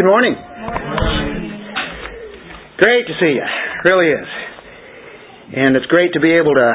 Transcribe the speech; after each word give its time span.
Good 0.00 0.06
morning. 0.06 0.32
Great 2.78 3.04
to 3.04 3.12
see 3.20 3.36
you. 3.36 3.44
Really 3.84 4.08
is. 4.08 4.28
And 5.54 5.76
it's 5.76 5.84
great 5.92 6.14
to 6.14 6.20
be 6.20 6.32
able 6.32 6.54
to 6.54 6.72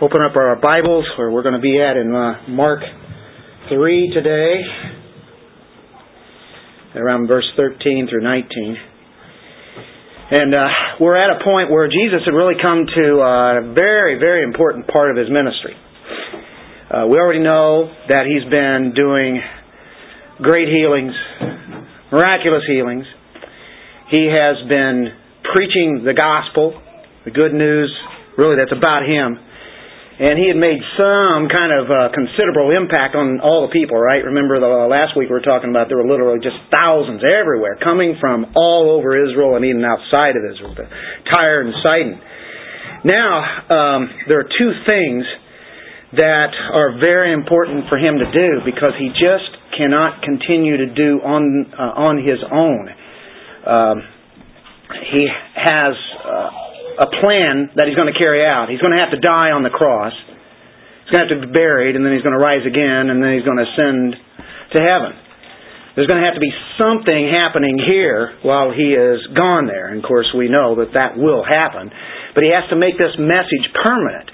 open 0.00 0.22
up 0.22 0.34
our 0.36 0.56
Bibles 0.56 1.04
where 1.18 1.30
we're 1.30 1.42
going 1.42 1.52
to 1.52 1.60
be 1.60 1.78
at 1.82 1.98
in 1.98 2.14
uh, 2.14 2.48
Mark 2.48 2.80
3 3.68 4.12
today, 4.14 4.62
around 6.94 7.28
verse 7.28 7.44
13 7.58 8.08
through 8.08 8.22
19. 8.22 8.76
And 10.30 10.54
uh, 10.54 10.66
we're 10.98 11.16
at 11.16 11.28
a 11.28 11.44
point 11.44 11.70
where 11.70 11.88
Jesus 11.88 12.24
had 12.24 12.32
really 12.32 12.56
come 12.56 12.86
to 12.86 13.20
a 13.20 13.74
very, 13.74 14.18
very 14.18 14.44
important 14.44 14.88
part 14.88 15.10
of 15.10 15.18
his 15.18 15.28
ministry. 15.28 15.76
Uh, 16.88 17.06
we 17.06 17.18
already 17.18 17.44
know 17.44 17.92
that 18.08 18.24
he's 18.24 18.50
been 18.50 18.94
doing 18.96 19.42
great 20.40 20.68
healings, 20.68 21.12
miraculous 22.12 22.62
healings. 22.68 23.08
He 24.12 24.28
has 24.28 24.60
been 24.68 25.08
preaching 25.56 26.04
the 26.04 26.12
gospel, 26.12 26.76
the 27.24 27.32
good 27.32 27.56
news, 27.56 27.88
really 28.36 28.60
that's 28.60 28.76
about 28.76 29.08
him. 29.08 29.40
And 30.12 30.36
he 30.38 30.46
had 30.46 30.60
made 30.60 30.78
some 31.00 31.48
kind 31.48 31.72
of 31.72 31.88
uh, 31.88 32.12
considerable 32.12 32.70
impact 32.70 33.16
on 33.16 33.40
all 33.40 33.64
the 33.66 33.72
people, 33.72 33.96
right? 33.96 34.20
Remember 34.20 34.60
the 34.60 34.68
uh, 34.68 34.86
last 34.86 35.16
week 35.16 35.32
we 35.32 35.34
were 35.34 35.42
talking 35.42 35.72
about 35.72 35.88
there 35.88 35.96
were 35.96 36.06
literally 36.06 36.38
just 36.38 36.60
thousands 36.68 37.24
everywhere 37.24 37.80
coming 37.80 38.20
from 38.20 38.52
all 38.54 38.92
over 38.92 39.16
Israel 39.16 39.56
and 39.56 39.64
even 39.64 39.82
outside 39.82 40.36
of 40.36 40.44
Israel, 40.44 40.76
Tyre 41.32 41.64
and 41.64 41.74
Sidon. 41.80 42.20
Now, 43.08 43.34
um, 43.72 44.00
there 44.28 44.38
are 44.44 44.50
two 44.52 44.72
things 44.86 45.24
that 46.12 46.52
are 46.72 47.00
very 47.00 47.32
important 47.32 47.88
for 47.88 47.96
him 47.96 48.20
to 48.20 48.28
do 48.28 48.60
because 48.64 48.92
he 49.00 49.08
just 49.16 49.48
cannot 49.76 50.20
continue 50.22 50.76
to 50.76 50.88
do 50.92 51.20
on 51.24 51.72
uh, 51.72 52.04
on 52.04 52.20
his 52.20 52.40
own. 52.44 52.84
Um, 53.64 53.96
he 55.08 55.24
has 55.56 55.96
uh, 56.20 57.06
a 57.06 57.08
plan 57.24 57.72
that 57.80 57.88
he's 57.88 57.96
going 57.96 58.12
to 58.12 58.18
carry 58.18 58.44
out. 58.44 58.68
He's 58.68 58.80
going 58.84 58.92
to 58.92 59.00
have 59.00 59.16
to 59.16 59.20
die 59.20 59.56
on 59.56 59.64
the 59.64 59.72
cross. 59.72 60.12
He's 60.12 61.10
going 61.10 61.24
to 61.24 61.32
have 61.32 61.34
to 61.40 61.46
be 61.48 61.52
buried, 61.52 61.96
and 61.96 62.04
then 62.04 62.12
he's 62.12 62.22
going 62.22 62.36
to 62.36 62.42
rise 62.42 62.68
again, 62.68 63.08
and 63.08 63.24
then 63.24 63.32
he's 63.32 63.46
going 63.48 63.56
to 63.56 63.64
ascend 63.64 64.20
to 64.76 64.78
heaven. 64.84 65.16
There's 65.96 66.08
going 66.08 66.20
to 66.20 66.28
have 66.28 66.36
to 66.36 66.44
be 66.44 66.52
something 66.80 67.32
happening 67.36 67.76
here 67.76 68.36
while 68.40 68.72
he 68.72 68.96
is 68.96 69.20
gone 69.36 69.68
there. 69.68 69.92
And 69.92 70.00
of 70.00 70.08
course, 70.08 70.28
we 70.32 70.48
know 70.48 70.80
that 70.80 70.96
that 70.96 71.20
will 71.20 71.44
happen. 71.44 71.92
But 72.32 72.44
he 72.44 72.50
has 72.52 72.64
to 72.72 72.76
make 72.80 72.96
this 72.96 73.12
message 73.20 73.66
permanent. 73.76 74.28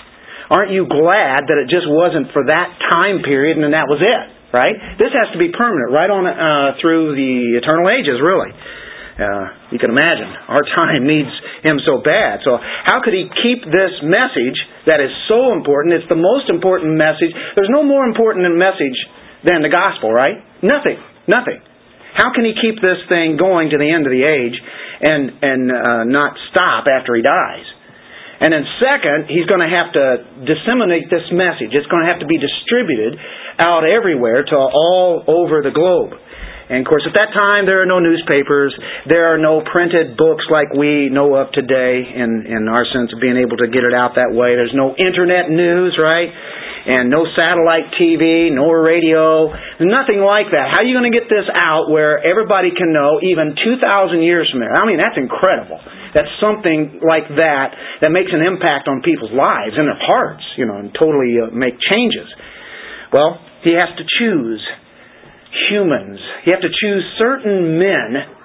Aren't 0.49 0.73
you 0.73 0.89
glad 0.89 1.49
that 1.53 1.61
it 1.61 1.69
just 1.69 1.85
wasn't 1.85 2.33
for 2.33 2.49
that 2.49 2.69
time 2.89 3.21
period 3.21 3.61
and 3.61 3.65
then 3.65 3.77
that 3.77 3.89
was 3.89 4.01
it? 4.01 4.25
Right? 4.49 4.73
This 4.97 5.13
has 5.13 5.29
to 5.37 5.39
be 5.39 5.53
permanent, 5.53 5.93
right 5.93 6.09
on 6.09 6.25
uh, 6.25 6.81
through 6.81 7.13
the 7.13 7.61
eternal 7.61 7.93
ages, 7.93 8.17
really. 8.17 8.49
Uh, 9.19 9.75
you 9.75 9.83
can 9.83 9.91
imagine 9.93 10.31
our 10.49 10.65
time 10.79 11.05
needs 11.05 11.29
him 11.61 11.77
so 11.85 12.01
bad. 12.01 12.41
So 12.49 12.57
how 12.57 13.05
could 13.05 13.13
he 13.13 13.29
keep 13.45 13.61
this 13.67 13.93
message 14.01 14.57
that 14.89 15.05
is 15.05 15.13
so 15.29 15.53
important? 15.53 16.01
It's 16.01 16.09
the 16.09 16.17
most 16.17 16.49
important 16.49 16.97
message. 16.97 17.35
There's 17.59 17.69
no 17.69 17.85
more 17.85 18.09
important 18.09 18.49
message 18.57 18.97
than 19.45 19.61
the 19.61 19.69
gospel, 19.69 20.09
right? 20.09 20.41
Nothing. 20.65 20.97
Nothing. 21.29 21.61
How 22.17 22.33
can 22.33 22.49
he 22.49 22.57
keep 22.57 22.81
this 22.81 22.99
thing 23.13 23.37
going 23.37 23.71
to 23.71 23.79
the 23.79 23.87
end 23.87 24.09
of 24.09 24.13
the 24.15 24.25
age 24.25 24.57
and 25.05 25.31
and 25.45 25.63
uh, 25.71 26.03
not 26.09 26.35
stop 26.51 26.89
after 26.89 27.15
he 27.15 27.23
dies? 27.23 27.69
And 28.39 28.55
then 28.55 28.63
second, 28.79 29.27
he's 29.27 29.51
going 29.51 29.63
to 29.63 29.71
have 29.71 29.91
to 29.99 30.05
disseminate 30.47 31.11
this 31.11 31.27
message. 31.35 31.75
It's 31.75 31.91
going 31.91 32.07
to 32.07 32.11
have 32.11 32.23
to 32.23 32.29
be 32.31 32.39
distributed 32.39 33.19
out 33.59 33.83
everywhere 33.83 34.47
to 34.47 34.55
all 34.55 35.27
over 35.27 35.59
the 35.63 35.75
globe. 35.75 36.15
And 36.69 36.85
of 36.85 36.87
course, 36.87 37.03
at 37.09 37.17
that 37.17 37.33
time, 37.33 37.65
there 37.65 37.81
are 37.81 37.89
no 37.89 37.99
newspapers. 37.99 38.77
There 39.09 39.33
are 39.33 39.41
no 39.41 39.65
printed 39.65 40.21
books 40.21 40.45
like 40.53 40.69
we 40.77 41.09
know 41.09 41.35
of 41.35 41.51
today 41.51 42.05
in, 42.05 42.45
in 42.45 42.69
our 42.69 42.85
sense 42.85 43.11
of 43.11 43.19
being 43.25 43.41
able 43.41 43.57
to 43.59 43.67
get 43.73 43.89
it 43.89 43.97
out 43.97 44.21
that 44.21 44.37
way. 44.37 44.53
There's 44.53 44.77
no 44.77 44.93
internet 44.95 45.49
news, 45.49 45.97
right? 45.97 46.29
And 46.89 47.13
no 47.13 47.29
satellite 47.37 47.93
TV, 48.01 48.49
nor 48.49 48.81
radio. 48.81 49.53
Nothing 49.77 50.25
like 50.25 50.49
that. 50.57 50.73
How 50.73 50.81
are 50.81 50.89
you 50.89 50.97
going 50.97 51.13
to 51.13 51.13
get 51.13 51.29
this 51.29 51.45
out 51.53 51.93
where 51.93 52.17
everybody 52.17 52.73
can 52.73 52.97
know 52.97 53.21
even 53.21 53.53
2,000 53.53 54.25
years 54.25 54.49
from 54.49 54.65
now? 54.65 54.73
I 54.73 54.89
mean, 54.89 54.97
that's 54.97 55.21
incredible 55.21 55.77
that 56.17 56.25
something 56.41 57.05
like 57.05 57.29
that 57.37 57.77
that 58.01 58.09
makes 58.09 58.33
an 58.33 58.41
impact 58.41 58.89
on 58.89 59.05
people's 59.05 59.37
lives 59.37 59.77
and 59.77 59.85
their 59.85 60.01
hearts, 60.01 60.45
you 60.57 60.65
know, 60.65 60.81
and 60.81 60.89
totally 60.97 61.37
uh, 61.37 61.53
make 61.53 61.77
changes. 61.77 62.29
Well, 63.13 63.37
he 63.65 63.77
has 63.77 63.93
to 64.01 64.05
choose 64.17 64.65
humans. 65.69 66.21
You 66.47 66.57
have 66.57 66.65
to 66.65 66.73
choose 66.73 67.05
certain 67.19 67.77
men 67.77 68.38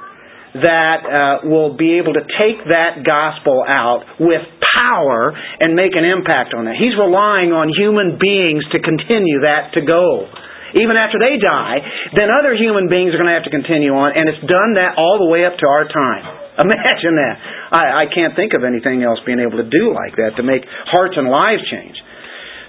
that 0.54 1.00
uh, 1.02 1.50
will 1.50 1.74
be 1.74 1.98
able 1.98 2.14
to 2.14 2.22
take 2.38 2.62
that 2.70 3.02
gospel 3.02 3.66
out 3.66 4.06
with 4.22 4.46
power 4.78 5.34
and 5.34 5.74
make 5.74 5.98
an 5.98 6.06
impact 6.06 6.54
on 6.54 6.70
it. 6.70 6.78
He's 6.78 6.94
relying 6.94 7.50
on 7.50 7.74
human 7.74 8.22
beings 8.22 8.62
to 8.70 8.78
continue 8.78 9.50
that 9.50 9.74
to 9.74 9.82
go. 9.82 10.30
Even 10.74 10.98
after 10.98 11.22
they 11.22 11.38
die, 11.38 11.78
then 12.18 12.34
other 12.34 12.58
human 12.58 12.90
beings 12.90 13.14
are 13.14 13.22
going 13.22 13.30
to 13.30 13.38
have 13.38 13.46
to 13.46 13.54
continue 13.54 13.94
on, 13.94 14.18
and 14.18 14.26
it's 14.26 14.42
done 14.46 14.78
that 14.78 14.98
all 14.98 15.22
the 15.22 15.30
way 15.30 15.46
up 15.46 15.54
to 15.62 15.66
our 15.70 15.86
time. 15.86 16.26
Imagine 16.66 17.18
that. 17.18 17.36
I, 17.74 17.84
I 18.02 18.06
can't 18.10 18.34
think 18.38 18.54
of 18.58 18.66
anything 18.66 19.02
else 19.02 19.22
being 19.26 19.42
able 19.42 19.58
to 19.62 19.70
do 19.70 19.94
like 19.94 20.18
that 20.18 20.38
to 20.38 20.44
make 20.46 20.66
hearts 20.90 21.14
and 21.18 21.30
lives 21.30 21.66
change. 21.70 21.98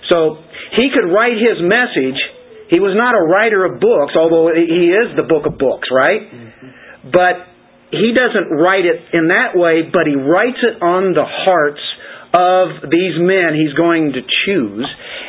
So 0.08 0.40
he 0.76 0.92
could 0.92 1.08
write 1.08 1.36
his 1.36 1.64
message. 1.64 2.20
He 2.68 2.80
was 2.80 2.92
not 2.96 3.16
a 3.16 3.24
writer 3.24 3.64
of 3.64 3.80
books, 3.80 4.16
although 4.16 4.52
he 4.52 4.92
is 4.92 5.16
the 5.16 5.24
book 5.24 5.48
of 5.48 5.56
books, 5.56 5.88
right? 5.88 6.28
Mm-hmm. 6.28 7.08
But 7.12 7.53
he 7.96 8.12
doesn't 8.14 8.50
write 8.50 8.84
it 8.84 8.98
in 9.14 9.28
that 9.28 9.54
way, 9.54 9.86
but 9.90 10.06
he 10.06 10.14
writes 10.14 10.58
it 10.62 10.82
on 10.82 11.14
the 11.14 11.26
hearts 11.26 11.82
of 12.34 12.90
these 12.90 13.14
men 13.18 13.54
he's 13.54 13.78
going 13.78 14.10
to 14.12 14.22
choose, 14.46 14.86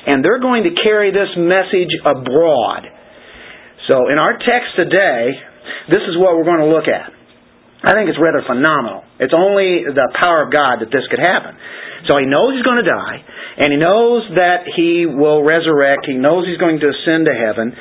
and 0.09 0.25
they're 0.25 0.41
going 0.41 0.65
to 0.65 0.73
carry 0.81 1.13
this 1.13 1.29
message 1.37 1.93
abroad. 2.01 2.89
So 3.85 4.09
in 4.09 4.17
our 4.17 4.33
text 4.41 4.73
today, 4.73 5.37
this 5.93 6.01
is 6.09 6.17
what 6.17 6.33
we're 6.33 6.49
going 6.49 6.65
to 6.65 6.73
look 6.73 6.89
at. 6.89 7.13
I 7.85 7.93
think 7.93 8.09
it's 8.09 8.17
rather 8.17 8.41
phenomenal. 8.41 9.05
It's 9.21 9.35
only 9.37 9.85
the 9.85 10.09
power 10.17 10.41
of 10.41 10.49
God 10.49 10.81
that 10.81 10.89
this 10.89 11.05
could 11.05 11.21
happen. 11.21 11.53
So 12.09 12.17
he 12.17 12.25
knows 12.25 12.57
he's 12.57 12.65
going 12.65 12.81
to 12.81 12.89
die, 12.89 13.17
and 13.61 13.69
he 13.69 13.77
knows 13.77 14.25
that 14.33 14.65
he 14.65 15.05
will 15.05 15.45
resurrect. 15.45 16.09
He 16.09 16.17
knows 16.17 16.49
he's 16.49 16.57
going 16.57 16.81
to 16.81 16.89
ascend 16.89 17.29
to 17.29 17.35
heaven. 17.37 17.73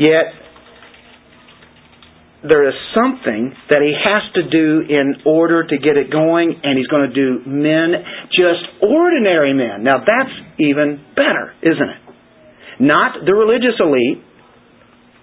Yet, 0.00 0.32
there 2.44 2.68
is 2.68 2.76
something 2.92 3.56
that 3.72 3.80
he 3.80 3.96
has 3.96 4.22
to 4.36 4.44
do 4.52 4.84
in 4.84 5.24
order 5.24 5.64
to 5.64 5.76
get 5.80 5.96
it 5.96 6.12
going, 6.12 6.52
and 6.62 6.76
he's 6.76 6.88
going 6.88 7.08
to 7.08 7.14
do 7.16 7.40
men, 7.48 7.96
just 8.28 8.84
ordinary 8.84 9.56
men. 9.56 9.82
Now, 9.82 10.04
that's 10.04 10.34
even 10.60 11.00
better, 11.16 11.56
isn't 11.64 11.90
it? 11.90 12.00
Not 12.84 13.24
the 13.24 13.32
religious 13.32 13.80
elite, 13.80 14.20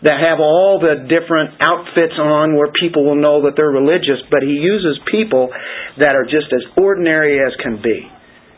that 0.02 0.18
have 0.18 0.42
all 0.42 0.82
the 0.82 1.06
different 1.06 1.62
outfits 1.62 2.18
on 2.18 2.58
where 2.58 2.74
people 2.74 3.06
will 3.06 3.22
know 3.22 3.46
that 3.46 3.54
they're 3.54 3.70
religious, 3.70 4.18
but 4.34 4.42
he 4.42 4.58
uses 4.58 4.98
people 5.14 5.54
that 6.02 6.18
are 6.18 6.26
just 6.26 6.50
as 6.50 6.66
ordinary 6.74 7.38
as 7.38 7.54
can 7.62 7.78
be. 7.86 8.10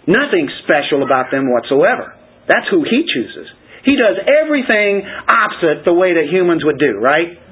Nothing 0.08 0.48
special 0.64 1.04
about 1.04 1.36
them 1.36 1.52
whatsoever. 1.52 2.16
That's 2.48 2.68
who 2.72 2.88
he 2.88 3.04
chooses. 3.04 3.52
He 3.84 4.00
does 4.00 4.24
everything 4.24 5.04
opposite 5.04 5.84
the 5.84 5.92
way 5.92 6.16
that 6.16 6.32
humans 6.32 6.64
would 6.64 6.80
do, 6.80 7.04
right? 7.04 7.43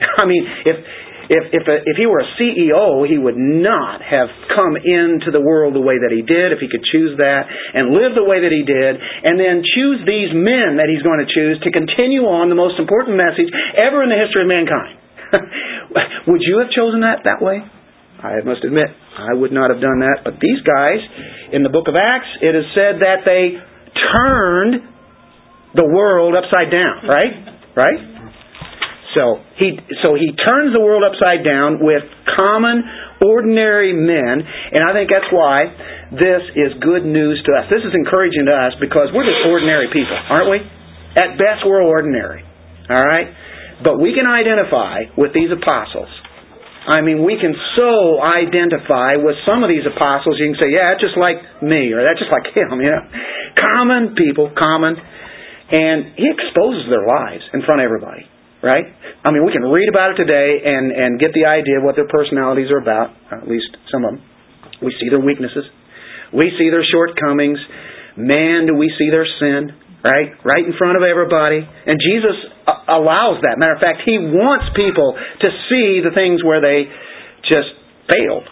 I 0.20 0.26
mean, 0.26 0.44
if 0.64 0.76
if 1.24 1.44
if, 1.56 1.64
a, 1.64 1.76
if 1.88 1.96
he 1.96 2.04
were 2.04 2.20
a 2.20 2.30
CEO, 2.36 3.08
he 3.08 3.16
would 3.16 3.38
not 3.38 4.04
have 4.04 4.28
come 4.52 4.76
into 4.76 5.32
the 5.32 5.40
world 5.40 5.72
the 5.72 5.80
way 5.80 5.96
that 5.96 6.12
he 6.12 6.20
did 6.20 6.52
if 6.52 6.60
he 6.60 6.68
could 6.68 6.84
choose 6.84 7.16
that 7.16 7.48
and 7.48 7.96
live 7.96 8.12
the 8.12 8.26
way 8.26 8.44
that 8.44 8.52
he 8.52 8.60
did 8.60 8.92
and 9.00 9.40
then 9.40 9.64
choose 9.64 10.04
these 10.04 10.36
men 10.36 10.76
that 10.76 10.92
he's 10.92 11.00
going 11.00 11.24
to 11.24 11.28
choose 11.28 11.56
to 11.64 11.72
continue 11.72 12.28
on 12.28 12.52
the 12.52 12.58
most 12.58 12.76
important 12.76 13.16
message 13.16 13.48
ever 13.72 14.04
in 14.04 14.12
the 14.12 14.20
history 14.20 14.44
of 14.44 14.50
mankind. 14.52 15.00
would 16.28 16.44
you 16.44 16.60
have 16.60 16.68
chosen 16.76 17.00
that 17.00 17.24
that 17.24 17.40
way? 17.40 17.64
I 18.24 18.40
must 18.44 18.64
admit, 18.64 18.88
I 18.88 19.36
would 19.36 19.52
not 19.52 19.68
have 19.68 19.80
done 19.80 20.00
that. 20.00 20.24
But 20.24 20.40
these 20.40 20.60
guys, 20.64 21.00
in 21.52 21.62
the 21.62 21.68
book 21.68 21.88
of 21.88 21.96
Acts, 21.96 22.28
it 22.40 22.56
is 22.56 22.64
said 22.72 23.00
that 23.04 23.24
they 23.28 23.60
turned 24.00 24.80
the 25.76 25.84
world 25.84 26.32
upside 26.32 26.72
down, 26.72 27.04
right? 27.04 27.32
Right? 27.76 28.13
So 29.14 29.38
he 29.62 29.78
so 30.02 30.18
he 30.18 30.34
turns 30.34 30.74
the 30.74 30.82
world 30.82 31.06
upside 31.06 31.46
down 31.46 31.78
with 31.78 32.02
common, 32.34 32.82
ordinary 33.22 33.94
men, 33.94 34.42
and 34.42 34.82
I 34.82 34.90
think 34.90 35.06
that's 35.06 35.30
why 35.30 35.70
this 36.10 36.42
is 36.58 36.74
good 36.82 37.06
news 37.06 37.38
to 37.46 37.50
us. 37.54 37.70
This 37.70 37.86
is 37.86 37.94
encouraging 37.94 38.50
to 38.50 38.54
us 38.54 38.74
because 38.82 39.14
we're 39.14 39.26
just 39.26 39.46
ordinary 39.46 39.86
people, 39.94 40.18
aren't 40.18 40.50
we? 40.50 40.58
At 41.14 41.38
best, 41.38 41.62
we're 41.62 41.86
ordinary. 41.86 42.42
All 42.90 43.06
right, 43.06 43.30
but 43.86 44.02
we 44.02 44.18
can 44.18 44.26
identify 44.26 45.14
with 45.14 45.30
these 45.30 45.54
apostles. 45.54 46.10
I 46.84 47.00
mean, 47.00 47.24
we 47.24 47.40
can 47.40 47.54
so 47.80 48.20
identify 48.20 49.16
with 49.16 49.40
some 49.48 49.64
of 49.64 49.72
these 49.72 49.86
apostles. 49.88 50.36
You 50.42 50.52
can 50.52 50.58
say, 50.58 50.70
"Yeah, 50.74 50.90
that's 50.90 51.06
just 51.06 51.16
like 51.16 51.38
me," 51.62 51.94
or 51.94 52.02
"That's 52.02 52.18
just 52.18 52.34
like 52.34 52.50
him." 52.50 52.76
You 52.82 52.90
know, 52.90 53.06
common 53.62 54.18
people, 54.18 54.50
common, 54.58 54.98
and 54.98 56.18
he 56.18 56.26
exposes 56.26 56.90
their 56.90 57.06
lives 57.06 57.46
in 57.54 57.62
front 57.62 57.78
of 57.78 57.86
everybody 57.86 58.26
right? 58.64 58.88
I 59.24 59.32
mean, 59.32 59.48
we 59.48 59.52
can 59.56 59.64
read 59.64 59.88
about 59.88 60.12
it 60.12 60.18
today 60.20 60.60
and, 60.68 60.92
and 60.92 61.10
get 61.16 61.32
the 61.32 61.48
idea 61.48 61.80
of 61.80 61.84
what 61.84 61.96
their 61.96 62.06
personalities 62.06 62.68
are 62.68 62.76
about, 62.76 63.16
at 63.32 63.48
least 63.48 63.72
some 63.88 64.04
of 64.04 64.20
them. 64.20 64.22
We 64.84 64.92
see 65.00 65.08
their 65.08 65.24
weaknesses. 65.24 65.64
We 66.28 66.52
see 66.60 66.68
their 66.68 66.84
shortcomings. 66.84 67.56
Man, 68.20 68.68
do 68.68 68.76
we 68.76 68.92
see 69.00 69.08
their 69.08 69.24
sin, 69.24 69.72
right? 70.04 70.36
Right 70.44 70.64
in 70.68 70.76
front 70.76 71.00
of 71.00 71.02
everybody. 71.08 71.64
And 71.64 71.96
Jesus 71.96 72.36
uh, 72.68 73.00
allows 73.00 73.40
that. 73.48 73.56
Matter 73.56 73.72
of 73.72 73.80
fact, 73.80 74.04
He 74.04 74.20
wants 74.20 74.68
people 74.76 75.16
to 75.16 75.48
see 75.72 76.04
the 76.04 76.12
things 76.12 76.44
where 76.44 76.60
they 76.60 76.84
just 77.48 77.72
failed. 78.12 78.44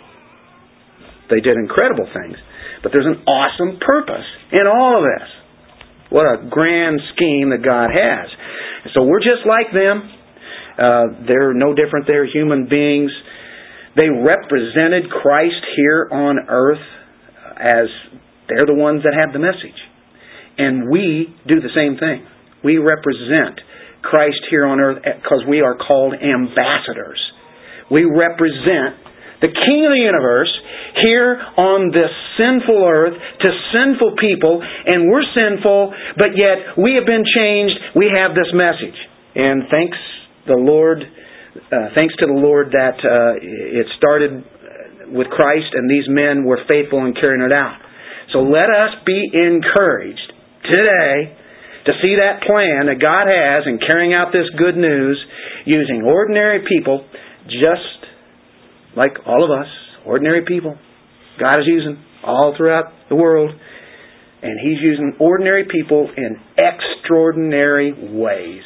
They 1.29 1.45
did 1.45 1.61
incredible 1.61 2.09
things. 2.09 2.41
But 2.81 2.97
there's 2.97 3.07
an 3.07 3.29
awesome 3.29 3.77
purpose 3.77 4.27
in 4.57 4.65
all 4.65 4.99
of 4.99 5.05
this. 5.05 5.29
What 6.09 6.25
a 6.25 6.49
grand 6.49 7.01
scheme 7.15 7.53
that 7.53 7.61
God 7.61 7.93
has. 7.93 8.27
So 8.97 9.05
we're 9.05 9.21
just 9.23 9.45
like 9.45 9.69
them. 9.73 10.22
Uh, 10.79 11.27
they're 11.27 11.55
no 11.55 11.75
different. 11.75 12.07
They're 12.07 12.27
human 12.27 12.69
beings. 12.69 13.11
They 13.97 14.09
represented 14.09 15.11
Christ 15.11 15.63
here 15.77 16.09
on 16.11 16.39
earth 16.49 16.85
as 17.57 17.89
they're 18.49 18.67
the 18.67 18.79
ones 18.79 19.03
that 19.05 19.15
have 19.15 19.33
the 19.33 19.39
message. 19.39 19.77
And 20.59 20.91
we 20.91 21.35
do 21.47 21.61
the 21.61 21.73
same 21.75 21.99
thing. 21.99 22.27
We 22.65 22.79
represent 22.79 23.61
Christ 24.03 24.41
here 24.51 24.67
on 24.67 24.81
earth 24.81 24.99
because 25.03 25.45
we 25.49 25.61
are 25.61 25.77
called 25.77 26.15
ambassadors. 26.15 27.21
We 27.91 28.05
represent 28.05 28.99
the 29.41 29.51
King 29.51 29.83
of 29.85 29.91
the 29.91 29.99
universe 29.99 30.53
here 31.03 31.35
on 31.59 31.91
this 31.91 32.11
sinful 32.39 32.79
earth 32.87 33.15
to 33.15 33.49
sinful 33.75 34.15
people, 34.17 34.63
and 34.63 35.11
we're 35.11 35.27
sinful, 35.35 35.93
but 36.17 36.39
yet 36.39 36.79
we 36.79 36.95
have 36.95 37.07
been 37.07 37.27
changed. 37.27 37.75
We 37.99 38.09
have 38.15 38.39
this 38.39 38.49
message. 38.55 38.97
And 39.35 39.67
thanks 39.69 39.99
the 40.47 40.59
Lord, 40.59 41.03
uh, 41.03 41.77
thanks 41.95 42.15
to 42.19 42.27
the 42.27 42.39
Lord 42.39 42.73
that 42.73 42.99
uh, 42.99 43.39
it 43.41 43.87
started 43.99 44.45
with 45.13 45.29
Christ, 45.29 45.75
and 45.75 45.89
these 45.89 46.09
men 46.09 46.45
were 46.45 46.59
faithful 46.71 47.05
in 47.07 47.15
carrying 47.15 47.43
it 47.43 47.53
out. 47.53 47.79
So 48.33 48.41
let 48.41 48.73
us 48.73 48.97
be 49.05 49.29
encouraged 49.33 50.33
today 50.71 51.37
to 51.85 51.93
see 52.01 52.17
that 52.17 52.47
plan 52.47 52.87
that 52.87 53.03
God 53.03 53.29
has 53.29 53.67
in 53.67 53.79
carrying 53.79 54.15
out 54.15 54.33
this 54.33 54.49
good 54.57 54.77
news 54.77 55.19
using 55.67 56.03
ordinary 56.07 56.65
people 56.67 57.05
just 57.45 58.03
like 58.97 59.13
all 59.27 59.45
of 59.45 59.51
us, 59.51 59.69
ordinary 60.07 60.45
people. 60.47 60.77
God 61.41 61.59
is 61.61 61.67
using 61.67 62.03
all 62.25 62.55
throughout 62.57 62.93
the 63.09 63.17
world, 63.17 63.51
and 64.43 64.61
He's 64.63 64.81
using 64.81 65.17
ordinary 65.19 65.65
people 65.65 66.09
in 66.17 66.37
extraordinary 66.57 67.93
ways. 67.93 68.63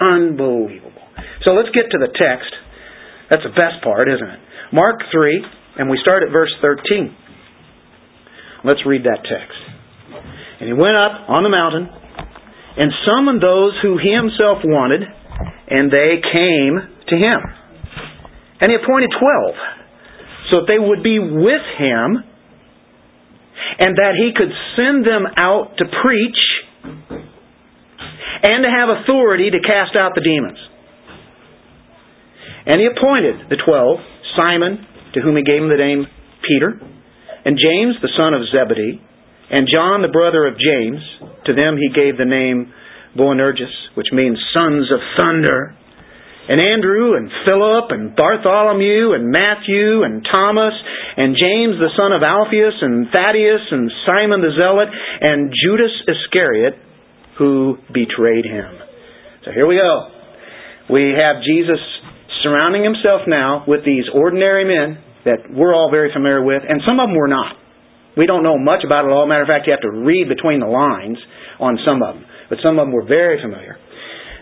Unbelievable. 0.00 1.02
So 1.44 1.52
let's 1.52 1.70
get 1.74 1.90
to 1.90 1.98
the 1.98 2.08
text. 2.08 2.50
That's 3.30 3.42
the 3.42 3.54
best 3.54 3.82
part, 3.82 4.08
isn't 4.08 4.28
it? 4.28 4.40
Mark 4.72 5.00
3, 5.12 5.44
and 5.78 5.90
we 5.90 5.98
start 6.02 6.22
at 6.22 6.32
verse 6.32 6.52
13. 6.60 7.14
Let's 8.64 8.80
read 8.86 9.04
that 9.04 9.20
text. 9.22 9.60
And 10.60 10.68
he 10.68 10.72
went 10.72 10.96
up 10.96 11.28
on 11.28 11.42
the 11.42 11.52
mountain 11.52 11.88
and 12.76 12.90
summoned 13.06 13.42
those 13.42 13.76
who 13.82 13.98
he 13.98 14.10
himself 14.10 14.64
wanted, 14.64 15.02
and 15.02 15.92
they 15.92 16.18
came 16.32 16.74
to 17.08 17.16
him. 17.16 17.40
And 18.60 18.70
he 18.72 18.76
appointed 18.80 19.10
twelve, 19.20 19.56
so 20.50 20.64
that 20.64 20.68
they 20.68 20.78
would 20.78 21.02
be 21.02 21.18
with 21.18 21.64
him, 21.78 22.24
and 23.78 23.96
that 23.98 24.14
he 24.16 24.32
could 24.34 24.50
send 24.76 25.04
them 25.04 25.26
out 25.36 25.76
to 25.78 25.84
preach, 26.02 26.40
and 28.44 28.60
to 28.62 28.70
have 28.70 28.92
authority 28.92 29.50
to 29.50 29.60
cast 29.64 29.96
out 29.96 30.12
the 30.14 30.20
demons. 30.20 30.60
And 32.66 32.80
he 32.80 32.86
appointed 32.86 33.48
the 33.48 33.60
twelve 33.60 34.00
Simon, 34.36 34.84
to 35.14 35.20
whom 35.20 35.36
he 35.36 35.44
gave 35.44 35.62
the 35.64 35.80
name 35.80 36.04
Peter, 36.44 36.76
and 37.44 37.56
James, 37.56 37.96
the 38.00 38.12
son 38.16 38.34
of 38.34 38.44
Zebedee, 38.52 39.00
and 39.50 39.68
John, 39.68 40.02
the 40.02 40.12
brother 40.12 40.46
of 40.46 40.56
James. 40.56 41.00
To 41.46 41.52
them 41.52 41.76
he 41.76 41.92
gave 41.92 42.16
the 42.16 42.28
name 42.28 42.72
Boanerges, 43.16 43.72
which 43.94 44.08
means 44.12 44.40
sons 44.52 44.90
of 44.90 45.00
thunder 45.16 45.76
and 46.48 46.60
Andrew 46.60 47.16
and 47.16 47.32
Philip 47.48 47.88
and 47.88 48.12
Bartholomew 48.12 49.16
and 49.16 49.32
Matthew 49.32 50.04
and 50.04 50.20
Thomas 50.28 50.76
and 51.16 51.32
James 51.32 51.80
the 51.80 51.88
son 51.96 52.12
of 52.12 52.20
Alphaeus 52.20 52.76
and 52.84 53.08
Thaddeus 53.08 53.64
and 53.72 53.88
Simon 54.04 54.44
the 54.44 54.52
Zealot 54.52 54.92
and 54.92 55.48
Judas 55.48 55.92
Iscariot 56.04 56.76
who 57.38 57.76
betrayed 57.92 58.44
him. 58.44 58.78
So 59.44 59.52
here 59.52 59.66
we 59.66 59.76
go. 59.76 60.08
We 60.90 61.14
have 61.16 61.42
Jesus 61.42 61.80
surrounding 62.42 62.84
himself 62.84 63.22
now 63.26 63.64
with 63.66 63.84
these 63.84 64.04
ordinary 64.12 64.64
men 64.64 65.00
that 65.24 65.48
we're 65.48 65.74
all 65.74 65.90
very 65.90 66.12
familiar 66.12 66.44
with, 66.44 66.62
and 66.68 66.80
some 66.84 67.00
of 67.00 67.08
them 67.08 67.16
we're 67.16 67.32
not. 67.32 67.56
We 68.16 68.26
don't 68.26 68.44
know 68.44 68.58
much 68.58 68.84
about 68.84 69.04
it 69.04 69.10
all. 69.10 69.26
Matter 69.26 69.42
of 69.42 69.48
fact, 69.48 69.66
you 69.66 69.72
have 69.72 69.82
to 69.82 69.90
read 69.90 70.28
between 70.28 70.60
the 70.60 70.70
lines 70.70 71.18
on 71.58 71.80
some 71.82 72.04
of 72.04 72.14
them. 72.14 72.24
But 72.48 72.58
some 72.62 72.78
of 72.78 72.86
them 72.86 72.92
we're 72.92 73.08
very 73.08 73.40
familiar. 73.40 73.80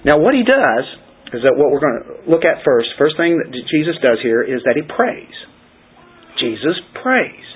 Now, 0.05 0.19
what 0.19 0.35
he 0.35 0.43
does 0.43 0.85
is 1.33 1.41
that 1.47 1.57
what 1.57 1.71
we're 1.73 1.81
going 1.81 1.99
to 2.03 2.31
look 2.31 2.45
at 2.45 2.61
first, 2.67 2.93
first 2.99 3.17
thing 3.17 3.39
that 3.39 3.49
Jesus 3.73 3.97
does 4.03 4.19
here 4.21 4.43
is 4.43 4.61
that 4.69 4.77
he 4.77 4.83
prays. 4.85 5.33
Jesus 6.37 6.77
prays. 7.01 7.47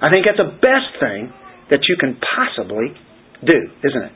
I 0.00 0.08
think 0.08 0.24
that's 0.24 0.40
the 0.40 0.56
best 0.56 0.96
thing 1.02 1.34
that 1.68 1.84
you 1.90 1.96
can 1.98 2.16
possibly 2.16 2.94
do, 3.44 3.58
isn't 3.82 4.04
it? 4.08 4.14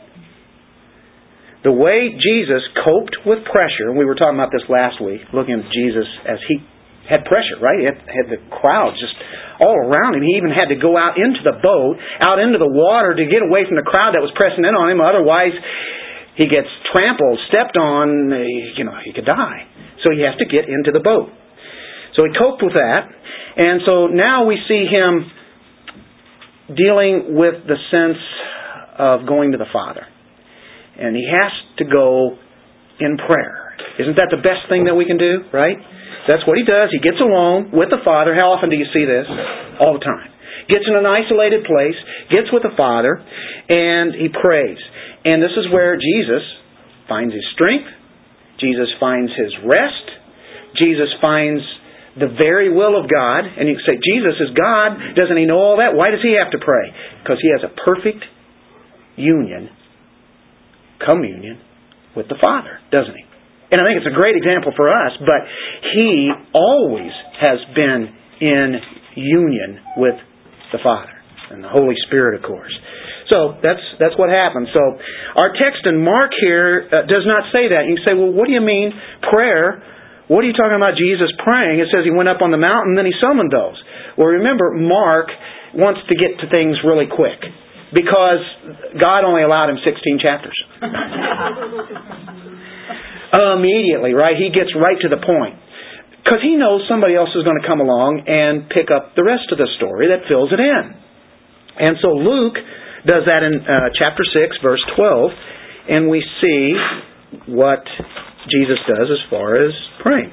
The 1.61 1.73
way 1.73 2.17
Jesus 2.17 2.65
coped 2.81 3.21
with 3.29 3.45
pressure, 3.45 3.93
we 3.93 4.09
were 4.09 4.17
talking 4.17 4.41
about 4.41 4.49
this 4.49 4.65
last 4.73 4.97
week, 4.97 5.21
looking 5.37 5.61
at 5.61 5.69
Jesus 5.69 6.09
as 6.25 6.41
he 6.49 6.57
had 7.05 7.29
pressure, 7.29 7.61
right? 7.61 7.77
He 7.77 7.85
had, 7.85 8.01
had 8.01 8.27
the 8.33 8.41
crowd 8.49 8.97
just 8.97 9.13
all 9.61 9.77
around 9.77 10.17
him. 10.17 10.25
He 10.25 10.41
even 10.41 10.55
had 10.57 10.73
to 10.73 10.79
go 10.81 10.97
out 10.97 11.21
into 11.21 11.45
the 11.45 11.61
boat, 11.61 12.01
out 12.23 12.41
into 12.41 12.57
the 12.57 12.71
water 12.71 13.13
to 13.13 13.25
get 13.29 13.45
away 13.45 13.69
from 13.69 13.77
the 13.77 13.85
crowd 13.85 14.17
that 14.17 14.25
was 14.25 14.33
pressing 14.33 14.65
in 14.65 14.73
on 14.73 14.89
him. 14.89 15.05
Otherwise, 15.05 15.53
he 16.41 16.49
gets 16.49 16.71
trampled, 16.89 17.37
stepped 17.53 17.77
on, 17.77 18.33
you 18.79 18.85
know, 18.89 18.97
he 19.05 19.13
could 19.13 19.29
die. 19.29 19.69
So 20.01 20.17
he 20.17 20.25
has 20.25 20.39
to 20.41 20.49
get 20.49 20.65
into 20.65 20.97
the 20.97 21.05
boat. 21.05 21.29
So 22.17 22.25
he 22.25 22.33
coped 22.33 22.65
with 22.65 22.73
that. 22.73 23.05
And 23.61 23.85
so 23.85 24.09
now 24.09 24.49
we 24.49 24.57
see 24.65 24.89
him 24.89 25.29
dealing 26.73 27.37
with 27.37 27.69
the 27.69 27.77
sense 27.93 28.23
of 28.97 29.29
going 29.29 29.53
to 29.53 29.59
the 29.59 29.69
Father. 29.69 30.07
And 31.01 31.17
he 31.17 31.25
has 31.25 31.53
to 31.79 31.85
go 31.89 32.37
in 33.01 33.17
prayer. 33.17 33.73
Isn't 33.99 34.17
that 34.21 34.29
the 34.29 34.41
best 34.45 34.69
thing 34.69 34.85
that 34.85 34.95
we 34.95 35.09
can 35.09 35.17
do, 35.17 35.49
right? 35.53 35.77
That's 36.29 36.45
what 36.45 36.61
he 36.61 36.65
does. 36.65 36.93
He 36.93 37.01
gets 37.01 37.19
alone 37.19 37.73
with 37.73 37.89
the 37.89 38.05
Father. 38.05 38.37
How 38.37 38.53
often 38.53 38.69
do 38.69 38.77
you 38.77 38.87
see 38.93 39.09
this? 39.09 39.25
All 39.81 39.97
the 39.97 40.05
time. 40.05 40.29
Gets 40.69 40.85
in 40.87 40.95
an 40.95 41.09
isolated 41.09 41.65
place, 41.65 41.97
gets 42.31 42.53
with 42.53 42.63
the 42.63 42.77
Father, 42.77 43.19
and 43.19 44.15
he 44.15 44.29
prays. 44.29 44.79
And 45.25 45.43
this 45.43 45.57
is 45.57 45.73
where 45.73 45.97
Jesus 45.97 46.45
finds 47.09 47.35
his 47.35 47.43
strength, 47.57 47.91
Jesus 48.61 48.87
finds 49.01 49.33
his 49.35 49.51
rest, 49.67 50.07
Jesus 50.79 51.11
finds 51.19 51.65
the 52.15 52.31
very 52.31 52.71
will 52.71 52.99
of 52.99 53.11
God. 53.11 53.47
And 53.47 53.67
you 53.67 53.75
can 53.75 53.87
say, 53.87 53.99
Jesus 53.99 54.37
is 54.39 54.51
God. 54.55 55.17
Doesn't 55.17 55.37
he 55.37 55.47
know 55.47 55.59
all 55.59 55.77
that? 55.79 55.95
Why 55.95 56.11
does 56.11 56.23
he 56.23 56.37
have 56.39 56.53
to 56.53 56.61
pray? 56.63 56.93
Because 57.23 57.39
he 57.43 57.51
has 57.51 57.63
a 57.63 57.73
perfect 57.75 58.23
union, 59.17 59.71
communion 61.05 61.61
with 62.17 62.29
the 62.29 62.37
Father, 62.41 62.79
doesn't 62.91 63.15
he? 63.15 63.25
And 63.71 63.79
I 63.81 63.87
think 63.87 64.03
it's 64.03 64.11
a 64.11 64.17
great 64.17 64.35
example 64.35 64.75
for 64.75 64.91
us, 64.91 65.15
but 65.23 65.47
he 65.95 66.31
always 66.53 67.15
has 67.39 67.59
been 67.75 68.11
in 68.43 68.75
union 69.15 69.79
with 69.97 70.19
the 70.73 70.79
Father 70.83 71.15
and 71.51 71.63
the 71.63 71.71
Holy 71.71 71.95
Spirit, 72.07 72.43
of 72.43 72.43
course. 72.47 72.73
So 73.31 73.55
that's 73.63 73.83
that's 74.03 74.19
what 74.19 74.27
happens. 74.27 74.75
So 74.75 74.83
our 75.39 75.55
text 75.55 75.87
in 75.87 76.03
Mark 76.03 76.35
here 76.35 76.91
uh, 76.91 77.07
does 77.07 77.23
not 77.31 77.47
say 77.55 77.71
that. 77.71 77.87
You 77.87 78.03
say, 78.03 78.11
well, 78.19 78.35
what 78.35 78.51
do 78.51 78.53
you 78.53 78.61
mean 78.61 78.91
prayer? 79.31 79.83
What 80.27 80.43
are 80.43 80.51
you 80.51 80.55
talking 80.55 80.75
about 80.75 80.99
Jesus 80.99 81.31
praying? 81.39 81.79
It 81.79 81.95
says 81.95 82.03
he 82.03 82.15
went 82.15 82.31
up 82.31 82.43
on 82.43 82.51
the 82.51 82.59
mountain, 82.59 82.99
then 82.99 83.07
he 83.07 83.15
summoned 83.23 83.51
those. 83.55 83.79
Well, 84.19 84.35
remember, 84.35 84.75
Mark 84.75 85.31
wants 85.75 86.03
to 86.11 86.15
get 86.19 86.43
to 86.43 86.51
things 86.51 86.79
really 86.83 87.07
quick 87.07 87.39
because 87.93 88.43
God 88.99 89.25
only 89.25 89.43
allowed 89.43 89.71
him 89.71 89.79
16 89.83 90.19
chapters. 90.23 90.57
Immediately, 93.31 94.15
right? 94.15 94.35
He 94.37 94.51
gets 94.51 94.75
right 94.75 94.99
to 95.03 95.09
the 95.09 95.19
point. 95.23 95.59
Because 96.23 96.43
he 96.43 96.57
knows 96.57 96.83
somebody 96.89 97.15
else 97.17 97.31
is 97.35 97.43
going 97.43 97.59
to 97.61 97.67
come 97.67 97.81
along 97.81 98.23
and 98.27 98.69
pick 98.69 98.91
up 98.93 99.17
the 99.17 99.25
rest 99.25 99.51
of 99.51 99.59
the 99.59 99.67
story 99.79 100.09
that 100.13 100.29
fills 100.29 100.53
it 100.53 100.61
in. 100.61 100.85
And 101.79 101.97
so 102.03 102.13
Luke 102.13 102.59
does 103.07 103.25
that 103.27 103.43
in 103.43 103.65
uh, 103.65 103.89
chapter 103.97 104.23
6, 104.23 104.57
verse 104.63 104.85
12, 104.97 105.31
and 105.89 106.11
we 106.11 106.23
see 106.41 106.75
what 107.47 107.83
Jesus 108.51 108.79
does 108.87 109.09
as 109.11 109.23
far 109.31 109.65
as 109.65 109.73
praying. 110.03 110.33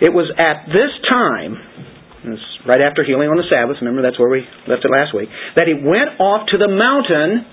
It 0.00 0.12
was 0.12 0.30
at 0.36 0.66
this 0.66 0.92
time, 1.08 1.56
right 2.66 2.82
after 2.82 3.06
healing 3.06 3.30
on 3.30 3.38
the 3.38 3.46
Sabbath, 3.46 3.78
remember 3.78 4.02
that's 4.02 4.18
where 4.18 4.30
we 4.30 4.42
left 4.66 4.82
it 4.82 4.90
last 4.90 5.14
week, 5.14 5.30
that 5.54 5.70
he 5.70 5.74
went 5.78 6.18
off 6.18 6.50
to 6.50 6.58
the 6.58 6.66
mountain 6.66 7.46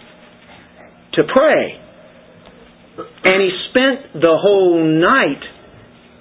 to 1.14 1.22
pray. 1.30 1.78
And 2.98 3.38
he 3.42 3.50
spent 3.70 4.22
the 4.22 4.34
whole 4.34 4.82
night 4.82 5.44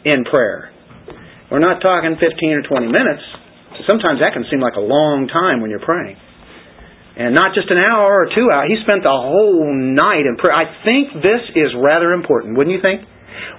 in 0.04 0.25
prayer. 0.25 0.73
We're 1.50 1.61
not 1.61 1.85
talking 1.85 2.16
15 2.16 2.28
or 2.52 2.64
20 2.64 2.87
minutes. 2.88 3.25
Sometimes 3.88 4.21
that 4.21 4.32
can 4.32 4.44
seem 4.49 4.61
like 4.61 4.76
a 4.76 4.85
long 4.85 5.28
time 5.28 5.61
when 5.61 5.68
you're 5.68 5.85
praying. 5.85 6.16
And 7.16 7.35
not 7.37 7.52
just 7.52 7.68
an 7.68 7.76
hour 7.76 8.25
or 8.25 8.26
two 8.32 8.49
hours. 8.49 8.73
He 8.73 8.80
spent 8.80 9.04
the 9.04 9.12
whole 9.12 9.68
night 9.68 10.25
in 10.25 10.40
prayer. 10.40 10.56
I 10.56 10.80
think 10.80 11.12
this 11.21 11.44
is 11.52 11.76
rather 11.76 12.16
important, 12.16 12.56
wouldn't 12.56 12.73
you 12.73 12.80
think? 12.80 13.04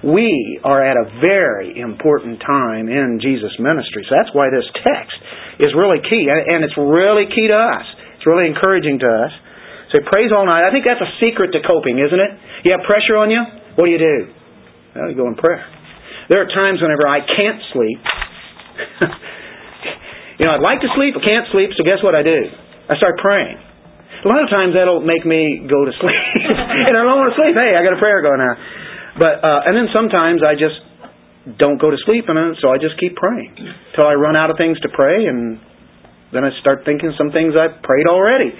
We 0.02 0.60
are 0.62 0.82
at 0.82 0.96
a 0.96 1.06
very 1.20 1.78
important 1.78 2.40
time 2.44 2.88
in 2.88 3.20
Jesus' 3.22 3.54
ministry. 3.58 4.04
So 4.08 4.16
that's 4.16 4.32
why 4.34 4.50
this 4.50 4.66
text 4.82 5.16
is 5.60 5.72
really 5.72 6.02
key. 6.04 6.28
And 6.28 6.64
it's 6.64 6.76
really 6.76 7.26
key 7.30 7.48
to 7.48 7.58
us. 7.58 7.86
It's 8.16 8.26
really 8.26 8.48
encouraging 8.48 8.98
to 9.00 9.08
us. 9.08 9.32
So 9.92 10.02
prays 10.10 10.34
all 10.34 10.44
night. 10.46 10.66
I 10.66 10.74
think 10.74 10.82
that's 10.82 11.02
a 11.02 11.12
secret 11.22 11.54
to 11.54 11.62
coping, 11.62 12.02
isn't 12.02 12.18
it? 12.18 12.32
You 12.66 12.74
have 12.74 12.82
pressure 12.82 13.14
on 13.14 13.30
you? 13.30 13.38
What 13.78 13.86
do 13.86 13.92
you 13.94 14.02
do? 14.02 14.18
Well, 14.94 15.10
you 15.10 15.16
go 15.18 15.28
in 15.30 15.38
prayer. 15.38 15.62
There 16.28 16.40
are 16.40 16.48
times 16.48 16.80
whenever 16.80 17.06
I 17.06 17.20
can't 17.20 17.60
sleep. 17.70 18.00
you 20.40 20.44
know, 20.46 20.56
I'd 20.56 20.64
like 20.64 20.80
to 20.80 20.90
sleep, 20.96 21.14
but 21.14 21.22
can't 21.22 21.46
sleep, 21.52 21.70
so 21.76 21.84
guess 21.84 22.00
what 22.02 22.16
I 22.16 22.24
do? 22.24 22.40
I 22.88 22.96
start 22.96 23.20
praying. 23.20 23.60
A 24.24 24.28
lot 24.28 24.40
of 24.40 24.48
times 24.48 24.72
that'll 24.72 25.04
make 25.04 25.22
me 25.28 25.68
go 25.68 25.84
to 25.84 25.92
sleep, 26.00 26.24
and 26.88 26.96
I 26.96 27.02
don't 27.04 27.20
want 27.20 27.36
to 27.36 27.38
sleep. 27.38 27.52
Hey, 27.52 27.76
I 27.76 27.84
got 27.84 27.92
a 27.92 28.00
prayer 28.00 28.24
going 28.24 28.40
on. 28.40 28.56
But 29.14 29.42
uh, 29.46 29.66
and 29.66 29.78
then 29.78 29.88
sometimes 29.94 30.42
I 30.42 30.58
just 30.58 30.78
don't 31.58 31.78
go 31.78 31.90
to 31.90 31.98
sleep, 32.02 32.26
and 32.26 32.56
so 32.58 32.72
I 32.72 32.82
just 32.82 32.98
keep 32.98 33.14
praying 33.14 33.54
till 33.94 34.06
I 34.06 34.14
run 34.18 34.34
out 34.34 34.50
of 34.50 34.56
things 34.58 34.80
to 34.82 34.90
pray, 34.90 35.30
and 35.30 35.60
then 36.32 36.42
I 36.42 36.50
start 36.58 36.82
thinking 36.82 37.14
some 37.14 37.30
things 37.30 37.54
I've 37.54 37.78
prayed 37.84 38.10
already. 38.10 38.50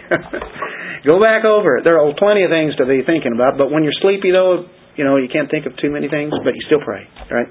go 1.09 1.19
back 1.19 1.43
over 1.43 1.81
it. 1.81 1.83
There 1.83 1.99
are 1.99 2.07
plenty 2.15 2.47
of 2.47 2.55
things 2.55 2.77
to 2.79 2.87
be 2.87 3.03
thinking 3.03 3.35
about, 3.35 3.59
but 3.59 3.73
when 3.75 3.83
you're 3.83 3.97
sleepy, 3.99 4.31
though, 4.31 4.71
you 4.95 5.03
know 5.03 5.19
you 5.19 5.27
can't 5.27 5.51
think 5.51 5.67
of 5.67 5.75
too 5.83 5.91
many 5.91 6.07
things, 6.07 6.31
but 6.45 6.55
you 6.55 6.63
still 6.71 6.85
pray, 6.85 7.03
right? 7.35 7.51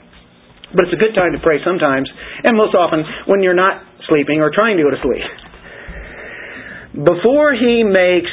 But 0.71 0.87
it's 0.87 0.95
a 0.95 1.01
good 1.01 1.13
time 1.13 1.35
to 1.35 1.41
pray 1.43 1.59
sometimes, 1.65 2.07
and 2.47 2.55
most 2.55 2.73
often 2.73 3.03
when 3.27 3.43
you're 3.43 3.57
not 3.57 3.83
sleeping 4.07 4.39
or 4.39 4.49
trying 4.53 4.77
to 4.77 4.83
go 4.87 4.91
to 4.95 5.01
sleep. 5.03 5.27
Before 7.09 7.51
he 7.57 7.81
makes 7.83 8.31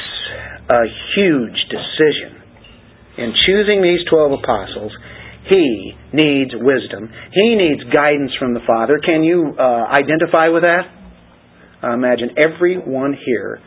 a 0.69 0.85
huge 1.17 1.59
decision 1.67 2.40
in 3.21 3.33
choosing 3.45 3.81
these 3.81 4.01
12 4.09 4.41
apostles, 4.41 4.91
he 5.47 5.93
needs 6.13 6.51
wisdom. 6.53 7.09
He 7.33 7.55
needs 7.55 7.81
guidance 7.93 8.31
from 8.37 8.53
the 8.53 8.61
Father. 8.65 8.99
Can 9.03 9.23
you 9.23 9.53
uh, 9.57 9.85
identify 9.89 10.49
with 10.49 10.63
that? 10.63 10.89
I 11.81 11.93
imagine 11.93 12.37
everyone 12.37 13.17
here, 13.17 13.59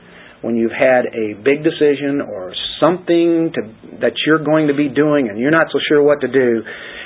when 0.43 0.55
you've 0.55 0.77
had 0.77 1.07
a 1.11 1.35
big 1.43 1.65
decision 1.65 2.23
or 2.23 2.55
something 2.79 3.51
to, 3.55 3.61
that 4.03 4.15
you're 4.27 4.45
going 4.45 4.69
to 4.69 4.77
be 4.77 4.89
doing 4.89 5.29
and 5.29 5.39
you're 5.39 5.55
not 5.55 5.67
so 5.73 5.79
sure 5.89 6.03
what 6.03 6.21
to 6.21 6.29
do, 6.29 6.63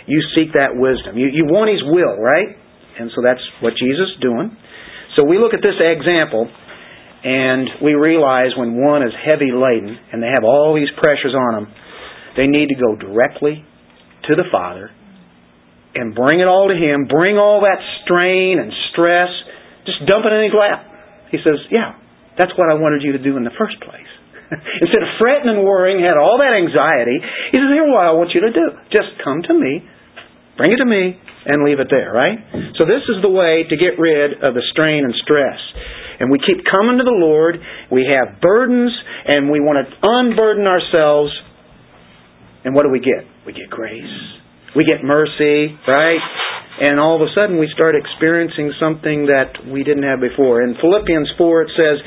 you 0.07 0.21
seek 0.35 0.53
that 0.53 0.77
wisdom. 0.77 1.17
You, 1.17 1.29
you 1.33 1.47
want 1.47 1.71
His 1.73 1.81
will, 1.85 2.19
right? 2.21 2.57
And 2.99 3.11
so 3.15 3.23
that's 3.23 3.41
what 3.63 3.73
Jesus 3.79 4.11
is 4.17 4.21
doing. 4.21 4.53
So 5.17 5.25
we 5.25 5.39
look 5.39 5.55
at 5.55 5.63
this 5.63 5.79
example 5.81 6.51
and 7.25 7.83
we 7.83 7.95
realize 7.95 8.53
when 8.57 8.79
one 8.79 9.03
is 9.03 9.15
heavy 9.17 9.51
laden 9.51 9.97
and 10.13 10.23
they 10.23 10.31
have 10.31 10.45
all 10.45 10.75
these 10.75 10.91
pressures 11.01 11.35
on 11.35 11.53
them, 11.57 11.67
they 12.39 12.47
need 12.47 12.71
to 12.71 12.79
go 12.79 12.95
directly 12.95 13.67
to 14.31 14.33
the 14.39 14.47
Father 14.55 14.95
and 15.99 16.15
bring 16.15 16.39
it 16.39 16.47
all 16.47 16.71
to 16.71 16.79
Him, 16.79 17.11
bring 17.11 17.35
all 17.35 17.67
that 17.67 17.83
strain 18.07 18.63
and 18.63 18.71
stress, 18.95 19.27
just 19.83 20.07
dump 20.07 20.23
it 20.23 20.31
in 20.31 20.47
His 20.47 20.55
lap. 20.55 20.87
He 21.35 21.43
says, 21.43 21.59
Yeah, 21.75 21.99
that's 22.39 22.55
what 22.55 22.71
I 22.71 22.79
wanted 22.79 23.03
you 23.03 23.19
to 23.19 23.23
do 23.23 23.35
in 23.35 23.43
the 23.43 23.55
first 23.59 23.83
place. 23.83 24.07
Instead 24.55 25.03
of 25.03 25.11
fretting 25.19 25.51
and 25.51 25.67
worrying, 25.67 25.99
had 25.99 26.15
all 26.15 26.39
that 26.39 26.55
anxiety, 26.55 27.19
He 27.51 27.59
says, 27.59 27.75
Here's 27.75 27.91
what 27.91 28.07
I 28.07 28.15
want 28.15 28.31
you 28.31 28.47
to 28.47 28.55
do. 28.55 28.67
Just 28.95 29.19
come 29.27 29.43
to 29.43 29.55
me, 29.59 29.83
bring 30.55 30.71
it 30.71 30.79
to 30.79 30.87
me, 30.87 31.19
and 31.19 31.67
leave 31.67 31.83
it 31.83 31.91
there, 31.91 32.15
right? 32.15 32.39
So 32.79 32.87
this 32.87 33.03
is 33.11 33.19
the 33.19 33.33
way 33.33 33.67
to 33.67 33.75
get 33.75 33.99
rid 33.99 34.47
of 34.47 34.55
the 34.55 34.63
strain 34.71 35.03
and 35.03 35.15
stress 35.27 35.59
and 36.19 36.31
we 36.31 36.39
keep 36.43 36.67
coming 36.67 36.99
to 36.99 37.07
the 37.07 37.15
Lord, 37.15 37.63
we 37.91 38.03
have 38.11 38.43
burdens, 38.43 38.91
and 39.27 39.51
we 39.51 39.61
want 39.61 39.79
to 39.79 39.87
unburden 40.03 40.67
ourselves, 40.67 41.31
and 42.65 42.75
what 42.75 42.83
do 42.83 42.91
we 42.91 43.01
get? 43.01 43.25
We 43.47 43.53
get 43.53 43.71
grace. 43.71 44.03
We 44.77 44.85
get 44.85 45.05
mercy, 45.05 45.75
right? 45.87 46.21
And 46.81 47.01
all 47.01 47.17
of 47.17 47.23
a 47.23 47.31
sudden 47.35 47.59
we 47.59 47.69
start 47.75 47.95
experiencing 47.97 48.73
something 48.79 49.27
that 49.27 49.67
we 49.67 49.83
didn't 49.83 50.05
have 50.05 50.21
before. 50.21 50.63
In 50.63 50.77
Philippians 50.81 51.31
4 51.37 51.63
it 51.63 51.71
says, 51.77 51.99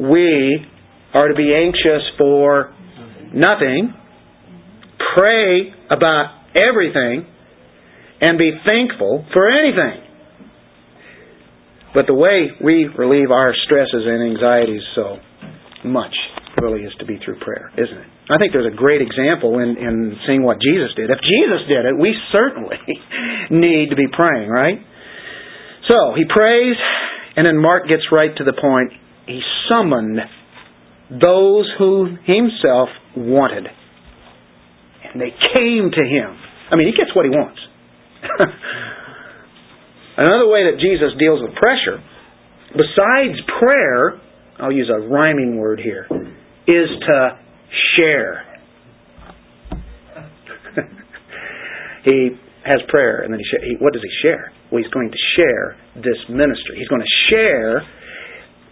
We 0.00 0.66
are 1.14 1.28
to 1.28 1.34
be 1.34 1.54
anxious 1.54 2.04
for 2.18 2.74
nothing, 3.32 3.94
pray 5.14 5.72
about 5.90 6.44
everything, 6.54 7.26
and 8.20 8.36
be 8.36 8.50
thankful 8.66 9.24
for 9.32 9.48
anything. 9.48 10.04
But 11.94 12.06
the 12.06 12.14
way 12.14 12.50
we 12.62 12.88
relieve 12.96 13.30
our 13.30 13.54
stresses 13.64 14.04
and 14.04 14.30
anxieties 14.30 14.82
so 14.94 15.16
much 15.84 16.14
really 16.60 16.82
is 16.82 16.92
to 16.98 17.06
be 17.06 17.18
through 17.24 17.38
prayer, 17.40 17.70
isn't 17.76 17.98
it? 17.98 18.08
I 18.30 18.38
think 18.38 18.52
there's 18.52 18.72
a 18.72 18.76
great 18.76 19.02
example 19.02 19.58
in, 19.58 19.76
in 19.76 20.16
seeing 20.26 20.42
what 20.42 20.58
Jesus 20.60 20.94
did. 20.96 21.10
If 21.10 21.20
Jesus 21.20 21.68
did 21.68 21.84
it, 21.84 21.94
we 21.98 22.14
certainly 22.32 22.80
need 23.50 23.90
to 23.90 23.96
be 23.96 24.06
praying, 24.12 24.48
right? 24.48 24.78
So 25.88 26.14
he 26.16 26.24
prays, 26.28 26.76
and 27.36 27.46
then 27.46 27.56
Mark 27.56 27.88
gets 27.88 28.02
right 28.12 28.34
to 28.36 28.44
the 28.44 28.52
point. 28.52 28.92
He 29.26 29.40
summoned 29.68 30.18
those 31.10 31.70
who 31.78 32.16
himself 32.24 32.88
wanted. 33.16 33.66
And 35.04 35.20
they 35.20 35.32
came 35.56 35.90
to 35.90 36.04
him. 36.04 36.36
I 36.70 36.76
mean, 36.76 36.86
he 36.88 36.92
gets 36.92 37.14
what 37.16 37.24
he 37.24 37.30
wants. 37.30 37.58
Another 40.18 40.48
way 40.48 40.70
that 40.70 40.80
Jesus 40.80 41.16
deals 41.18 41.40
with 41.40 41.54
pressure, 41.54 42.02
besides 42.72 43.38
prayer, 43.58 44.20
I'll 44.58 44.72
use 44.72 44.90
a 44.92 45.08
rhyming 45.08 45.56
word 45.56 45.80
here, 45.80 46.06
is 46.68 46.88
to 47.08 47.40
share. 47.96 48.44
he 52.04 52.36
has 52.64 52.76
prayer, 52.88 53.24
and 53.24 53.32
then 53.32 53.40
he, 53.40 53.46
he, 53.68 53.76
what 53.80 53.92
does 53.92 54.02
he 54.02 54.12
share? 54.20 54.52
Well, 54.70 54.82
he's 54.82 54.92
going 54.92 55.10
to 55.10 55.22
share 55.36 55.76
this 55.96 56.20
ministry. 56.28 56.76
He's 56.76 56.88
going 56.88 57.00
to 57.00 57.14
share 57.32 57.88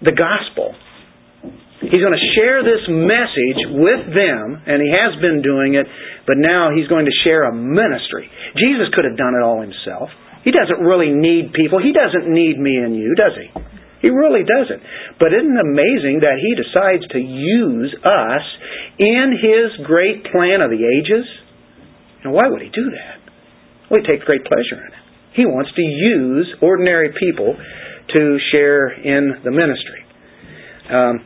the 0.05 0.13
gospel. 0.13 0.77
He's 1.81 2.05
going 2.05 2.17
to 2.17 2.27
share 2.37 2.61
this 2.61 2.85
message 2.89 3.61
with 3.73 4.13
them, 4.13 4.61
and 4.67 4.81
he 4.85 4.93
has 4.93 5.17
been 5.21 5.41
doing 5.41 5.77
it, 5.77 5.87
but 6.27 6.37
now 6.37 6.69
he's 6.77 6.89
going 6.89 7.05
to 7.05 7.17
share 7.25 7.45
a 7.49 7.53
ministry. 7.53 8.29
Jesus 8.57 8.93
could 8.93 9.05
have 9.05 9.17
done 9.17 9.33
it 9.37 9.43
all 9.45 9.61
himself. 9.61 10.13
He 10.45 10.53
doesn't 10.53 10.81
really 10.85 11.13
need 11.13 11.53
people. 11.53 11.81
He 11.81 11.93
doesn't 11.93 12.29
need 12.29 12.59
me 12.59 12.77
and 12.77 12.97
you, 12.97 13.15
does 13.17 13.35
he? 13.35 13.76
He 14.03 14.11
really 14.11 14.45
doesn't. 14.45 14.83
But 15.19 15.33
isn't 15.33 15.57
it 15.57 15.61
amazing 15.61 16.21
that 16.21 16.37
he 16.37 16.53
decides 16.55 17.07
to 17.13 17.19
use 17.19 17.95
us 18.05 18.45
in 18.99 19.37
his 19.41 19.87
great 19.87 20.25
plan 20.31 20.61
of 20.61 20.71
the 20.71 20.85
ages? 20.85 21.25
And 22.25 22.33
why 22.33 22.49
would 22.49 22.61
he 22.61 22.69
do 22.69 22.91
that? 22.93 23.19
Well, 23.91 24.01
he 24.01 24.07
takes 24.07 24.25
great 24.25 24.45
pleasure 24.45 24.83
in 24.83 24.93
it. 24.93 24.99
He 25.35 25.47
wants 25.47 25.71
to 25.77 25.83
use 25.83 26.49
ordinary 26.61 27.13
people 27.19 27.57
to 27.57 28.39
share 28.53 28.89
in 28.89 29.43
the 29.45 29.51
ministry. 29.51 30.03
Um, 30.91 31.21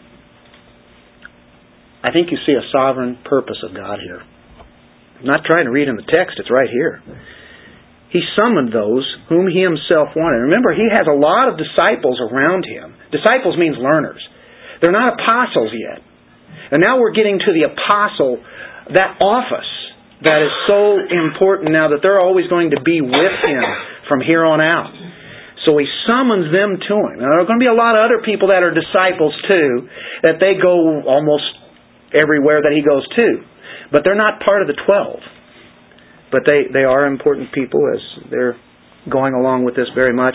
I 2.03 2.11
think 2.13 2.31
you 2.31 2.39
see 2.47 2.53
a 2.53 2.65
sovereign 2.73 3.19
purpose 3.25 3.59
of 3.63 3.75
God 3.75 3.99
here. 4.03 4.23
I'm 5.21 5.27
not 5.27 5.45
trying 5.45 5.67
to 5.67 5.71
read 5.71 5.89
in 5.89 5.97
the 5.97 6.09
text, 6.09 6.39
it's 6.39 6.51
right 6.51 6.69
here. 6.71 7.03
He 8.11 8.21
summoned 8.35 8.75
those 8.75 9.07
whom 9.31 9.47
he 9.47 9.63
himself 9.63 10.11
wanted. 10.19 10.51
Remember, 10.51 10.75
he 10.75 10.91
has 10.91 11.07
a 11.07 11.15
lot 11.15 11.47
of 11.47 11.55
disciples 11.55 12.19
around 12.19 12.67
him. 12.67 12.95
Disciples 13.15 13.55
means 13.55 13.79
learners. 13.79 14.19
They're 14.83 14.91
not 14.95 15.15
apostles 15.15 15.71
yet. 15.71 16.03
And 16.75 16.83
now 16.83 16.99
we're 16.99 17.15
getting 17.15 17.39
to 17.39 17.51
the 17.55 17.71
apostle, 17.71 18.43
that 18.95 19.19
office 19.23 19.71
that 20.27 20.43
is 20.43 20.53
so 20.67 20.99
important 21.01 21.71
now 21.73 21.95
that 21.95 22.03
they're 22.03 22.21
always 22.21 22.47
going 22.51 22.75
to 22.75 22.83
be 22.83 23.01
with 23.01 23.37
him 23.47 23.65
from 24.09 24.21
here 24.21 24.45
on 24.45 24.61
out. 24.61 24.93
So 25.65 25.77
he 25.79 25.87
summons 26.09 26.51
them 26.51 26.83
to 26.83 26.95
him. 27.09 27.23
Now, 27.23 27.31
there 27.31 27.41
are 27.41 27.49
going 27.49 27.61
to 27.61 27.65
be 27.65 27.71
a 27.71 27.77
lot 27.77 27.95
of 27.95 28.11
other 28.11 28.25
people 28.25 28.49
that 28.49 28.65
are 28.65 28.73
disciples 28.75 29.37
too, 29.47 29.89
that 30.27 30.41
they 30.41 30.59
go 30.59 31.05
almost 31.07 31.47
everywhere 32.11 32.65
that 32.65 32.73
he 32.73 32.83
goes 32.83 33.07
to. 33.17 33.45
But 33.93 34.03
they're 34.03 34.19
not 34.19 34.41
part 34.41 34.63
of 34.63 34.69
the 34.69 34.79
twelve. 34.83 35.21
But 36.31 36.43
they, 36.47 36.73
they 36.73 36.85
are 36.85 37.07
important 37.07 37.53
people 37.53 37.81
as 37.93 38.01
they're 38.31 38.57
going 39.11 39.35
along 39.35 39.65
with 39.65 39.75
this 39.75 39.89
very 39.95 40.13
much. 40.13 40.35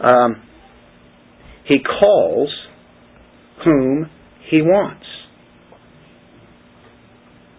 Um, 0.00 0.42
he 1.64 1.78
calls 1.82 2.48
whom 3.64 4.10
he 4.48 4.62
wants. 4.62 5.04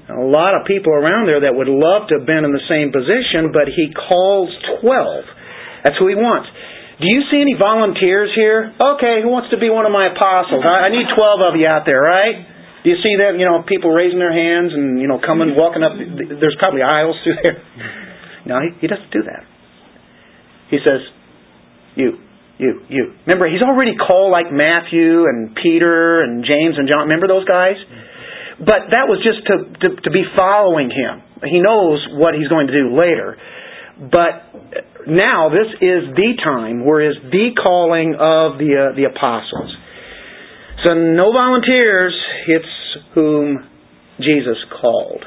A 0.10 0.26
lot 0.26 0.58
of 0.58 0.66
people 0.66 0.90
around 0.90 1.30
there 1.30 1.46
that 1.46 1.54
would 1.54 1.70
love 1.70 2.10
to 2.10 2.18
have 2.18 2.26
been 2.26 2.42
in 2.42 2.50
the 2.50 2.66
same 2.66 2.90
position, 2.90 3.54
but 3.54 3.70
he 3.70 3.94
calls 3.94 4.50
12. 4.82 5.86
That's 5.86 5.98
who 6.02 6.10
he 6.10 6.18
wants. 6.18 6.50
Do 6.98 7.08
you 7.08 7.22
see 7.30 7.40
any 7.40 7.54
volunteers 7.54 8.34
here? 8.36 8.74
Okay, 8.74 9.22
who 9.22 9.30
wants 9.30 9.54
to 9.54 9.60
be 9.62 9.70
one 9.70 9.86
of 9.86 9.94
my 9.94 10.10
apostles? 10.10 10.66
I, 10.66 10.88
I 10.88 10.90
need 10.90 11.06
12 11.14 11.40
of 11.46 11.54
you 11.62 11.70
out 11.70 11.86
there, 11.86 12.02
right? 12.02 12.42
Do 12.84 12.90
you 12.90 13.00
see 13.04 13.20
that? 13.20 13.36
You 13.36 13.46
know, 13.46 13.64
people 13.68 13.92
raising 13.92 14.20
their 14.20 14.32
hands 14.32 14.72
and 14.72 15.00
you 15.00 15.08
know 15.08 15.20
coming, 15.20 15.56
walking 15.56 15.84
up. 15.84 16.00
There's 16.00 16.56
probably 16.60 16.82
aisles 16.82 17.20
through 17.24 17.40
there. 17.44 17.60
No, 18.48 18.56
he, 18.64 18.72
he 18.82 18.88
doesn't 18.88 19.12
do 19.12 19.24
that. 19.28 19.44
He 20.72 20.80
says, 20.80 21.04
"You, 21.96 22.18
you, 22.58 22.82
you." 22.88 23.04
Remember, 23.28 23.52
he's 23.52 23.62
already 23.62 24.00
called 24.00 24.32
like 24.32 24.48
Matthew 24.48 25.28
and 25.28 25.56
Peter 25.60 26.24
and 26.24 26.46
James 26.48 26.80
and 26.80 26.88
John. 26.88 27.12
Remember 27.12 27.28
those 27.28 27.44
guys? 27.44 27.76
But 28.60 28.92
that 28.92 29.08
was 29.08 29.24
just 29.24 29.48
to, 29.48 29.56
to, 29.88 29.88
to 30.04 30.12
be 30.12 30.24
following 30.36 30.92
him. 30.92 31.24
He 31.48 31.64
knows 31.64 32.04
what 32.20 32.36
he's 32.36 32.52
going 32.52 32.68
to 32.68 32.76
do 32.76 32.92
later. 32.92 33.40
But 34.00 35.08
now 35.08 35.48
this 35.48 35.68
is 35.80 36.12
the 36.16 36.36
time 36.44 36.86
where 36.86 37.04
is 37.04 37.16
the 37.24 37.56
calling 37.56 38.16
of 38.16 38.60
the 38.60 38.92
uh, 38.92 38.96
the 38.96 39.08
apostles. 39.08 39.76
So 40.84 40.94
no 40.94 41.32
volunteers. 41.32 42.16
It's 42.48 43.04
whom 43.14 43.68
Jesus 44.20 44.58
called. 44.82 45.26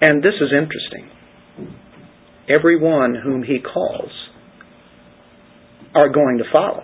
And 0.00 0.22
this 0.22 0.34
is 0.40 0.50
interesting. 0.50 1.08
Everyone 2.48 3.14
whom 3.14 3.42
he 3.42 3.58
calls 3.60 4.10
are 5.94 6.08
going 6.08 6.38
to 6.38 6.44
follow. 6.52 6.82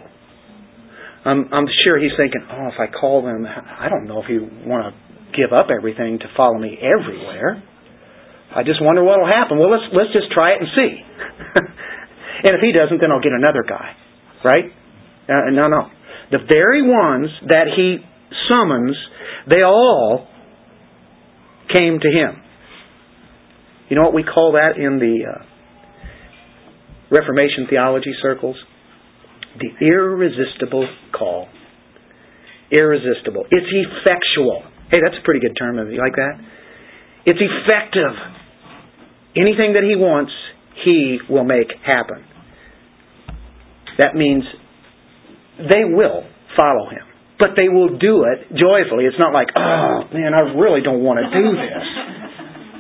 I'm, 1.25 1.53
I'm 1.53 1.67
sure 1.85 1.99
he's 1.99 2.13
thinking, 2.17 2.47
oh, 2.51 2.69
if 2.69 2.79
I 2.79 2.87
call 2.93 3.23
them, 3.23 3.45
I 3.45 3.89
don't 3.89 4.07
know 4.07 4.23
if 4.23 4.29
you 4.29 4.49
want 4.65 4.95
to 4.95 5.37
give 5.37 5.53
up 5.53 5.67
everything 5.69 6.21
to 6.21 6.27
follow 6.37 6.59
me 6.59 6.79
everywhere. 6.79 7.63
I 8.55 8.63
just 8.63 8.81
wonder 8.81 9.05
what 9.05 9.19
will 9.19 9.29
happen. 9.29 9.59
Well, 9.59 9.71
let's 9.71 9.85
let's 9.93 10.13
just 10.13 10.33
try 10.33 10.57
it 10.57 10.61
and 10.61 10.69
see. 10.73 10.93
and 12.49 12.57
if 12.57 12.61
he 12.63 12.73
doesn't, 12.73 12.97
then 12.97 13.13
I'll 13.13 13.21
get 13.21 13.37
another 13.37 13.61
guy, 13.69 13.93
right? 14.43 14.73
Uh, 15.29 15.51
no, 15.53 15.69
no. 15.69 15.91
The 16.31 16.39
very 16.49 16.83
ones 16.83 17.29
that 17.49 17.67
he 17.77 17.99
summons, 18.49 18.97
they 19.49 19.63
all 19.63 20.27
came 21.75 21.99
to 22.01 22.09
him. 22.09 22.43
You 23.89 23.97
know 23.97 24.03
what 24.03 24.15
we 24.15 24.23
call 24.25 24.53
that 24.53 24.81
in 24.81 24.99
the 24.99 25.25
uh, 25.25 25.45
Reformation 27.11 27.67
theology 27.71 28.13
circles? 28.21 28.57
The 29.59 29.87
irresistible 29.87 30.89
call. 31.17 31.49
Irresistible. 32.71 33.45
It's 33.51 33.67
effectual. 33.73 34.63
Hey, 34.91 34.99
that's 35.03 35.17
a 35.21 35.25
pretty 35.25 35.41
good 35.41 35.57
term. 35.59 35.77
You 35.77 35.99
like 35.99 36.17
that? 36.17 36.35
It's 37.25 37.41
effective. 37.41 38.13
Anything 39.37 39.75
that 39.75 39.85
he 39.85 39.97
wants, 39.97 40.33
he 40.85 41.19
will 41.29 41.45
make 41.45 41.69
happen. 41.85 42.25
That 43.99 44.15
means 44.15 44.45
they 45.59 45.85
will 45.85 46.23
follow 46.57 46.91
him. 46.91 47.05
But 47.39 47.55
they 47.57 47.69
will 47.69 47.99
do 47.99 48.27
it 48.27 48.51
joyfully. 48.51 49.07
It's 49.07 49.19
not 49.19 49.33
like, 49.33 49.49
oh, 49.55 50.11
man, 50.11 50.35
I 50.35 50.59
really 50.59 50.83
don't 50.83 51.03
want 51.03 51.23
to 51.23 51.29
do 51.31 51.49
this. 51.55 51.87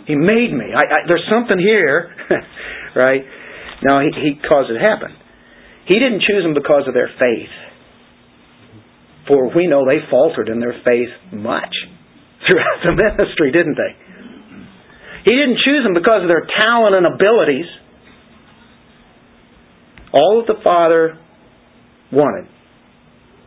He 0.09 0.17
made 0.17 0.49
me. 0.57 0.73
I, 0.73 0.81
I, 0.89 0.99
there's 1.07 1.29
something 1.29 1.59
here, 1.61 2.09
right? 2.97 3.21
No, 3.85 4.01
he, 4.01 4.09
he 4.25 4.41
caused 4.41 4.71
it 4.71 4.81
to 4.81 4.81
happen. 4.81 5.13
He 5.85 6.01
didn't 6.01 6.25
choose 6.25 6.43
them 6.43 6.55
because 6.55 6.89
of 6.89 6.95
their 6.95 7.11
faith. 7.21 7.53
For 9.29 9.55
we 9.55 9.67
know 9.67 9.85
they 9.85 10.01
faltered 10.09 10.49
in 10.49 10.61
their 10.61 10.81
faith 10.83 11.13
much 11.31 11.77
throughout 12.49 12.81
the 12.89 12.97
ministry, 12.97 13.53
didn't 13.53 13.77
they? 13.77 13.93
He 15.29 15.37
didn't 15.37 15.61
choose 15.63 15.85
them 15.85 15.93
because 15.93 16.23
of 16.23 16.29
their 16.29 16.49
talent 16.59 16.97
and 16.97 17.05
abilities. 17.05 17.69
All 20.13 20.41
that 20.41 20.53
the 20.55 20.61
Father 20.65 21.19
wanted, 22.11 22.49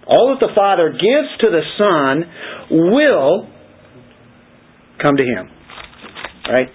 all 0.08 0.36
that 0.36 0.46
the 0.46 0.54
Father 0.56 0.92
gives 0.92 1.30
to 1.42 1.48
the 1.50 1.64
Son 1.78 2.90
will 2.92 3.48
come 5.02 5.18
to 5.18 5.24
Him. 5.24 5.50
Right? 6.50 6.70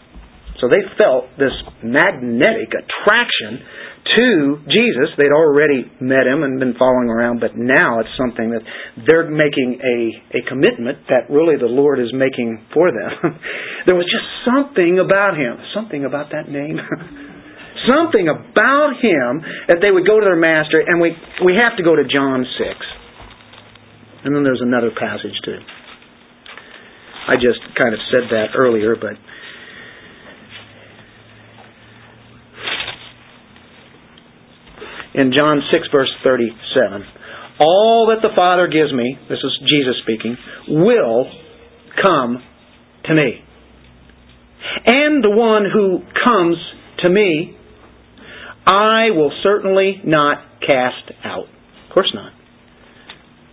So 0.61 0.69
they 0.69 0.81
felt 0.97 1.29
this 1.37 1.53
magnetic 1.85 2.73
attraction 2.73 3.61
to 4.17 4.63
Jesus. 4.71 5.13
They'd 5.19 5.35
already 5.35 5.85
met 6.01 6.25
him 6.25 6.45
and 6.45 6.59
been 6.59 6.75
following 6.79 7.11
around, 7.11 7.41
but 7.41 7.53
now 7.57 8.01
it's 8.01 8.15
something 8.17 8.51
that 8.55 8.65
they're 9.05 9.29
making 9.29 9.81
a, 9.83 10.39
a 10.39 10.41
commitment 10.49 11.05
that 11.11 11.29
really 11.29 11.59
the 11.61 11.69
Lord 11.69 12.01
is 12.01 12.09
making 12.15 12.65
for 12.73 12.89
them. 12.89 13.37
there 13.87 13.99
was 13.99 14.07
just 14.09 14.25
something 14.47 15.03
about 15.03 15.37
him, 15.37 15.59
something 15.75 16.05
about 16.05 16.33
that 16.33 16.49
name. 16.49 16.79
something 17.91 18.27
about 18.27 18.97
him 19.03 19.45
that 19.69 19.85
they 19.85 19.91
would 19.91 20.07
go 20.07 20.19
to 20.19 20.25
their 20.25 20.41
master, 20.41 20.81
and 20.81 21.01
we, 21.01 21.13
we 21.45 21.59
have 21.61 21.77
to 21.77 21.85
go 21.85 21.97
to 21.97 22.07
John 22.09 22.47
6. 22.47 23.06
And 24.27 24.35
then 24.35 24.43
there's 24.43 24.61
another 24.61 24.91
passage 24.91 25.39
too. 25.45 25.59
I 27.29 27.37
just 27.37 27.63
kind 27.79 27.95
of 27.95 28.01
said 28.11 28.29
that 28.31 28.59
earlier, 28.59 28.97
but 29.01 29.15
in 35.15 35.33
John 35.33 35.63
6, 35.71 35.89
verse 35.93 36.11
37. 36.25 37.05
All 37.61 38.11
that 38.11 38.21
the 38.21 38.35
Father 38.35 38.67
gives 38.67 38.93
me, 38.93 39.17
this 39.29 39.39
is 39.39 39.59
Jesus 39.61 39.95
speaking, 40.03 40.37
will 40.71 41.31
come 42.03 42.43
to 43.05 43.15
me. 43.15 43.45
And 44.87 45.23
the 45.23 45.31
one 45.31 45.67
who 45.73 46.01
comes 46.25 46.57
to 47.05 47.09
me, 47.09 47.57
I 48.67 49.11
will 49.15 49.31
certainly 49.45 50.01
not 50.05 50.39
cast 50.61 51.13
out. 51.25 51.45
Of 51.45 51.95
course 51.95 52.11
not. 52.13 52.36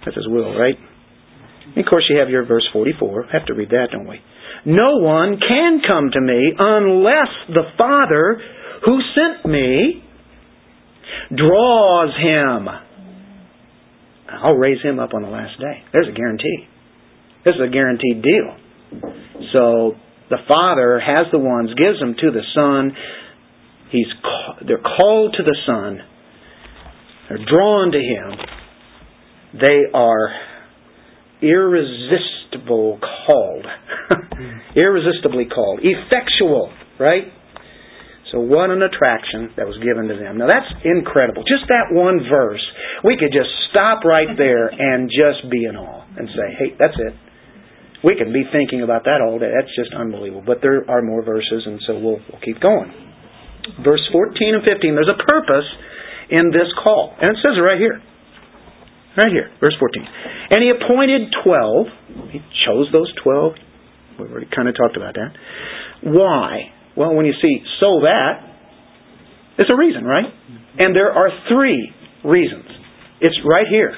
That's 0.05 0.17
his 0.17 0.27
will, 0.27 0.57
right? 0.57 0.75
And 1.75 1.85
of 1.85 1.89
course, 1.89 2.05
you 2.09 2.19
have 2.19 2.29
your 2.29 2.45
verse 2.45 2.67
44. 2.73 3.27
Have 3.31 3.45
to 3.47 3.53
read 3.53 3.69
that, 3.69 3.87
don't 3.91 4.07
we? 4.07 4.19
No 4.65 4.97
one 4.97 5.39
can 5.39 5.81
come 5.85 6.09
to 6.11 6.21
me 6.21 6.53
unless 6.57 7.29
the 7.49 7.63
Father 7.77 8.41
who 8.85 8.99
sent 9.15 9.45
me 9.45 10.03
draws 11.35 12.13
him. 12.21 12.67
I'll 14.29 14.55
raise 14.55 14.81
him 14.81 14.99
up 14.99 15.13
on 15.13 15.21
the 15.21 15.29
last 15.29 15.59
day. 15.59 15.83
There's 15.91 16.07
a 16.07 16.11
guarantee. 16.11 16.67
This 17.45 17.55
is 17.55 17.61
a 17.61 17.71
guaranteed 17.71 18.23
deal. 18.23 18.57
So 19.51 19.95
the 20.29 20.37
Father 20.47 20.99
has 20.99 21.27
the 21.31 21.39
ones, 21.39 21.69
gives 21.75 21.99
them 21.99 22.15
to 22.19 22.31
the 22.31 22.41
Son. 22.55 22.91
He's 23.91 24.07
they're 24.67 24.81
called 24.81 25.35
to 25.37 25.43
the 25.43 25.57
Son. 25.65 25.99
They're 27.29 27.45
drawn 27.45 27.91
to 27.91 27.99
Him. 27.99 28.62
They 29.53 29.91
are 29.93 30.29
irresistible 31.41 32.99
called. 33.27 33.65
Irresistibly 34.75 35.45
called. 35.45 35.81
Effectual, 35.83 36.73
right? 36.99 37.27
So 38.33 38.41
what 38.41 38.73
an 38.73 38.81
attraction 38.81 39.53
that 39.61 39.69
was 39.69 39.77
given 39.77 40.09
to 40.09 40.17
them. 40.17 40.41
Now 40.41 40.49
that's 40.49 40.71
incredible. 40.81 41.45
Just 41.45 41.69
that 41.69 41.93
one 41.93 42.25
verse, 42.25 42.63
we 43.05 43.13
could 43.13 43.29
just 43.29 43.51
stop 43.69 44.01
right 44.01 44.33
there 44.33 44.73
and 44.73 45.05
just 45.05 45.45
be 45.53 45.69
in 45.69 45.77
awe 45.77 46.01
and 46.17 46.25
say, 46.33 46.47
hey, 46.57 46.69
that's 46.79 46.97
it. 46.97 47.13
We 48.03 48.17
can 48.17 48.33
be 48.33 48.43
thinking 48.51 48.81
about 48.81 49.05
that 49.05 49.21
all 49.21 49.37
day. 49.39 49.53
That's 49.53 49.71
just 49.77 49.93
unbelievable. 49.95 50.43
But 50.43 50.59
there 50.59 50.83
are 50.89 51.01
more 51.01 51.23
verses, 51.23 51.63
and 51.63 51.79
so 51.87 51.93
we'll, 51.95 52.19
we'll 52.27 52.43
keep 52.43 52.59
going. 52.59 52.91
Verse 53.79 54.03
14 54.11 54.59
and 54.59 54.63
15, 54.65 54.91
there's 54.91 55.13
a 55.13 55.23
purpose 55.23 55.63
in 56.27 56.51
this 56.51 56.67
call. 56.83 57.15
And 57.15 57.31
it 57.31 57.39
says 57.39 57.55
it 57.55 57.63
right 57.63 57.79
here. 57.79 58.03
Right 59.15 59.31
here, 59.31 59.49
verse 59.59 59.75
14. 59.79 60.03
And 60.49 60.63
he 60.63 60.71
appointed 60.73 61.29
12. 61.43 62.31
He 62.31 62.39
chose 62.65 62.89
those 62.91 63.13
12. 63.23 63.53
We've 64.19 64.31
already 64.31 64.49
kind 64.53 64.67
of 64.67 64.75
talked 64.75 64.97
about 64.97 65.13
that. 65.13 65.31
Why? 66.03 66.73
Well, 66.97 67.13
when 67.13 67.25
you 67.25 67.33
see 67.41 67.61
so 67.79 68.01
that, 68.01 68.41
it's 69.57 69.69
a 69.69 69.77
reason, 69.77 70.03
right? 70.03 70.25
And 70.79 70.95
there 70.95 71.11
are 71.11 71.29
three 71.49 71.91
reasons. 72.25 72.65
It's 73.21 73.37
right 73.45 73.65
here. 73.69 73.93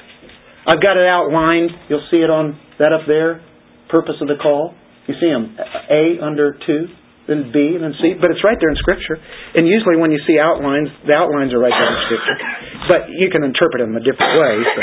I've 0.66 0.82
got 0.82 0.96
it 0.96 1.06
outlined. 1.08 1.70
You'll 1.88 2.06
see 2.10 2.18
it 2.18 2.30
on 2.30 2.58
that 2.78 2.92
up 2.92 3.06
there. 3.06 3.40
Purpose 3.88 4.16
of 4.20 4.28
the 4.28 4.34
call. 4.42 4.74
You 5.06 5.14
see 5.20 5.28
them 5.28 5.56
A 5.90 6.24
under 6.24 6.58
2. 6.66 6.86
And 7.26 7.50
B 7.50 7.74
and 7.74 7.82
then 7.82 7.94
C, 7.98 8.14
but 8.14 8.30
it's 8.30 8.42
right 8.46 8.54
there 8.54 8.70
in 8.70 8.78
Scripture. 8.78 9.18
And 9.18 9.66
usually 9.66 9.98
when 9.98 10.14
you 10.14 10.22
see 10.30 10.38
outlines, 10.38 10.86
the 11.10 11.14
outlines 11.14 11.50
are 11.50 11.58
right 11.58 11.74
there 11.74 11.90
in 11.90 12.00
Scripture. 12.06 12.38
But 12.86 13.00
you 13.10 13.26
can 13.34 13.42
interpret 13.42 13.82
them 13.82 13.98
a 13.98 14.02
different 14.02 14.34
way, 14.38 14.54
so. 14.62 14.80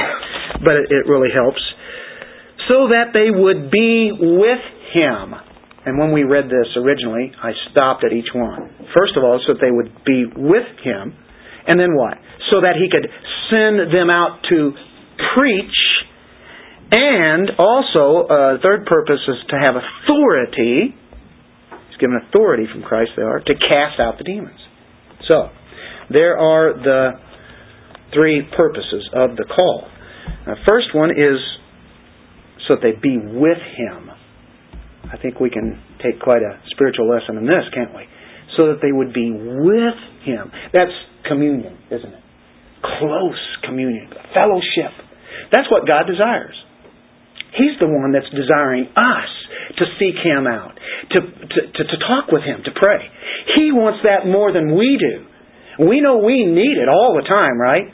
but 0.60 0.75
it, 0.75 0.91
it 0.91 1.03
really 1.08 1.32
helps. 1.32 1.63
So 2.67 2.91
that 2.91 3.15
they 3.15 3.32
would 3.32 3.71
be 3.71 4.12
with 4.12 4.63
Him. 4.91 5.36
And 5.88 5.99
when 5.99 6.12
we 6.12 6.23
read 6.23 6.51
this 6.51 6.67
originally, 6.75 7.32
I 7.32 7.51
stopped 7.71 8.03
at 8.03 8.12
each 8.12 8.32
one. 8.36 8.91
First 8.91 9.15
of 9.15 9.23
all, 9.23 9.39
so 9.47 9.56
that 9.56 9.63
they 9.63 9.71
would 9.71 9.91
be 10.03 10.27
with 10.27 10.67
Him. 10.84 11.15
And 11.67 11.79
then 11.79 11.95
what? 11.95 12.19
So 12.51 12.60
that 12.60 12.75
He 12.75 12.91
could 12.91 13.08
send 13.51 13.88
them 13.88 14.12
out 14.12 14.43
to 14.51 14.75
preach. 15.36 15.79
And 16.91 17.56
also, 17.56 18.27
uh, 18.27 18.60
third 18.60 18.86
purpose 18.86 19.23
is 19.27 19.39
to 19.49 19.56
have 19.56 19.75
authority 19.79 20.95
Given 22.04 22.20
authority 22.28 22.68
from 22.68 22.84
Christ, 22.84 23.12
they 23.16 23.24
are, 23.24 23.39
to 23.39 23.54
cast 23.56 23.96
out 23.96 24.18
the 24.18 24.26
demons. 24.26 24.60
So, 25.30 25.48
there 26.12 26.38
are 26.38 26.74
the 26.76 27.12
three 28.13 28.44
purposes 28.58 29.08
of 29.16 29.38
the 29.38 29.46
call. 29.48 29.88
The 30.46 30.60
first 30.68 30.92
one 30.92 31.12
is 31.12 31.39
so 32.68 32.76
that 32.76 32.84
they 32.84 33.00
be 33.00 33.16
with 33.16 33.63
Him. 33.80 34.12
I 35.08 35.16
think 35.16 35.39
we 35.39 35.50
can 35.50 35.80
take 36.04 36.20
quite 36.20 36.44
a 36.44 36.60
spiritual 36.76 37.08
lesson 37.08 37.38
in 37.38 37.48
this, 37.48 37.63
can't 37.74 37.96
we? 37.96 38.04
So 38.58 38.76
that 38.76 38.84
they 38.84 38.92
would 38.92 39.13
be 39.13 39.32
with 39.32 40.00
Him. 40.28 40.52
That's 40.74 40.92
communion, 41.24 41.80
isn't 41.88 42.12
it? 42.12 42.24
Close 43.00 43.39
communion, 43.63 44.12
fellowship. 44.36 44.92
That's 45.56 45.72
what 45.72 45.88
God 45.88 46.04
desires. 46.04 46.56
He's 47.56 47.80
the 47.80 47.88
one 47.88 48.12
that's 48.12 48.28
desiring 48.36 48.92
us 48.92 49.32
to 49.78 49.86
seek 49.99 50.15
Him 50.23 50.47
out, 50.47 50.78
to, 51.12 51.19
to, 51.21 51.60
to, 51.73 51.82
to 51.84 51.97
talk 52.04 52.32
with 52.32 52.43
Him, 52.43 52.63
to 52.65 52.71
pray. 52.76 53.04
He 53.56 53.71
wants 53.71 53.99
that 54.04 54.30
more 54.30 54.52
than 54.52 54.76
we 54.76 54.97
do. 54.97 55.86
We 55.86 56.02
know 56.02 56.17
we 56.21 56.45
need 56.45 56.78
it 56.78 56.88
all 56.88 57.17
the 57.17 57.28
time, 57.28 57.58
right? 57.58 57.89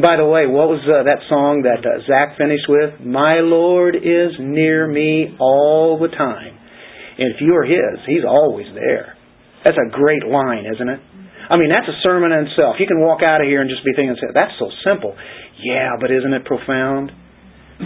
By 0.00 0.16
the 0.16 0.24
way, 0.24 0.48
what 0.48 0.72
was 0.72 0.80
uh, 0.88 1.04
that 1.04 1.20
song 1.28 1.68
that 1.68 1.84
uh, 1.84 2.00
Zach 2.08 2.40
finished 2.40 2.64
with? 2.64 3.04
My 3.04 3.44
Lord 3.44 3.92
is 3.92 4.40
near 4.40 4.88
me 4.88 5.36
all 5.36 6.00
the 6.00 6.08
time. 6.08 6.56
And 7.20 7.28
if 7.28 7.44
you 7.44 7.52
are 7.52 7.68
His, 7.68 8.00
He's 8.08 8.24
always 8.24 8.72
there. 8.72 9.20
That's 9.64 9.76
a 9.76 9.92
great 9.92 10.24
line, 10.24 10.64
isn't 10.64 10.88
it? 10.88 11.00
I 11.52 11.60
mean, 11.60 11.68
that's 11.68 11.84
a 11.84 11.98
sermon 12.00 12.32
in 12.32 12.48
itself. 12.48 12.80
You 12.80 12.88
can 12.88 13.04
walk 13.04 13.20
out 13.20 13.44
of 13.44 13.46
here 13.46 13.60
and 13.60 13.68
just 13.68 13.84
be 13.84 13.92
thinking, 13.92 14.16
that's 14.32 14.56
so 14.56 14.72
simple. 14.80 15.12
Yeah, 15.60 16.00
but 16.00 16.08
isn't 16.08 16.32
it 16.32 16.48
profound? 16.48 17.12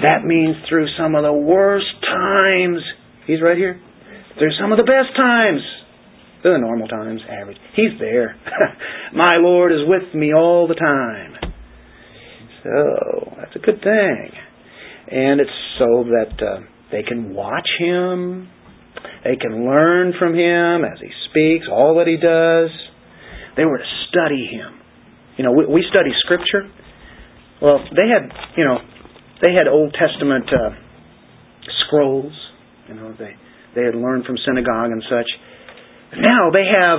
That 0.03 0.25
means 0.25 0.57
through 0.69 0.87
some 0.99 1.15
of 1.15 1.23
the 1.23 1.33
worst 1.33 1.87
times, 2.05 2.83
He's 3.27 3.43
right 3.43 3.57
here. 3.57 3.81
Through 4.39 4.53
some 4.61 4.71
of 4.71 4.79
the 4.79 4.85
best 4.85 5.17
times, 5.17 5.61
through 6.43 6.53
the 6.53 6.61
normal 6.61 6.87
times, 6.87 7.21
average, 7.29 7.57
He's 7.75 7.99
there. 7.99 8.37
My 9.15 9.37
Lord 9.39 9.73
is 9.73 9.81
with 9.87 10.15
me 10.15 10.35
all 10.35 10.69
the 10.69 10.75
time. 10.75 11.53
So 12.63 13.33
that's 13.39 13.57
a 13.57 13.59
good 13.59 13.81
thing. 13.83 14.31
And 15.09 15.41
it's 15.41 15.51
so 15.79 16.05
that 16.05 16.35
uh, 16.43 16.61
they 16.91 17.03
can 17.03 17.33
watch 17.33 17.69
him, 17.79 18.49
they 19.25 19.37
can 19.37 19.65
learn 19.65 20.13
from 20.19 20.35
him 20.35 20.85
as 20.85 20.99
he 21.01 21.11
speaks, 21.31 21.67
all 21.71 21.97
that 21.99 22.07
he 22.07 22.17
does. 22.17 22.71
They 23.57 23.65
were 23.65 23.79
to 23.79 23.91
study 24.11 24.47
him. 24.47 24.81
You 25.39 25.45
know, 25.45 25.53
we, 25.53 25.67
we 25.67 25.85
study 25.89 26.11
Scripture. 26.25 26.69
Well, 27.63 27.79
they 27.91 28.09
had, 28.09 28.31
you 28.57 28.65
know, 28.65 28.79
they 29.41 29.53
had 29.53 29.69
Old 29.69 29.95
Testament 29.95 30.49
uh, 30.49 30.71
scrolls. 31.87 32.33
You 32.89 32.95
know, 32.95 33.15
they 33.19 33.35
they 33.75 33.85
had 33.85 33.95
learned 33.95 34.25
from 34.25 34.37
synagogue 34.47 34.91
and 34.91 35.03
such. 35.09 35.27
Now 36.19 36.51
they 36.53 36.65
have 36.73 36.99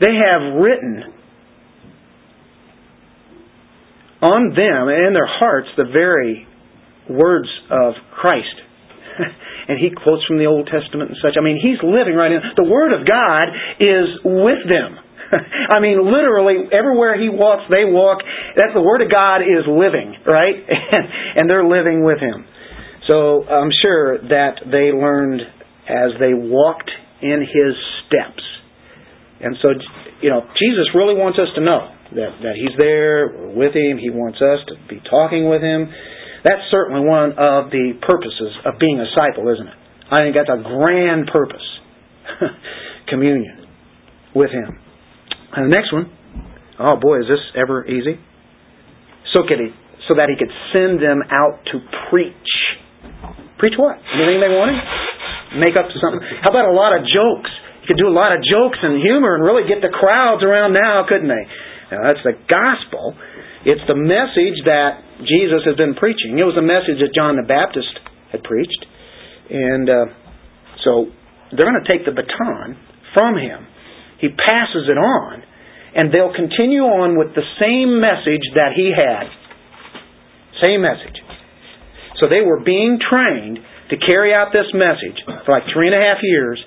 they 0.00 0.14
have 0.14 0.60
written 0.60 1.14
on 4.22 4.52
them 4.52 4.88
and 4.88 5.06
in 5.08 5.12
their 5.14 5.28
hearts 5.28 5.68
the 5.76 5.84
very 5.84 6.46
words 7.08 7.48
of 7.70 7.94
Christ. 8.12 8.54
and 9.68 9.78
he 9.78 9.90
quotes 9.90 10.24
from 10.26 10.38
the 10.38 10.46
Old 10.46 10.68
Testament 10.70 11.10
and 11.10 11.18
such. 11.22 11.34
I 11.38 11.42
mean, 11.42 11.58
he's 11.60 11.80
living 11.82 12.14
right 12.14 12.32
in. 12.32 12.40
The 12.56 12.68
Word 12.68 12.92
of 12.92 13.06
God 13.06 13.44
is 13.80 14.08
with 14.24 14.62
them. 14.68 14.98
I 15.74 15.80
mean, 15.80 16.02
literally, 16.02 16.68
everywhere 16.72 17.20
he 17.20 17.28
walks, 17.28 17.64
they 17.70 17.86
walk. 17.86 18.18
That's 18.56 18.74
the 18.74 18.82
Word 18.82 19.02
of 19.02 19.10
God 19.10 19.42
is 19.42 19.64
living, 19.66 20.14
right? 20.26 20.54
and 21.36 21.48
they're 21.48 21.66
living 21.66 22.04
with 22.04 22.18
him. 22.18 22.44
So 23.06 23.44
I'm 23.46 23.70
sure 23.82 24.18
that 24.18 24.62
they 24.66 24.94
learned 24.94 25.42
as 25.88 26.14
they 26.18 26.34
walked 26.34 26.90
in 27.22 27.40
his 27.40 27.74
steps. 28.06 28.42
And 29.40 29.56
so, 29.62 29.68
you 30.20 30.30
know, 30.30 30.42
Jesus 30.60 30.92
really 30.94 31.16
wants 31.16 31.38
us 31.38 31.48
to 31.56 31.60
know 31.64 31.88
that, 32.12 32.32
that 32.42 32.54
He's 32.58 32.76
there, 32.76 33.32
we're 33.32 33.70
with 33.70 33.74
Him, 33.74 33.98
He 33.98 34.10
wants 34.10 34.38
us 34.42 34.60
to 34.68 34.74
be 34.88 35.00
talking 35.08 35.48
with 35.48 35.62
Him. 35.62 35.88
That's 36.44 36.62
certainly 36.70 37.06
one 37.06 37.36
of 37.36 37.70
the 37.70 37.96
purposes 38.00 38.52
of 38.64 38.78
being 38.80 39.00
a 39.00 39.04
disciple, 39.04 39.48
isn't 39.52 39.68
it? 39.68 39.78
I 40.10 40.24
think 40.24 40.34
that's 40.36 40.52
a 40.52 40.62
grand 40.62 41.28
purpose. 41.32 41.64
Communion 43.08 43.66
with 44.34 44.50
Him. 44.50 44.78
And 45.56 45.66
the 45.66 45.74
next 45.74 45.92
one, 45.92 46.10
oh 46.78 46.96
boy, 47.00 47.20
is 47.20 47.28
this 47.28 47.42
ever 47.58 47.86
easy? 47.86 48.18
So, 49.32 49.46
he, 49.46 49.70
that 50.16 50.26
He 50.26 50.34
could 50.34 50.50
send 50.74 50.98
them 50.98 51.22
out 51.30 51.62
to 51.70 51.78
preach. 52.10 52.50
Preach 53.62 53.78
what? 53.78 53.94
Anything 53.94 54.42
they 54.42 54.50
wanted? 54.50 54.78
Make 55.58 55.74
up 55.78 55.86
something? 55.90 56.22
How 56.42 56.50
about 56.50 56.66
a 56.66 56.74
lot 56.74 56.98
of 56.98 57.06
jokes? 57.06 57.50
You 57.82 57.86
could 57.94 58.00
do 58.00 58.10
a 58.10 58.14
lot 58.14 58.34
of 58.34 58.42
jokes 58.42 58.78
and 58.82 58.98
humor 59.02 59.38
and 59.38 59.42
really 59.42 59.66
get 59.66 59.82
the 59.82 59.92
crowds 59.92 60.42
around 60.42 60.74
now, 60.74 61.06
couldn't 61.06 61.30
they? 61.30 61.44
Now, 61.94 62.10
that's 62.10 62.22
the 62.22 62.38
gospel. 62.46 63.14
It's 63.66 63.82
the 63.86 63.98
message 63.98 64.58
that 64.66 65.02
Jesus 65.26 65.66
has 65.66 65.76
been 65.76 65.94
preaching. 65.94 66.38
It 66.38 66.46
was 66.46 66.56
a 66.56 66.64
message 66.64 67.02
that 67.02 67.14
John 67.14 67.36
the 67.36 67.46
Baptist 67.46 67.92
had 68.30 68.42
preached. 68.42 68.82
And 69.50 69.86
uh, 69.90 70.06
so 70.86 71.10
they're 71.54 71.66
going 71.66 71.82
to 71.82 71.90
take 71.90 72.06
the 72.06 72.14
baton 72.14 72.78
from 73.12 73.34
him. 73.36 73.66
He 74.20 74.28
passes 74.28 74.86
it 74.88 74.98
on, 75.00 75.42
and 75.96 76.12
they'll 76.12 76.36
continue 76.36 76.84
on 76.84 77.18
with 77.18 77.34
the 77.34 77.46
same 77.58 77.98
message 77.98 78.44
that 78.54 78.76
he 78.76 78.92
had. 78.92 79.26
Same 80.62 80.82
message. 80.84 81.16
So 82.20 82.28
they 82.28 82.44
were 82.44 82.60
being 82.60 83.00
trained 83.00 83.58
to 83.90 83.96
carry 83.96 84.32
out 84.32 84.52
this 84.52 84.68
message 84.76 85.18
for 85.44 85.52
like 85.52 85.64
three 85.72 85.88
and 85.88 85.96
a 85.96 86.04
half 86.04 86.20
years. 86.22 86.60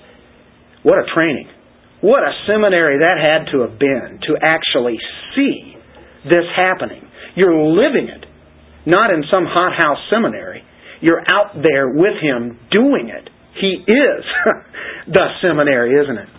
What 0.81 0.97
a 0.97 1.07
training. 1.13 1.47
What 2.01 2.19
a 2.25 2.33
seminary 2.49 2.99
that 2.99 3.15
had 3.15 3.53
to 3.53 3.61
have 3.63 3.79
been 3.79 4.19
to 4.27 4.35
actually 4.41 4.97
see 5.35 5.77
this 6.25 6.43
happening. 6.55 7.07
You're 7.35 7.55
living 7.55 8.09
it, 8.09 8.25
not 8.85 9.13
in 9.13 9.23
some 9.31 9.45
hothouse 9.47 10.03
seminary. 10.09 10.63
You're 10.99 11.21
out 11.21 11.55
there 11.61 11.87
with 11.87 12.19
him 12.19 12.59
doing 12.71 13.07
it. 13.07 13.29
He 13.59 13.79
is 13.87 14.23
the 15.07 15.27
seminary, 15.41 15.95
isn't 16.03 16.17
it? 16.17 16.29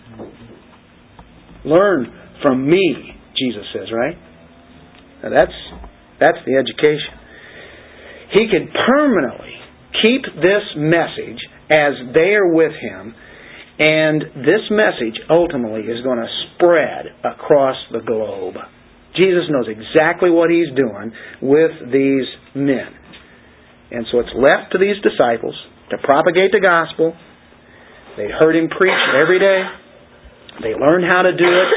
Learn 1.65 2.13
from 2.41 2.69
me, 2.69 3.13
Jesus 3.37 3.65
says, 3.73 3.87
right? 3.91 4.17
Now 5.23 5.29
that's 5.29 5.57
that's 6.19 6.37
the 6.45 6.55
education. 6.55 7.19
He 8.31 8.47
can 8.49 8.71
permanently 8.71 9.53
keep 10.01 10.23
this 10.35 10.63
message 10.77 11.41
as 11.69 11.93
they 12.13 12.35
are 12.35 12.53
with 12.53 12.71
him 12.71 13.15
and 13.77 14.21
this 14.39 14.63
message 14.71 15.19
ultimately 15.29 15.81
is 15.81 16.01
going 16.03 16.19
to 16.19 16.31
spread 16.55 17.11
across 17.25 17.75
the 17.91 17.99
globe. 17.99 18.55
Jesus 19.17 19.43
knows 19.49 19.67
exactly 19.67 20.29
what 20.29 20.49
he's 20.49 20.71
doing 20.75 21.11
with 21.41 21.91
these 21.91 22.27
men. 22.55 22.95
And 23.91 24.05
so 24.11 24.19
it's 24.19 24.31
left 24.35 24.71
to 24.71 24.77
these 24.79 24.95
disciples 25.03 25.55
to 25.91 25.97
propagate 26.03 26.51
the 26.51 26.63
gospel. 26.63 27.13
They 28.17 28.27
heard 28.31 28.55
him 28.55 28.69
preach 28.69 28.95
every 29.21 29.39
day. 29.39 29.63
They 30.61 30.73
learned 30.73 31.05
how 31.05 31.23
to 31.23 31.31
do 31.31 31.45
it. 31.45 31.67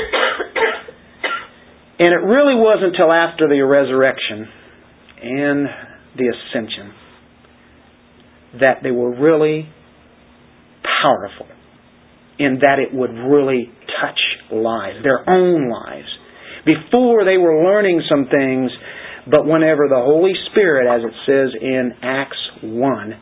And 1.98 2.08
it 2.14 2.22
really 2.24 2.54
wasn't 2.54 2.94
until 2.94 3.12
after 3.12 3.48
the 3.48 3.60
resurrection 3.62 4.46
and 5.20 5.66
the 6.16 6.30
ascension 6.30 6.94
that 8.60 8.82
they 8.82 8.92
were 8.92 9.18
really 9.18 9.68
powerful 11.02 11.46
in 12.38 12.60
that 12.62 12.78
it 12.78 12.94
would 12.94 13.10
really 13.10 13.70
touch 14.00 14.20
lives, 14.52 14.98
their 15.02 15.28
own 15.28 15.68
lives. 15.68 16.06
Before 16.64 17.24
they 17.24 17.36
were 17.36 17.64
learning 17.64 18.02
some 18.08 18.26
things, 18.30 18.70
but 19.28 19.44
whenever 19.44 19.88
the 19.88 19.98
Holy 19.98 20.32
Spirit, 20.50 20.86
as 20.86 21.02
it 21.02 21.14
says 21.26 21.50
in 21.60 21.92
Acts 22.02 22.38
1, 22.62 23.14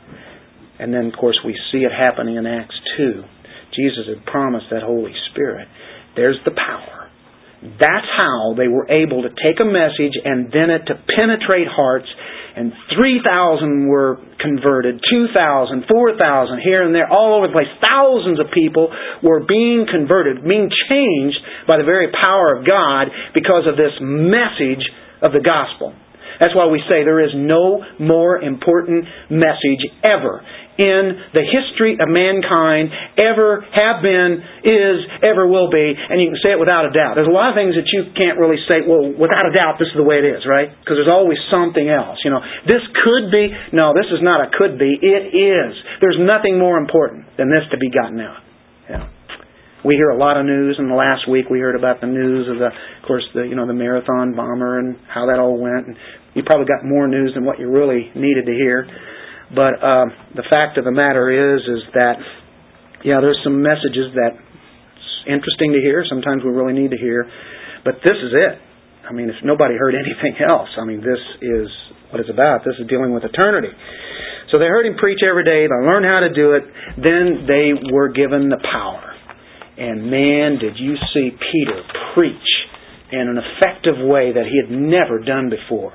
and 0.79 0.93
then 0.93 1.07
of 1.07 1.15
course 1.19 1.39
we 1.45 1.59
see 1.73 1.79
it 1.79 1.93
happening 1.93 2.37
in 2.37 2.47
Acts 2.47 2.77
2, 2.99 3.23
Jesus 3.77 4.09
had 4.09 4.25
promised 4.27 4.67
that 4.71 4.83
Holy 4.83 5.13
Spirit. 5.31 5.69
There's 6.17 6.39
the 6.45 6.53
power. 6.53 7.13
That's 7.63 8.11
how 8.17 8.55
they 8.57 8.69
were 8.69 8.89
able 8.91 9.23
to 9.23 9.31
take 9.31 9.61
a 9.61 9.69
message 9.69 10.17
and 10.25 10.53
then 10.53 10.69
it 10.71 10.87
to 10.89 10.95
penetrate 11.17 11.69
hearts 11.69 12.09
and 12.57 12.73
3,000 12.97 13.87
were 13.87 14.17
converted, 14.41 14.97
2,000, 15.13 15.85
4,000 15.85 16.61
here 16.65 16.85
and 16.85 16.95
there, 16.95 17.05
all 17.05 17.37
over 17.37 17.49
the 17.49 17.53
place. 17.53 17.69
Thousands 17.85 18.41
of 18.41 18.49
people 18.49 18.89
were 19.23 19.45
being 19.45 19.85
converted, 19.85 20.41
being 20.41 20.73
changed 20.89 21.37
by 21.69 21.77
the 21.77 21.85
very 21.85 22.09
power 22.09 22.57
of 22.57 22.65
God 22.65 23.13
because 23.37 23.69
of 23.69 23.77
this 23.77 23.93
message 24.01 24.89
of 25.21 25.37
the 25.37 25.45
gospel. 25.45 25.93
That's 26.41 26.57
why 26.57 26.67
we 26.67 26.81
say 26.89 27.05
there 27.05 27.25
is 27.25 27.33
no 27.37 27.85
more 28.01 28.41
important 28.41 29.05
message 29.29 29.85
ever 30.05 30.41
in 30.77 31.33
the 31.33 31.45
history 31.45 31.97
of 31.97 32.09
mankind 32.09 32.93
ever 33.17 33.65
have 33.73 34.05
been, 34.05 34.45
is, 34.65 34.97
ever 35.25 35.49
will 35.49 35.73
be, 35.73 35.97
and 35.97 36.21
you 36.21 36.33
can 36.33 36.41
say 36.45 36.53
it 36.53 36.61
without 36.61 36.85
a 36.85 36.93
doubt. 36.93 37.17
There's 37.17 37.31
a 37.31 37.35
lot 37.35 37.53
of 37.53 37.57
things 37.57 37.77
that 37.77 37.89
you 37.89 38.13
can't 38.13 38.37
really 38.37 38.61
say, 38.69 38.85
well, 38.85 39.09
without 39.09 39.49
a 39.49 39.53
doubt, 39.53 39.81
this 39.81 39.89
is 39.89 39.97
the 39.97 40.05
way 40.05 40.21
it 40.21 40.29
is, 40.29 40.45
right? 40.45 40.69
Because 40.69 41.01
there's 41.01 41.13
always 41.13 41.41
something 41.49 41.89
else. 41.89 42.21
You 42.25 42.31
know, 42.31 42.45
this 42.69 42.85
could 43.05 43.33
be, 43.33 43.49
no, 43.73 43.97
this 43.97 44.09
is 44.13 44.21
not 44.21 44.45
a 44.45 44.53
could 44.53 44.77
be, 44.77 44.93
it 45.01 45.33
is. 45.33 45.73
There's 46.01 46.21
nothing 46.21 46.61
more 46.61 46.77
important 46.77 47.27
than 47.41 47.49
this 47.49 47.65
to 47.73 47.79
be 47.81 47.89
gotten 47.89 48.21
out. 48.21 48.45
Yeah. 48.89 49.09
We 49.85 49.95
hear 49.95 50.11
a 50.11 50.19
lot 50.19 50.37
of 50.37 50.47
news. 50.47 50.77
In 50.79 50.89
the 50.89 50.99
last 50.99 51.31
week, 51.31 51.47
we 51.49 51.61
heard 51.61 51.77
about 51.79 52.01
the 52.01 52.09
news 52.09 52.49
of 52.51 52.59
the, 52.59 52.75
of 52.75 53.03
course, 53.07 53.23
the 53.35 53.47
you 53.47 53.55
know 53.55 53.69
the 53.69 53.77
marathon 53.77 54.35
bomber 54.35 54.81
and 54.81 54.97
how 55.07 55.27
that 55.27 55.39
all 55.39 55.63
went. 55.63 55.87
And 55.87 55.97
You 56.35 56.43
probably 56.43 56.67
got 56.67 56.85
more 56.85 57.07
news 57.07 57.33
than 57.35 57.45
what 57.45 57.61
you 57.61 57.71
really 57.71 58.11
needed 58.17 58.47
to 58.47 58.53
hear. 58.53 58.89
But 59.55 59.79
uh, 59.79 60.07
the 60.35 60.47
fact 60.51 60.79
of 60.79 60.85
the 60.85 60.95
matter 60.95 61.31
is, 61.31 61.63
is 61.63 61.83
that 61.95 62.19
yeah, 63.05 63.23
there's 63.23 63.39
some 63.45 63.63
messages 63.63 64.11
that 64.19 64.35
interesting 65.27 65.73
to 65.75 65.81
hear. 65.81 66.03
Sometimes 66.09 66.43
we 66.43 66.51
really 66.51 66.75
need 66.75 66.91
to 66.91 66.99
hear, 66.99 67.27
but 67.85 68.03
this 68.03 68.19
is 68.19 68.33
it. 68.35 68.59
I 69.07 69.13
mean, 69.13 69.31
if 69.31 69.39
nobody 69.45 69.75
heard 69.79 69.95
anything 70.03 70.43
else, 70.43 70.71
I 70.81 70.85
mean, 70.85 70.99
this 70.99 71.23
is 71.43 71.69
what 72.11 72.21
it's 72.21 72.31
about. 72.31 72.67
This 72.67 72.75
is 72.79 72.87
dealing 72.89 73.15
with 73.15 73.23
eternity. 73.23 73.71
So 74.51 74.59
they 74.59 74.67
heard 74.67 74.87
him 74.87 74.95
preach 74.99 75.21
every 75.27 75.43
day. 75.43 75.67
They 75.67 75.87
learned 75.87 76.07
how 76.07 76.23
to 76.23 76.33
do 76.33 76.55
it. 76.55 76.63
Then 76.99 77.47
they 77.47 77.75
were 77.91 78.09
given 78.09 78.49
the 78.49 78.63
power. 78.63 79.03
And 79.77 80.11
man, 80.11 80.59
did 80.59 80.79
you 80.79 80.95
see 81.13 81.31
Peter 81.35 81.83
preach 82.15 82.51
in 83.13 83.29
an 83.29 83.39
effective 83.39 83.95
way 83.99 84.33
that 84.33 84.45
he 84.51 84.59
had 84.59 84.71
never 84.71 85.21
done 85.21 85.51
before. 85.51 85.93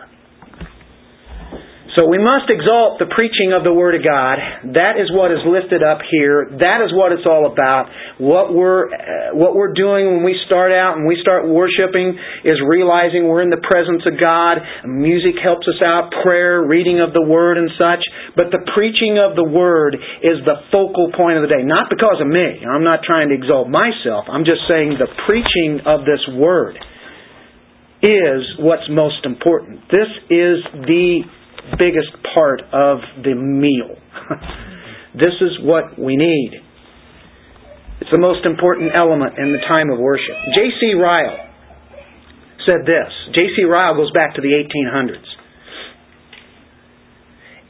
So 1.92 2.08
we 2.08 2.24
must 2.24 2.48
exalt 2.48 3.04
the 3.04 3.12
preaching 3.12 3.52
of 3.52 3.68
the 3.68 3.76
Word 3.76 4.00
of 4.00 4.04
God. 4.08 4.40
That 4.80 4.96
is 4.96 5.12
what 5.12 5.28
is 5.28 5.44
lifted 5.44 5.84
up 5.84 6.00
here. 6.08 6.48
That 6.64 6.80
is 6.80 6.96
what 6.96 7.12
it's 7.12 7.28
all 7.28 7.52
about. 7.52 7.92
What 8.16 8.56
we're, 8.56 8.88
uh, 8.88 9.36
what 9.36 9.60
we're 9.60 9.76
doing 9.76 10.08
when 10.08 10.24
we 10.24 10.40
start 10.48 10.72
out 10.72 10.96
and 10.96 11.04
we 11.04 11.20
start 11.20 11.52
worshiping 11.52 12.16
is 12.48 12.64
realizing 12.64 13.28
we're 13.28 13.44
in 13.44 13.52
the 13.52 13.60
presence 13.60 14.08
of 14.08 14.16
God. 14.16 14.64
Music 14.88 15.36
helps 15.44 15.68
us 15.68 15.84
out, 15.84 16.16
prayer, 16.24 16.64
reading 16.64 17.04
of 17.04 17.12
the 17.12 17.28
Word 17.28 17.60
and 17.60 17.68
such. 17.76 18.08
But 18.40 18.56
the 18.56 18.64
preaching 18.72 19.20
of 19.20 19.36
the 19.36 19.44
Word 19.44 20.00
is 20.24 20.40
the 20.48 20.64
focal 20.72 21.12
point 21.12 21.44
of 21.44 21.44
the 21.44 21.52
day. 21.52 21.68
Not 21.68 21.92
because 21.92 22.24
of 22.24 22.28
me. 22.32 22.64
I'm 22.64 22.88
not 22.88 23.04
trying 23.04 23.30
to 23.30 23.36
exalt 23.36 23.68
myself. 23.68 24.32
I'm 24.32 24.48
just 24.48 24.64
saying 24.72 24.96
the 24.96 25.12
preaching 25.28 25.84
of 25.84 26.08
this 26.08 26.24
Word 26.40 26.80
is 28.00 28.42
what's 28.64 28.88
most 28.88 29.28
important. 29.28 29.84
This 29.92 30.10
is 30.32 30.64
the 30.88 31.28
biggest 31.78 32.12
part 32.34 32.62
of 32.74 33.00
the 33.24 33.36
meal. 33.36 33.96
this 35.14 35.36
is 35.42 35.60
what 35.62 35.98
we 36.00 36.16
need. 36.16 36.52
It's 38.02 38.12
the 38.12 38.18
most 38.18 38.46
important 38.46 38.92
element 38.96 39.38
in 39.38 39.52
the 39.52 39.60
time 39.68 39.90
of 39.92 40.00
worship. 40.00 40.36
J.C. 40.56 40.94
Ryle 40.94 41.50
said 42.66 42.86
this. 42.86 43.12
J.C. 43.34 43.64
Ryle 43.64 43.96
goes 43.96 44.12
back 44.12 44.36
to 44.36 44.42
the 44.42 44.50
1800s. 44.50 45.28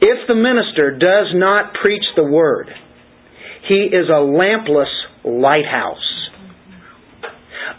If 0.00 0.26
the 0.26 0.34
minister 0.34 0.98
does 0.98 1.32
not 1.34 1.74
preach 1.80 2.02
the 2.16 2.24
word, 2.24 2.68
he 3.68 3.88
is 3.92 4.08
a 4.08 4.20
lampless 4.20 4.90
lighthouse, 5.24 6.30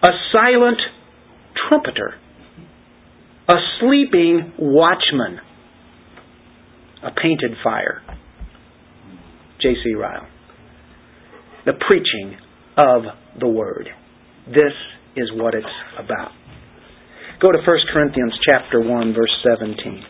a 0.04 0.12
silent 0.32 0.80
trumpeter 1.67 2.15
a 3.49 3.56
sleeping 3.80 4.54
watchman, 4.58 5.39
a 7.04 7.12
painted 7.12 7.52
fire. 7.63 8.02
J.C. 9.62 9.94
Ryle. 9.94 10.28
The 11.66 11.74
preaching 11.88 12.38
of 12.78 13.04
the 13.39 13.48
Word. 13.48 13.88
This 14.48 14.74
is 15.16 15.32
what 15.36 15.54
it's 15.54 15.66
about. 15.98 16.32
Go 17.42 17.52
to 17.52 17.58
1 17.58 17.66
Corinthians 17.94 18.34
chapter 18.46 18.82
1 18.82 19.13
verse 19.13 19.32
17. 19.44 20.04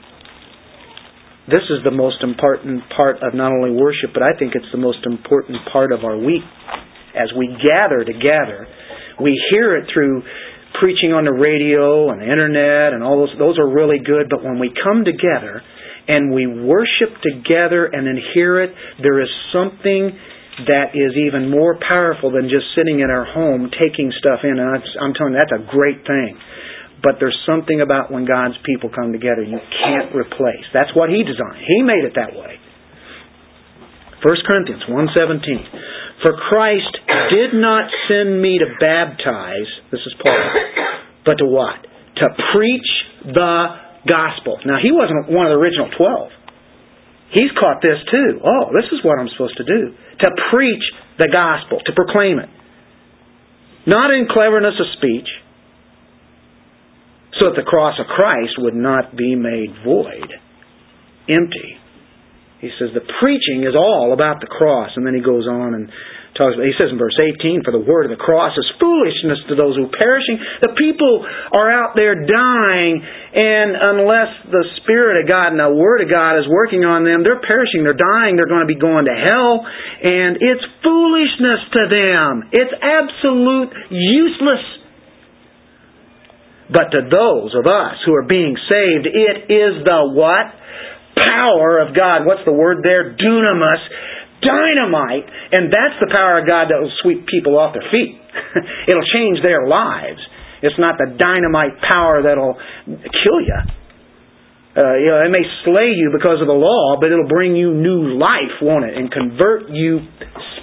This 1.50 1.66
is 1.70 1.84
the 1.84 1.92
most 1.92 2.24
important 2.24 2.84
part 2.96 3.18
of 3.22 3.34
not 3.34 3.52
only 3.52 3.72
worship, 3.72 4.12
but 4.14 4.24
I 4.24 4.32
think 4.40 4.56
it's 4.56 4.72
the 4.72 4.80
most 4.80 5.06
important 5.06 5.60
part 5.72 5.92
of 5.92 6.06
our 6.06 6.18
week. 6.18 6.46
As 7.14 7.30
we 7.38 7.52
gather 7.62 8.06
together, 8.06 8.66
we 9.22 9.38
hear 9.52 9.76
it 9.76 9.90
through 9.94 10.24
preaching 10.80 11.14
on 11.14 11.26
the 11.26 11.36
radio 11.36 12.10
and 12.10 12.22
the 12.22 12.26
internet 12.26 12.94
and 12.98 13.04
all 13.04 13.22
those 13.22 13.34
those 13.38 13.60
are 13.62 13.70
really 13.70 14.02
good 14.02 14.26
but 14.26 14.42
when 14.42 14.58
we 14.58 14.74
come 14.74 15.06
together 15.06 15.62
and 16.08 16.34
we 16.34 16.48
worship 16.48 17.16
together 17.22 17.86
and 17.86 18.06
then 18.08 18.20
hear 18.34 18.62
it 18.62 18.72
there 19.02 19.22
is 19.22 19.30
something 19.52 20.12
that 20.68 20.94
is 20.94 21.18
even 21.18 21.50
more 21.50 21.80
powerful 21.82 22.30
than 22.30 22.46
just 22.46 22.70
sitting 22.78 23.00
in 23.02 23.10
our 23.10 23.26
home 23.26 23.72
taking 23.74 24.14
stuff 24.20 24.46
in. 24.46 24.54
And 24.54 24.70
I'm 25.02 25.14
telling 25.18 25.34
you 25.34 25.40
that's 25.42 25.58
a 25.58 25.66
great 25.66 26.06
thing. 26.06 26.38
But 27.02 27.18
there's 27.20 27.38
something 27.46 27.82
about 27.82 28.14
when 28.14 28.24
God's 28.24 28.56
people 28.64 28.90
come 28.94 29.12
together 29.12 29.42
you 29.44 29.60
can't 29.60 30.14
replace. 30.16 30.64
That's 30.72 30.94
what 30.96 31.10
he 31.10 31.26
designed. 31.26 31.60
He 31.66 31.82
made 31.82 32.06
it 32.06 32.14
that 32.16 32.38
way. 32.38 32.62
1 34.22 34.36
Corinthians 34.48 34.84
1:17 34.88 36.22
For 36.22 36.32
Christ 36.48 36.94
did 37.34 37.60
not 37.60 37.90
send 38.08 38.40
me 38.40 38.60
to 38.60 38.68
baptize 38.80 39.68
this 39.92 40.00
is 40.06 40.14
Paul 40.22 40.38
but 41.26 41.40
to 41.40 41.46
what? 41.46 41.80
To 42.18 42.28
preach 42.54 42.88
the 43.26 43.66
gospel. 44.08 44.60
Now 44.66 44.78
he 44.82 44.92
wasn't 44.92 45.32
one 45.32 45.48
of 45.48 45.56
the 45.56 45.60
original 45.60 45.90
12 45.96 46.44
he's 47.34 47.50
caught 47.58 47.82
this 47.82 47.98
too. 48.10 48.40
Oh 48.40 48.70
this 48.72 48.88
is 48.94 49.04
what 49.04 49.18
I'm 49.20 49.30
supposed 49.34 49.58
to 49.58 49.66
do. 49.66 49.92
To 49.94 50.30
preach 50.54 50.86
the 51.18 51.28
gospel 51.28 51.82
to 51.86 51.92
proclaim 51.92 52.40
it. 52.40 52.50
Not 53.86 54.14
in 54.14 54.28
cleverness 54.30 54.80
of 54.80 54.88
speech 54.98 55.28
so 57.40 57.50
that 57.50 57.58
the 57.58 57.68
cross 57.68 58.00
of 58.00 58.06
Christ 58.08 58.56
would 58.60 58.78
not 58.78 59.18
be 59.18 59.36
made 59.36 59.74
void 59.84 60.30
empty. 61.28 61.82
He 62.62 62.70
says 62.80 62.94
the 62.94 63.04
preaching 63.20 63.68
is 63.68 63.76
all 63.76 64.14
about 64.14 64.40
the 64.40 64.48
cross. 64.48 64.92
And 64.96 65.06
then 65.06 65.14
he 65.14 65.22
goes 65.22 65.48
on 65.50 65.74
and 65.74 65.92
talks 66.34 66.58
he 66.58 66.74
says 66.78 66.90
in 66.90 66.98
verse 66.98 67.18
18, 67.18 67.62
for 67.62 67.70
the 67.70 67.82
word 67.82 68.10
of 68.10 68.14
the 68.14 68.22
cross 68.22 68.58
is 68.58 68.66
foolishness 68.82 69.38
to 69.50 69.54
those 69.54 69.78
who 69.78 69.86
are 69.86 69.98
perishing. 69.98 70.42
The 70.66 70.74
people 70.74 71.22
are 71.54 71.70
out 71.70 71.94
there 71.94 72.18
dying, 72.18 73.02
and 73.02 73.70
unless 73.78 74.32
the 74.50 74.66
Spirit 74.82 75.22
of 75.22 75.30
God 75.30 75.54
and 75.54 75.62
the 75.62 75.74
Word 75.74 76.02
of 76.02 76.10
God 76.10 76.42
is 76.42 76.50
working 76.50 76.82
on 76.86 77.06
them, 77.06 77.22
they're 77.22 77.42
perishing, 77.42 77.86
they're 77.86 77.98
dying, 77.98 78.34
they're 78.34 78.50
going 78.50 78.66
to 78.66 78.72
be 78.72 78.80
going 78.80 79.06
to 79.06 79.14
hell, 79.14 79.62
and 79.66 80.42
it's 80.42 80.66
foolishness 80.82 81.62
to 81.78 81.84
them. 81.90 82.50
It's 82.50 82.74
absolute 82.82 83.72
useless. 83.94 84.66
But 86.74 86.90
to 86.98 87.06
those 87.06 87.54
of 87.54 87.70
us 87.70 88.02
who 88.06 88.18
are 88.18 88.26
being 88.26 88.58
saved, 88.58 89.06
it 89.06 89.54
is 89.54 89.86
the 89.86 90.02
what? 90.18 90.64
power 91.14 91.80
of 91.80 91.96
God. 91.96 92.26
What's 92.26 92.42
the 92.46 92.54
word 92.54 92.82
there? 92.84 93.14
Dunamis. 93.14 93.84
Dynamite. 94.44 95.28
And 95.56 95.72
that's 95.72 95.98
the 96.04 96.12
power 96.12 96.40
of 96.40 96.48
God 96.48 96.70
that 96.70 96.80
will 96.80 96.94
sweep 97.02 97.26
people 97.28 97.58
off 97.58 97.74
their 97.74 97.88
feet. 97.90 98.20
it'll 98.90 99.08
change 99.16 99.42
their 99.42 99.66
lives. 99.68 100.20
It's 100.64 100.80
not 100.80 100.96
the 100.96 101.12
dynamite 101.20 101.80
power 101.84 102.24
that'll 102.24 102.56
kill 102.88 103.40
you. 103.44 103.60
Uh, 104.74 104.98
you 104.98 105.10
know, 105.12 105.22
it 105.22 105.30
may 105.30 105.46
slay 105.68 105.94
you 105.94 106.10
because 106.10 106.42
of 106.42 106.48
the 106.48 106.56
law, 106.56 106.98
but 106.98 107.12
it'll 107.12 107.30
bring 107.30 107.56
you 107.56 107.76
new 107.76 108.18
life, 108.18 108.58
won't 108.62 108.86
it? 108.86 108.98
And 108.98 109.12
convert 109.12 109.70
you 109.70 110.02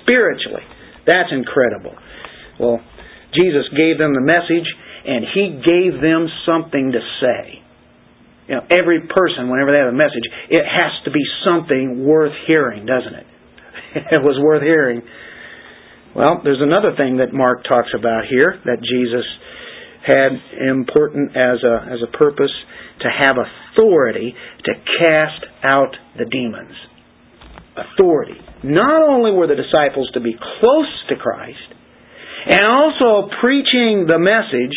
spiritually. 0.02 0.66
That's 1.06 1.30
incredible. 1.30 1.94
Well, 2.58 2.80
Jesus 3.36 3.70
gave 3.76 4.02
them 4.02 4.16
the 4.16 4.24
message, 4.24 4.66
and 5.06 5.22
He 5.30 5.62
gave 5.62 6.02
them 6.02 6.26
something 6.42 6.90
to 6.90 7.00
say. 7.22 7.62
You 8.50 8.58
know, 8.58 8.66
every 8.66 9.06
person, 9.06 9.46
whenever 9.46 9.70
they 9.70 9.78
have 9.78 9.94
a 9.94 9.96
message, 9.96 10.26
it 10.50 10.66
has 10.66 10.90
to 11.06 11.14
be 11.14 11.22
something 11.46 12.02
worth 12.02 12.34
hearing, 12.48 12.84
doesn't 12.84 13.14
it? 13.14 13.29
it 14.12 14.22
was 14.22 14.38
worth 14.42 14.62
hearing. 14.62 15.02
Well, 16.14 16.40
there's 16.42 16.60
another 16.60 16.92
thing 16.96 17.18
that 17.18 17.32
Mark 17.32 17.64
talks 17.68 17.90
about 17.96 18.24
here 18.28 18.60
that 18.64 18.78
Jesus 18.82 19.24
had 20.06 20.32
important 20.68 21.36
as 21.36 21.62
a 21.62 21.92
as 21.92 22.00
a 22.02 22.16
purpose 22.16 22.50
to 23.00 23.08
have 23.08 23.36
authority 23.36 24.34
to 24.64 24.72
cast 24.98 25.44
out 25.62 25.94
the 26.18 26.24
demons. 26.24 26.74
Authority. 27.76 28.34
Not 28.64 29.02
only 29.08 29.30
were 29.30 29.46
the 29.46 29.54
disciples 29.54 30.10
to 30.14 30.20
be 30.20 30.34
close 30.60 30.92
to 31.08 31.16
Christ, 31.16 31.58
and 32.46 32.64
also 32.64 33.30
preaching 33.40 34.06
the 34.08 34.18
message 34.18 34.74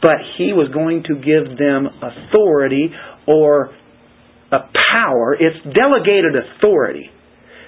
but 0.00 0.18
he 0.36 0.52
was 0.52 0.70
going 0.72 1.02
to 1.04 1.14
give 1.14 1.58
them 1.58 1.86
authority 1.86 2.90
or 3.26 3.70
a 4.52 4.58
power. 4.92 5.34
It's 5.34 5.58
delegated 5.74 6.34
authority. 6.36 7.10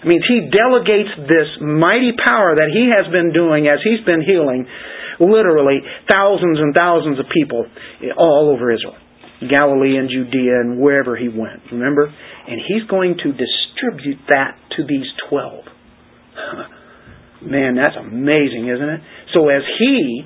It 0.01 0.07
means 0.09 0.25
he 0.25 0.49
delegates 0.49 1.13
this 1.29 1.61
mighty 1.61 2.17
power 2.17 2.57
that 2.57 2.73
he 2.73 2.89
has 2.89 3.11
been 3.13 3.33
doing 3.37 3.69
as 3.69 3.85
he's 3.85 4.01
been 4.05 4.25
healing 4.25 4.65
literally 5.21 5.85
thousands 6.11 6.59
and 6.59 6.73
thousands 6.75 7.21
of 7.21 7.27
people 7.29 7.67
all 8.17 8.51
over 8.57 8.73
Israel, 8.73 8.97
Galilee 9.45 10.01
and 10.01 10.09
Judea 10.09 10.65
and 10.65 10.81
wherever 10.81 11.15
he 11.15 11.29
went. 11.29 11.61
Remember? 11.71 12.09
And 12.09 12.59
he's 12.67 12.89
going 12.89 13.17
to 13.23 13.37
distribute 13.37 14.19
that 14.33 14.57
to 14.77 14.87
these 14.89 15.07
12. 15.29 15.65
Man, 17.53 17.77
that's 17.77 17.97
amazing, 17.97 18.69
isn't 18.73 18.89
it? 18.89 19.01
So 19.33 19.49
as 19.49 19.63
he 19.79 20.25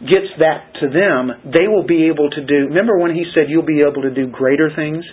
gets 0.00 0.30
that 0.38 0.78
to 0.80 0.86
them, 0.90 1.50
they 1.50 1.66
will 1.66 1.86
be 1.86 2.06
able 2.06 2.30
to 2.30 2.44
do. 2.44 2.70
Remember 2.70 2.98
when 2.98 3.14
he 3.14 3.24
said 3.34 3.44
you'll 3.48 3.66
be 3.66 3.82
able 3.82 4.02
to 4.02 4.14
do 4.14 4.30
greater 4.30 4.70
things, 4.74 5.04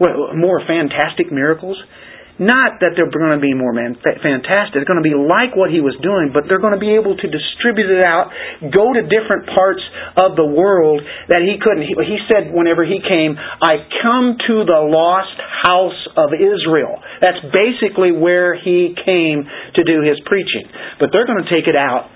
Well, 0.00 0.36
more 0.36 0.60
fantastic 0.66 1.32
miracles? 1.32 1.76
Not 2.36 2.84
that 2.84 2.92
they're 2.96 3.08
going 3.08 3.32
to 3.32 3.40
be 3.40 3.56
more 3.56 3.72
man, 3.72 3.96
fantastic. 3.96 4.76
They're 4.76 4.88
going 4.88 5.00
to 5.00 5.08
be 5.08 5.16
like 5.16 5.56
what 5.56 5.72
he 5.72 5.80
was 5.80 5.96
doing, 6.04 6.36
but 6.36 6.44
they're 6.44 6.60
going 6.60 6.76
to 6.76 6.82
be 6.82 6.92
able 6.92 7.16
to 7.16 7.26
distribute 7.32 7.88
it 7.88 8.04
out, 8.04 8.28
go 8.60 8.92
to 8.92 9.00
different 9.08 9.48
parts 9.48 9.80
of 10.20 10.36
the 10.36 10.44
world 10.44 11.00
that 11.32 11.40
he 11.40 11.56
couldn't. 11.56 11.88
He, 11.88 11.96
he 11.96 12.18
said 12.28 12.52
whenever 12.52 12.84
he 12.84 13.00
came, 13.00 13.40
I 13.40 13.88
come 14.04 14.36
to 14.36 14.54
the 14.68 14.80
lost 14.84 15.36
house 15.64 16.00
of 16.16 16.36
Israel. 16.36 17.00
That's 17.24 17.40
basically 17.48 18.12
where 18.12 18.52
he 18.52 18.92
came 18.92 19.48
to 19.48 19.82
do 19.84 20.04
his 20.04 20.20
preaching. 20.28 20.68
But 21.00 21.16
they're 21.16 21.26
going 21.26 21.40
to 21.40 21.48
take 21.48 21.64
it 21.64 21.76
out 21.76 22.12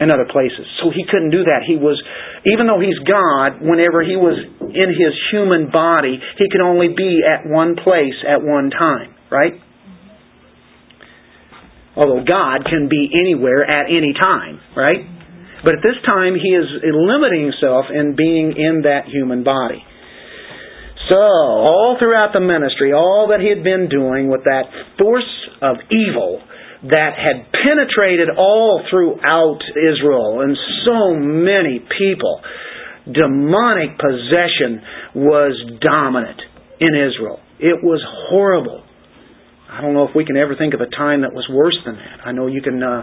in 0.00 0.10
other 0.10 0.26
places. 0.30 0.66
So 0.82 0.90
he 0.94 1.02
couldn't 1.10 1.30
do 1.30 1.44
that. 1.44 1.66
He 1.66 1.76
was, 1.76 1.98
even 2.46 2.66
though 2.70 2.78
he's 2.78 2.98
God, 3.02 3.58
whenever 3.62 4.02
he 4.02 4.14
was 4.14 4.38
in 4.62 4.90
his 4.94 5.14
human 5.30 5.70
body, 5.70 6.18
he 6.38 6.46
could 6.50 6.62
only 6.62 6.94
be 6.94 7.22
at 7.26 7.48
one 7.48 7.74
place 7.74 8.14
at 8.22 8.42
one 8.42 8.70
time, 8.70 9.14
right? 9.30 9.58
Although 11.98 12.22
God 12.22 12.62
can 12.62 12.86
be 12.86 13.10
anywhere 13.10 13.66
at 13.66 13.90
any 13.90 14.14
time, 14.14 14.62
right? 14.78 15.02
But 15.66 15.74
at 15.74 15.82
this 15.82 15.98
time, 16.06 16.38
he 16.38 16.54
is 16.54 16.66
limiting 16.86 17.50
himself 17.50 17.90
in 17.90 18.14
being 18.14 18.54
in 18.54 18.86
that 18.86 19.10
human 19.10 19.42
body. 19.42 19.82
So, 21.10 21.16
all 21.16 21.96
throughout 21.98 22.30
the 22.32 22.40
ministry, 22.40 22.92
all 22.92 23.28
that 23.32 23.40
he 23.40 23.48
had 23.48 23.64
been 23.64 23.88
doing 23.88 24.30
with 24.30 24.44
that 24.44 24.68
force 24.98 25.26
of 25.62 25.78
evil 25.90 26.38
that 26.82 27.18
had 27.18 27.50
penetrated 27.50 28.30
all 28.36 28.82
throughout 28.90 29.58
Israel 29.74 30.42
and 30.42 30.56
so 30.86 31.14
many 31.14 31.82
people. 31.98 32.40
Demonic 33.04 33.98
possession 33.98 34.82
was 35.14 35.56
dominant 35.80 36.40
in 36.78 36.94
Israel. 36.94 37.40
It 37.58 37.82
was 37.82 38.04
horrible. 38.30 38.84
I 39.68 39.80
don't 39.80 39.94
know 39.94 40.06
if 40.06 40.14
we 40.14 40.24
can 40.24 40.36
ever 40.36 40.54
think 40.56 40.74
of 40.74 40.80
a 40.80 40.90
time 40.94 41.22
that 41.22 41.34
was 41.34 41.48
worse 41.50 41.76
than 41.84 41.96
that. 41.96 42.24
I 42.24 42.32
know 42.32 42.46
you 42.46 42.62
can 42.62 42.82
uh, 42.82 43.02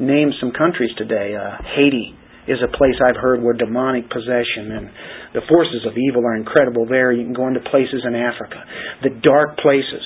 name 0.00 0.32
some 0.40 0.52
countries 0.52 0.90
today. 0.98 1.36
Uh, 1.36 1.62
Haiti 1.76 2.16
is 2.48 2.58
a 2.62 2.70
place 2.76 2.94
I've 3.02 3.20
heard 3.20 3.42
where 3.42 3.54
demonic 3.54 4.10
possession 4.10 4.70
and 4.72 4.90
the 5.34 5.42
forces 5.48 5.86
of 5.86 5.94
evil 5.98 6.24
are 6.26 6.36
incredible 6.36 6.86
there. 6.86 7.12
You 7.12 7.24
can 7.24 7.34
go 7.34 7.46
into 7.46 7.60
places 7.60 8.02
in 8.06 8.14
Africa, 8.14 8.62
the 9.02 9.10
dark 9.22 9.58
places 9.58 10.02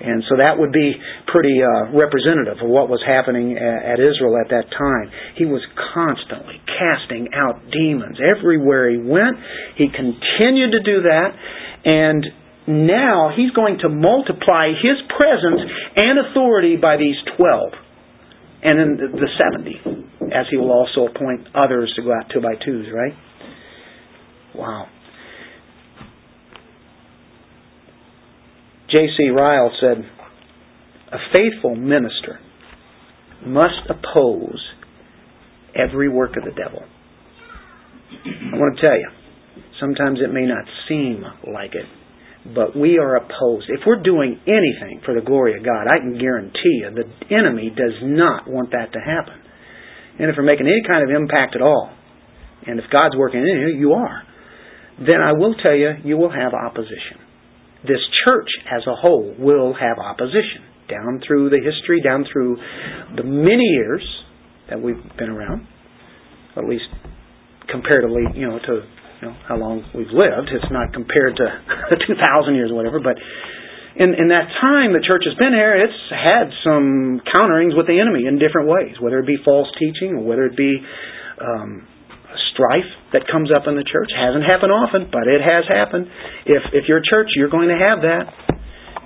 and 0.00 0.22
so 0.28 0.36
that 0.42 0.58
would 0.58 0.72
be 0.72 0.92
pretty 1.30 1.62
uh, 1.62 1.94
representative 1.94 2.58
of 2.62 2.68
what 2.68 2.90
was 2.90 3.00
happening 3.06 3.56
at, 3.56 3.94
at 3.94 3.98
Israel 4.02 4.34
at 4.42 4.50
that 4.50 4.66
time. 4.74 5.10
He 5.36 5.46
was 5.46 5.62
constantly 5.94 6.58
casting 6.66 7.28
out 7.32 7.62
demons 7.70 8.18
everywhere 8.18 8.90
he 8.90 8.98
went. 8.98 9.38
He 9.78 9.86
continued 9.88 10.72
to 10.74 10.82
do 10.82 11.06
that, 11.06 11.30
and 11.84 12.26
now 12.66 13.30
he's 13.36 13.50
going 13.52 13.78
to 13.82 13.88
multiply 13.88 14.74
his 14.74 14.98
presence 15.14 15.62
and 15.96 16.26
authority 16.26 16.76
by 16.76 16.96
these 16.96 17.16
12 17.36 17.84
and 18.64 18.78
then 18.78 18.96
the 19.12 19.28
70, 19.36 20.32
as 20.34 20.46
he 20.50 20.56
will 20.56 20.72
also 20.72 21.06
appoint 21.06 21.46
others 21.54 21.92
to 21.96 22.02
go 22.02 22.12
out 22.12 22.30
two 22.32 22.40
by 22.40 22.54
twos, 22.64 22.86
right? 22.92 23.12
Wow. 24.54 24.86
J.C. 28.90 29.28
Ryle 29.30 29.72
said, 29.80 30.04
A 31.12 31.18
faithful 31.34 31.74
minister 31.74 32.38
must 33.46 33.88
oppose 33.88 34.60
every 35.74 36.08
work 36.08 36.36
of 36.36 36.44
the 36.44 36.50
devil. 36.50 36.82
I 38.24 38.56
want 38.56 38.76
to 38.76 38.80
tell 38.80 38.96
you, 38.96 39.08
sometimes 39.80 40.20
it 40.22 40.32
may 40.32 40.46
not 40.46 40.64
seem 40.88 41.24
like 41.52 41.74
it, 41.74 41.86
but 42.54 42.76
we 42.76 42.98
are 42.98 43.16
opposed. 43.16 43.66
If 43.68 43.80
we're 43.86 44.02
doing 44.02 44.38
anything 44.46 45.00
for 45.04 45.14
the 45.14 45.24
glory 45.24 45.56
of 45.56 45.64
God, 45.64 45.88
I 45.88 45.98
can 45.98 46.18
guarantee 46.18 46.84
you 46.84 46.90
the 46.92 47.34
enemy 47.34 47.70
does 47.70 47.96
not 48.02 48.48
want 48.48 48.70
that 48.72 48.92
to 48.92 49.00
happen. 49.00 49.40
And 50.18 50.30
if 50.30 50.36
we're 50.36 50.44
making 50.44 50.66
any 50.66 50.82
kind 50.86 51.02
of 51.02 51.14
impact 51.14 51.56
at 51.56 51.62
all, 51.62 51.90
and 52.66 52.78
if 52.78 52.84
God's 52.92 53.16
working 53.16 53.40
in 53.40 53.46
you, 53.46 53.78
you 53.80 53.92
are, 53.94 54.22
then 54.98 55.20
I 55.24 55.32
will 55.32 55.54
tell 55.54 55.74
you, 55.74 55.92
you 56.04 56.16
will 56.16 56.30
have 56.30 56.52
opposition 56.54 57.24
this 57.86 58.00
church 58.24 58.48
as 58.70 58.82
a 58.86 58.94
whole 58.94 59.34
will 59.38 59.74
have 59.74 59.98
opposition 59.98 60.64
down 60.88 61.20
through 61.26 61.50
the 61.50 61.60
history, 61.60 62.00
down 62.00 62.24
through 62.30 62.56
the 63.16 63.24
many 63.24 63.64
years 63.64 64.04
that 64.68 64.80
we've 64.80 65.00
been 65.16 65.30
around, 65.30 65.66
at 66.56 66.64
least 66.64 66.88
comparatively, 67.70 68.24
you 68.34 68.46
know, 68.46 68.58
to 68.58 68.74
you 69.20 69.28
know, 69.28 69.36
how 69.48 69.56
long 69.56 69.84
we've 69.94 70.12
lived. 70.12 70.52
It's 70.52 70.70
not 70.70 70.92
compared 70.92 71.36
to 71.36 71.46
2,000 72.06 72.54
years 72.54 72.70
or 72.70 72.76
whatever, 72.76 73.00
but 73.00 73.16
in, 73.96 74.12
in 74.12 74.28
that 74.28 74.50
time 74.60 74.92
the 74.92 75.04
church 75.06 75.22
has 75.24 75.38
been 75.38 75.54
here, 75.54 75.76
it's 75.78 76.00
had 76.10 76.50
some 76.66 77.20
counterings 77.30 77.74
with 77.76 77.86
the 77.86 78.00
enemy 78.00 78.26
in 78.26 78.38
different 78.38 78.68
ways, 78.68 78.98
whether 79.00 79.20
it 79.20 79.26
be 79.26 79.38
false 79.44 79.68
teaching 79.78 80.18
or 80.18 80.22
whether 80.24 80.44
it 80.44 80.56
be 80.56 80.82
um, 81.40 81.86
strife 82.54 82.88
that 83.12 83.26
comes 83.28 83.50
up 83.50 83.66
in 83.66 83.74
the 83.74 83.84
church. 83.84 84.08
Hasn't 84.14 84.46
happened 84.46 84.72
often, 84.72 85.10
but 85.10 85.26
it 85.26 85.42
has 85.42 85.66
happened. 85.66 86.06
If 86.46 86.62
if 86.72 86.84
you're 86.88 87.02
a 87.02 87.08
church, 87.10 87.34
you're 87.36 87.52
going 87.52 87.68
to 87.68 87.78
have 87.78 88.06
that. 88.06 88.24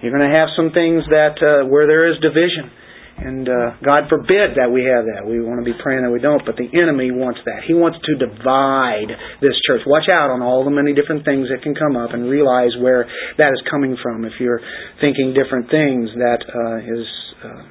You're 0.04 0.14
going 0.14 0.28
to 0.28 0.37
have 0.37 0.54
some 0.54 0.70
things 0.70 1.02
that 1.11 1.40
uh, 1.42 1.66
where 1.66 1.88
there 1.88 2.06
is 2.06 2.20
division. 2.22 2.70
And 3.18 3.50
uh, 3.50 3.82
God 3.82 4.06
forbid 4.06 4.54
that 4.62 4.70
we 4.70 4.87
have 4.87 5.02
that. 5.11 5.26
We 5.26 5.42
want 5.42 5.58
to 5.58 5.66
be 5.66 5.74
praying 5.74 6.06
that 6.06 6.14
we 6.14 6.22
don't, 6.22 6.46
but 6.46 6.54
the 6.54 6.70
enemy 6.70 7.11
wants 7.11 7.42
that. 7.50 7.66
He 7.66 7.74
wants 7.74 7.98
to 8.06 8.14
divide 8.14 9.11
this 9.42 9.58
church. 9.66 9.82
Watch 9.90 10.06
out 10.06 10.30
on 10.30 10.38
all 10.38 10.62
the 10.62 10.70
many 10.70 10.94
different 10.94 11.26
things 11.26 11.50
that 11.50 11.66
can 11.66 11.74
come 11.74 11.98
up 11.98 12.14
and 12.14 12.30
realize 12.30 12.78
where 12.78 13.11
that 13.34 13.50
is 13.50 13.58
coming 13.66 13.98
from. 13.98 14.22
If 14.22 14.38
you're 14.38 14.62
thinking 15.02 15.34
different 15.34 15.66
things, 15.66 16.14
that 16.14 16.40
uh, 16.46 16.78
is 16.78 17.06
uh, 17.42 17.62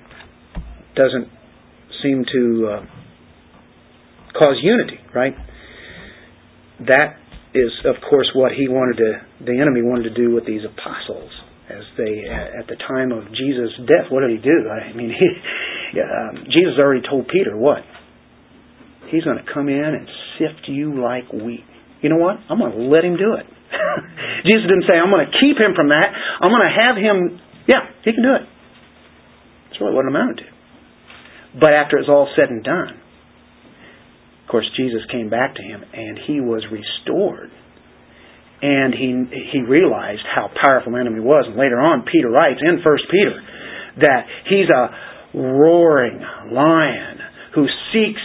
doesn't 0.99 1.31
seem 2.03 2.27
to 2.27 2.43
uh, 2.67 2.81
cause 4.35 4.59
unity, 4.59 4.99
right? 5.15 5.31
That 6.85 7.17
is, 7.55 7.71
of 7.85 7.95
course, 8.09 8.29
what 8.35 8.51
he 8.53 8.67
wanted 8.67 9.01
to, 9.01 9.45
the 9.45 9.57
enemy 9.57 9.81
wanted 9.81 10.13
to 10.13 10.15
do 10.15 10.33
with 10.33 10.45
these 10.45 10.61
apostles. 10.61 11.31
As 11.67 11.83
they, 11.97 12.23
at 12.31 12.67
the 12.71 12.79
time 12.87 13.11
of 13.11 13.27
Jesus' 13.35 13.75
death, 13.83 14.07
what 14.07 14.21
did 14.23 14.31
he 14.31 14.39
do? 14.39 14.71
I 14.71 14.95
mean, 14.95 15.11
he, 15.19 15.99
um, 15.99 16.47
Jesus 16.47 16.79
already 16.79 17.03
told 17.03 17.27
Peter 17.27 17.57
what? 17.57 17.83
He's 19.11 19.23
going 19.23 19.39
to 19.39 19.47
come 19.47 19.67
in 19.67 19.83
and 19.83 20.07
sift 20.39 20.67
you 20.67 21.01
like 21.01 21.31
wheat. 21.31 21.65
You 22.01 22.09
know 22.09 22.21
what? 22.21 22.37
I'm 22.49 22.59
going 22.59 22.71
to 22.71 22.83
let 22.87 23.03
him 23.03 23.17
do 23.17 23.35
it. 23.35 23.47
Jesus 24.47 24.63
didn't 24.63 24.87
say, 24.87 24.95
I'm 24.95 25.11
going 25.11 25.27
to 25.27 25.33
keep 25.39 25.59
him 25.59 25.75
from 25.75 25.89
that. 25.89 26.07
I'm 26.07 26.51
going 26.51 26.67
to 26.67 26.75
have 26.75 26.95
him, 26.95 27.39
yeah, 27.67 27.83
he 28.03 28.13
can 28.13 28.23
do 28.23 28.35
it. 28.35 28.45
That's 29.67 29.81
really 29.81 29.95
what 29.95 30.05
it 30.05 30.11
amounted 30.11 30.37
to. 30.45 30.49
But 31.59 31.73
after 31.73 31.97
it's 31.97 32.07
all 32.07 32.29
said 32.35 32.47
and 32.47 32.63
done, 32.63 33.01
of 34.47 34.51
course, 34.51 34.71
Jesus 34.77 35.03
came 35.11 35.29
back 35.29 35.55
to 35.55 35.61
him 35.61 35.83
and 35.91 36.17
he 36.25 36.39
was 36.39 36.63
restored. 36.71 37.51
And 38.61 38.95
he 38.95 39.11
he 39.51 39.59
realized 39.59 40.23
how 40.23 40.47
powerful 40.63 40.93
the 40.93 40.99
enemy 40.99 41.19
was. 41.19 41.43
And 41.51 41.59
later 41.59 41.81
on, 41.83 42.07
Peter 42.07 42.31
writes 42.31 42.63
in 42.63 42.79
First 42.81 43.03
Peter 43.11 43.35
that 43.99 44.23
he's 44.47 44.71
a 44.71 45.37
roaring 45.37 46.23
lion 46.49 47.19
who 47.55 47.67
seeks 47.91 48.23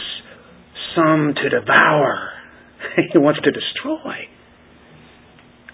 some 0.95 1.35
to 1.35 1.49
devour. 1.51 2.31
he 3.13 3.19
wants 3.19 3.41
to 3.43 3.51
destroy. 3.51 4.31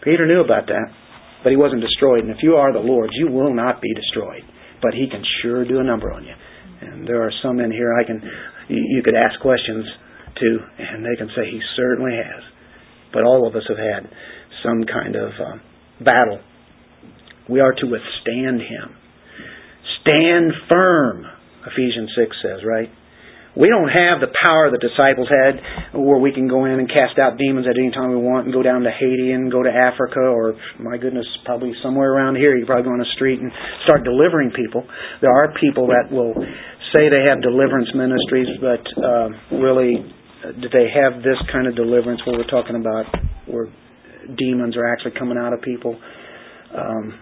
Peter 0.02 0.26
knew 0.26 0.40
about 0.40 0.64
that, 0.68 0.88
but 1.44 1.50
he 1.50 1.56
wasn't 1.56 1.82
destroyed. 1.82 2.24
And 2.24 2.30
if 2.30 2.38
you 2.40 2.56
are 2.56 2.72
the 2.72 2.80
Lord's, 2.80 3.12
you 3.20 3.28
will 3.28 3.52
not 3.52 3.82
be 3.82 3.92
destroyed. 3.92 4.48
But 4.80 4.94
he 4.94 5.10
can 5.10 5.22
sure 5.42 5.68
do 5.68 5.78
a 5.78 5.84
number 5.84 6.10
on 6.10 6.24
you. 6.24 6.34
And 6.80 7.06
there 7.06 7.20
are 7.20 7.32
some 7.42 7.60
in 7.60 7.70
here 7.70 7.92
I 7.92 8.02
can 8.02 8.22
you 8.68 9.02
could 9.04 9.14
ask 9.14 9.38
questions 9.40 9.84
to, 10.40 10.58
and 10.78 11.04
they 11.04 11.16
can 11.16 11.28
say 11.34 11.50
he 11.50 11.60
certainly 11.76 12.12
has. 12.16 12.42
But 13.12 13.24
all 13.24 13.46
of 13.46 13.56
us 13.56 13.64
have 13.68 13.78
had 13.78 14.10
some 14.62 14.84
kind 14.84 15.16
of 15.16 15.30
uh, 15.38 16.04
battle. 16.04 16.40
We 17.48 17.60
are 17.60 17.72
to 17.72 17.86
withstand 17.86 18.60
him. 18.60 18.94
Stand 20.02 20.52
firm, 20.68 21.24
Ephesians 21.66 22.10
6 22.16 22.36
says, 22.42 22.60
right? 22.64 22.90
We 23.58 23.66
don't 23.72 23.88
have 23.90 24.22
the 24.22 24.30
power 24.44 24.70
the 24.70 24.78
disciples 24.78 25.26
had 25.26 25.96
where 25.96 26.20
we 26.20 26.30
can 26.30 26.46
go 26.46 26.64
in 26.68 26.78
and 26.78 26.86
cast 26.86 27.18
out 27.18 27.40
demons 27.42 27.66
at 27.66 27.74
any 27.74 27.90
time 27.90 28.14
we 28.14 28.22
want 28.22 28.46
and 28.46 28.54
go 28.54 28.62
down 28.62 28.86
to 28.86 28.92
Haiti 28.92 29.32
and 29.32 29.50
go 29.50 29.64
to 29.64 29.72
Africa 29.72 30.20
or, 30.20 30.54
my 30.78 30.94
goodness, 30.94 31.26
probably 31.44 31.72
somewhere 31.82 32.12
around 32.12 32.36
here. 32.36 32.54
You 32.54 32.66
probably 32.66 32.84
go 32.84 32.94
on 32.94 33.02
the 33.02 33.12
street 33.16 33.40
and 33.40 33.50
start 33.82 34.04
delivering 34.04 34.52
people. 34.54 34.86
There 35.20 35.32
are 35.32 35.50
people 35.58 35.88
that 35.88 36.12
will 36.12 36.38
say 36.94 37.10
they 37.10 37.26
have 37.26 37.42
deliverance 37.42 37.90
ministries, 37.98 38.48
but 38.62 38.84
uh, 38.94 39.28
really 39.58 40.06
did 40.60 40.70
they 40.72 40.88
have 40.94 41.22
this 41.22 41.38
kind 41.52 41.66
of 41.66 41.74
deliverance 41.74 42.20
where 42.26 42.38
we're 42.38 42.46
talking 42.50 42.76
about 42.76 43.06
where 43.46 43.66
demons 44.36 44.76
are 44.76 44.86
actually 44.86 45.18
coming 45.18 45.38
out 45.38 45.52
of 45.52 45.62
people? 45.62 45.98
Um, 46.76 47.18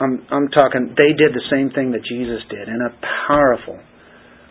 I'm 0.00 0.26
I'm 0.30 0.48
talking. 0.48 0.94
They 0.96 1.12
did 1.16 1.32
the 1.32 1.46
same 1.50 1.70
thing 1.70 1.92
that 1.92 2.04
Jesus 2.04 2.42
did 2.50 2.68
in 2.68 2.80
a 2.84 2.92
powerful 3.26 3.80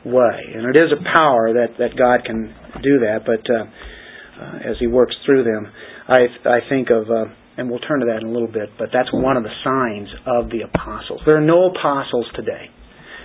way, 0.06 0.40
and 0.54 0.76
it 0.76 0.78
is 0.78 0.92
a 0.92 1.02
power 1.14 1.54
that 1.54 1.78
that 1.80 1.98
God 1.98 2.26
can 2.26 2.54
do 2.82 3.00
that. 3.06 3.26
But 3.26 3.46
uh, 3.50 3.64
uh, 3.64 4.72
as 4.72 4.76
He 4.80 4.88
works 4.88 5.16
through 5.26 5.44
them, 5.44 5.72
I 6.08 6.26
I 6.50 6.60
think 6.68 6.90
of 6.90 7.10
uh, 7.10 7.30
And 7.58 7.70
we'll 7.70 7.80
turn 7.80 8.02
to 8.02 8.06
that 8.08 8.20
in 8.22 8.28
a 8.28 8.32
little 8.32 8.52
bit, 8.52 8.70
but 8.78 8.90
that's 8.92 9.08
one 9.14 9.38
of 9.38 9.44
the 9.44 9.56
signs 9.64 10.10
of 10.28 10.50
the 10.52 10.68
apostles. 10.68 11.22
There 11.26 11.38
are 11.38 11.46
no 11.46 11.72
apostles 11.72 12.28
today. 12.36 12.68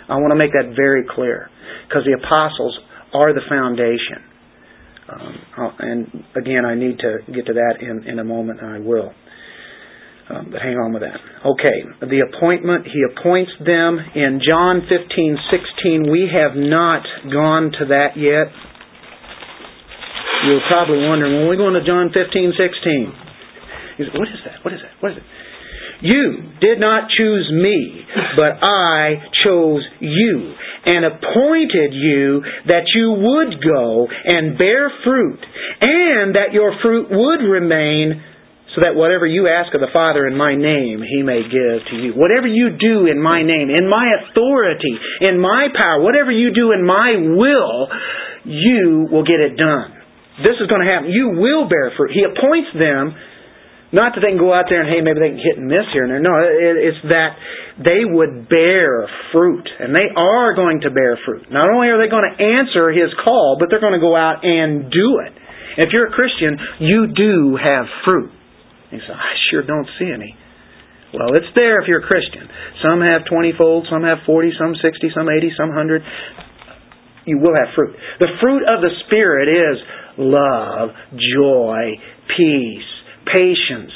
I 0.08 0.14
want 0.22 0.30
to 0.30 0.38
make 0.38 0.52
that 0.52 0.74
very 0.76 1.02
clear 1.02 1.50
because 1.88 2.06
the 2.06 2.14
apostles 2.14 2.78
are 3.12 3.34
the 3.34 3.42
foundation. 3.48 4.29
Um, 5.10 5.74
and 5.78 6.24
again, 6.36 6.64
I 6.64 6.74
need 6.74 6.98
to 7.00 7.18
get 7.32 7.46
to 7.46 7.54
that 7.54 7.78
in, 7.80 8.06
in 8.06 8.18
a 8.18 8.24
moment, 8.24 8.60
and 8.60 8.70
I 8.70 8.78
will. 8.78 9.12
Um, 10.30 10.48
but 10.52 10.62
hang 10.62 10.78
on 10.78 10.94
with 10.94 11.02
that. 11.02 11.18
Okay, 11.42 12.06
the 12.06 12.22
appointment, 12.22 12.86
he 12.86 13.02
appoints 13.02 13.50
them 13.58 13.98
in 13.98 14.38
John 14.46 14.86
15, 14.86 15.38
16. 15.50 16.06
We 16.06 16.30
have 16.30 16.54
not 16.54 17.02
gone 17.26 17.72
to 17.82 17.90
that 17.90 18.14
yet. 18.14 18.54
You're 20.46 20.62
probably 20.70 21.02
wondering, 21.02 21.34
when 21.34 21.48
we 21.50 21.56
going 21.58 21.74
to 21.74 21.84
John 21.84 22.14
15, 22.14 22.54
16? 22.54 23.12
Said, 23.98 24.14
what 24.14 24.28
is 24.30 24.40
that? 24.46 24.64
What 24.64 24.72
is 24.72 24.80
that? 24.80 24.94
What 25.02 25.12
is 25.12 25.18
it? 25.18 25.26
You 26.02 26.56
did 26.60 26.80
not 26.80 27.10
choose 27.16 27.50
me, 27.52 28.04
but 28.36 28.56
I 28.62 29.20
chose 29.44 29.84
you 30.00 30.54
and 30.86 31.04
appointed 31.04 31.92
you 31.92 32.42
that 32.66 32.88
you 32.94 33.12
would 33.12 33.60
go 33.62 34.08
and 34.08 34.56
bear 34.56 34.90
fruit, 35.04 35.40
and 35.80 36.34
that 36.34 36.52
your 36.52 36.72
fruit 36.80 37.08
would 37.10 37.44
remain, 37.44 38.22
so 38.74 38.80
that 38.82 38.94
whatever 38.94 39.26
you 39.26 39.48
ask 39.48 39.74
of 39.74 39.80
the 39.80 39.92
Father 39.92 40.26
in 40.26 40.38
my 40.38 40.54
name, 40.56 41.02
he 41.04 41.22
may 41.22 41.42
give 41.42 41.84
to 41.90 41.96
you. 42.00 42.12
Whatever 42.16 42.46
you 42.46 42.78
do 42.78 43.10
in 43.10 43.20
my 43.20 43.42
name, 43.42 43.68
in 43.68 43.90
my 43.90 44.08
authority, 44.24 44.96
in 45.20 45.38
my 45.38 45.68
power, 45.76 46.00
whatever 46.00 46.30
you 46.30 46.54
do 46.54 46.72
in 46.72 46.86
my 46.86 47.12
will, 47.34 47.88
you 48.44 49.08
will 49.10 49.24
get 49.24 49.40
it 49.42 49.58
done. 49.58 49.92
This 50.40 50.56
is 50.62 50.70
going 50.70 50.80
to 50.80 50.88
happen. 50.88 51.10
You 51.10 51.36
will 51.36 51.68
bear 51.68 51.92
fruit. 51.98 52.16
He 52.16 52.24
appoints 52.24 52.72
them 52.72 53.12
not 53.90 54.14
that 54.14 54.22
they 54.22 54.30
can 54.30 54.38
go 54.38 54.54
out 54.54 54.70
there 54.70 54.86
and, 54.86 54.90
hey, 54.90 55.02
maybe 55.02 55.18
they 55.18 55.34
can 55.34 55.42
hit 55.42 55.58
and 55.58 55.66
miss 55.66 55.90
here 55.90 56.06
and 56.06 56.12
there. 56.14 56.22
No, 56.22 56.30
it's 56.38 57.02
that 57.10 57.34
they 57.82 58.06
would 58.06 58.46
bear 58.46 59.10
fruit. 59.34 59.66
And 59.66 59.90
they 59.90 60.06
are 60.14 60.54
going 60.54 60.86
to 60.86 60.90
bear 60.94 61.18
fruit. 61.26 61.50
Not 61.50 61.66
only 61.66 61.90
are 61.90 61.98
they 61.98 62.06
going 62.06 62.26
to 62.26 62.36
answer 62.38 62.94
His 62.94 63.10
call, 63.24 63.58
but 63.58 63.66
they're 63.66 63.82
going 63.82 63.98
to 63.98 64.02
go 64.02 64.14
out 64.14 64.46
and 64.46 64.86
do 64.90 65.08
it. 65.26 65.34
If 65.82 65.90
you're 65.90 66.06
a 66.06 66.14
Christian, 66.14 66.58
you 66.78 67.10
do 67.10 67.58
have 67.58 67.86
fruit. 68.06 68.30
You 68.90 68.98
say, 68.98 69.14
I 69.14 69.34
sure 69.50 69.66
don't 69.66 69.88
see 69.98 70.10
any. 70.10 70.38
Well, 71.14 71.34
it's 71.34 71.50
there 71.58 71.82
if 71.82 71.88
you're 71.88 72.02
a 72.02 72.06
Christian. 72.06 72.46
Some 72.82 73.02
have 73.02 73.26
20 73.26 73.58
fold, 73.58 73.86
some 73.90 74.02
have 74.02 74.18
40, 74.26 74.54
some 74.58 74.74
60, 74.78 75.10
some 75.14 75.26
80, 75.26 75.50
some 75.58 75.68
100. 75.74 76.02
You 77.26 77.38
will 77.38 77.54
have 77.54 77.74
fruit. 77.74 77.96
The 78.18 78.30
fruit 78.40 78.62
of 78.66 78.82
the 78.82 78.90
Spirit 79.06 79.50
is 79.50 79.82
love, 80.18 80.90
joy, 81.34 81.98
peace, 82.36 82.90
patience, 83.26 83.92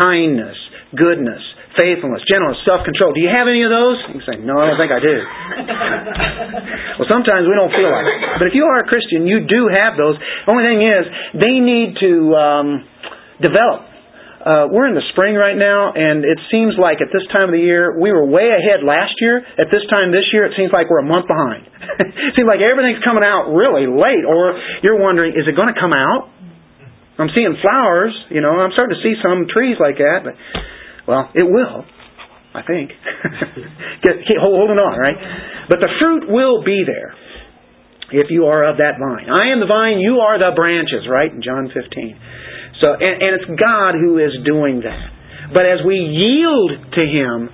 kindness, 0.00 0.56
goodness, 0.96 1.42
faithfulness, 1.78 2.20
gentleness, 2.28 2.60
self-control. 2.68 3.16
Do 3.16 3.20
you 3.24 3.32
have 3.32 3.48
any 3.48 3.64
of 3.64 3.72
those? 3.72 3.96
You 4.12 4.22
say, 4.28 4.36
no, 4.40 4.60
I 4.60 4.72
don't 4.72 4.80
think 4.80 4.92
I 4.92 5.00
do. 5.00 5.16
well, 7.00 7.08
sometimes 7.08 7.48
we 7.48 7.54
don't 7.56 7.72
feel 7.72 7.88
like 7.88 8.06
it. 8.08 8.18
But 8.40 8.46
if 8.52 8.54
you 8.54 8.68
are 8.68 8.84
a 8.84 8.86
Christian, 8.88 9.24
you 9.24 9.44
do 9.48 9.72
have 9.72 9.96
those. 9.96 10.20
The 10.20 10.50
only 10.52 10.64
thing 10.68 10.80
is, 10.84 11.02
they 11.40 11.56
need 11.60 11.96
to 12.00 12.12
um, 12.36 12.68
develop. 13.40 13.92
Uh, 14.42 14.66
we're 14.74 14.90
in 14.90 14.98
the 14.98 15.06
spring 15.14 15.38
right 15.38 15.54
now, 15.54 15.94
and 15.94 16.26
it 16.26 16.34
seems 16.50 16.74
like 16.74 16.98
at 16.98 17.14
this 17.14 17.22
time 17.30 17.46
of 17.46 17.54
the 17.54 17.62
year, 17.62 17.94
we 17.94 18.10
were 18.10 18.26
way 18.26 18.50
ahead 18.50 18.82
last 18.82 19.14
year. 19.22 19.38
At 19.38 19.70
this 19.70 19.86
time 19.86 20.10
this 20.10 20.26
year, 20.34 20.50
it 20.50 20.58
seems 20.58 20.74
like 20.74 20.90
we're 20.90 21.06
a 21.06 21.06
month 21.06 21.30
behind. 21.30 21.62
it 22.02 22.34
seems 22.34 22.50
like 22.50 22.58
everything's 22.58 22.98
coming 23.06 23.22
out 23.22 23.54
really 23.54 23.86
late, 23.86 24.26
or 24.26 24.58
you're 24.82 24.98
wondering, 24.98 25.38
is 25.38 25.46
it 25.46 25.54
going 25.54 25.70
to 25.70 25.78
come 25.78 25.94
out? 25.94 26.26
I'm 27.18 27.28
seeing 27.34 27.56
flowers, 27.60 28.16
you 28.30 28.40
know, 28.40 28.56
I'm 28.56 28.72
starting 28.72 28.96
to 28.96 29.02
see 29.04 29.14
some 29.20 29.46
trees 29.52 29.76
like 29.76 30.00
that, 30.00 30.24
but, 30.24 30.34
well, 31.06 31.28
it 31.34 31.44
will, 31.44 31.84
I 32.54 32.62
think. 32.64 32.90
Keep 34.02 34.40
holding 34.40 34.80
on, 34.80 34.96
right? 34.98 35.18
But 35.68 35.80
the 35.80 35.92
fruit 36.00 36.32
will 36.32 36.64
be 36.64 36.84
there 36.86 37.14
if 38.12 38.28
you 38.28 38.46
are 38.46 38.68
of 38.68 38.76
that 38.76 39.00
vine. 39.00 39.28
I 39.28 39.52
am 39.52 39.60
the 39.60 39.68
vine, 39.68 40.00
you 40.00 40.20
are 40.20 40.38
the 40.40 40.56
branches, 40.56 41.08
right? 41.08 41.32
In 41.32 41.42
John 41.42 41.68
15. 41.72 41.80
So, 42.80 42.92
and, 42.92 43.16
and 43.20 43.30
it's 43.40 43.48
God 43.60 43.92
who 43.96 44.18
is 44.18 44.32
doing 44.44 44.80
that. 44.84 45.52
But 45.52 45.68
as 45.68 45.84
we 45.84 45.96
yield 45.96 46.92
to 46.96 47.02
Him, 47.04 47.48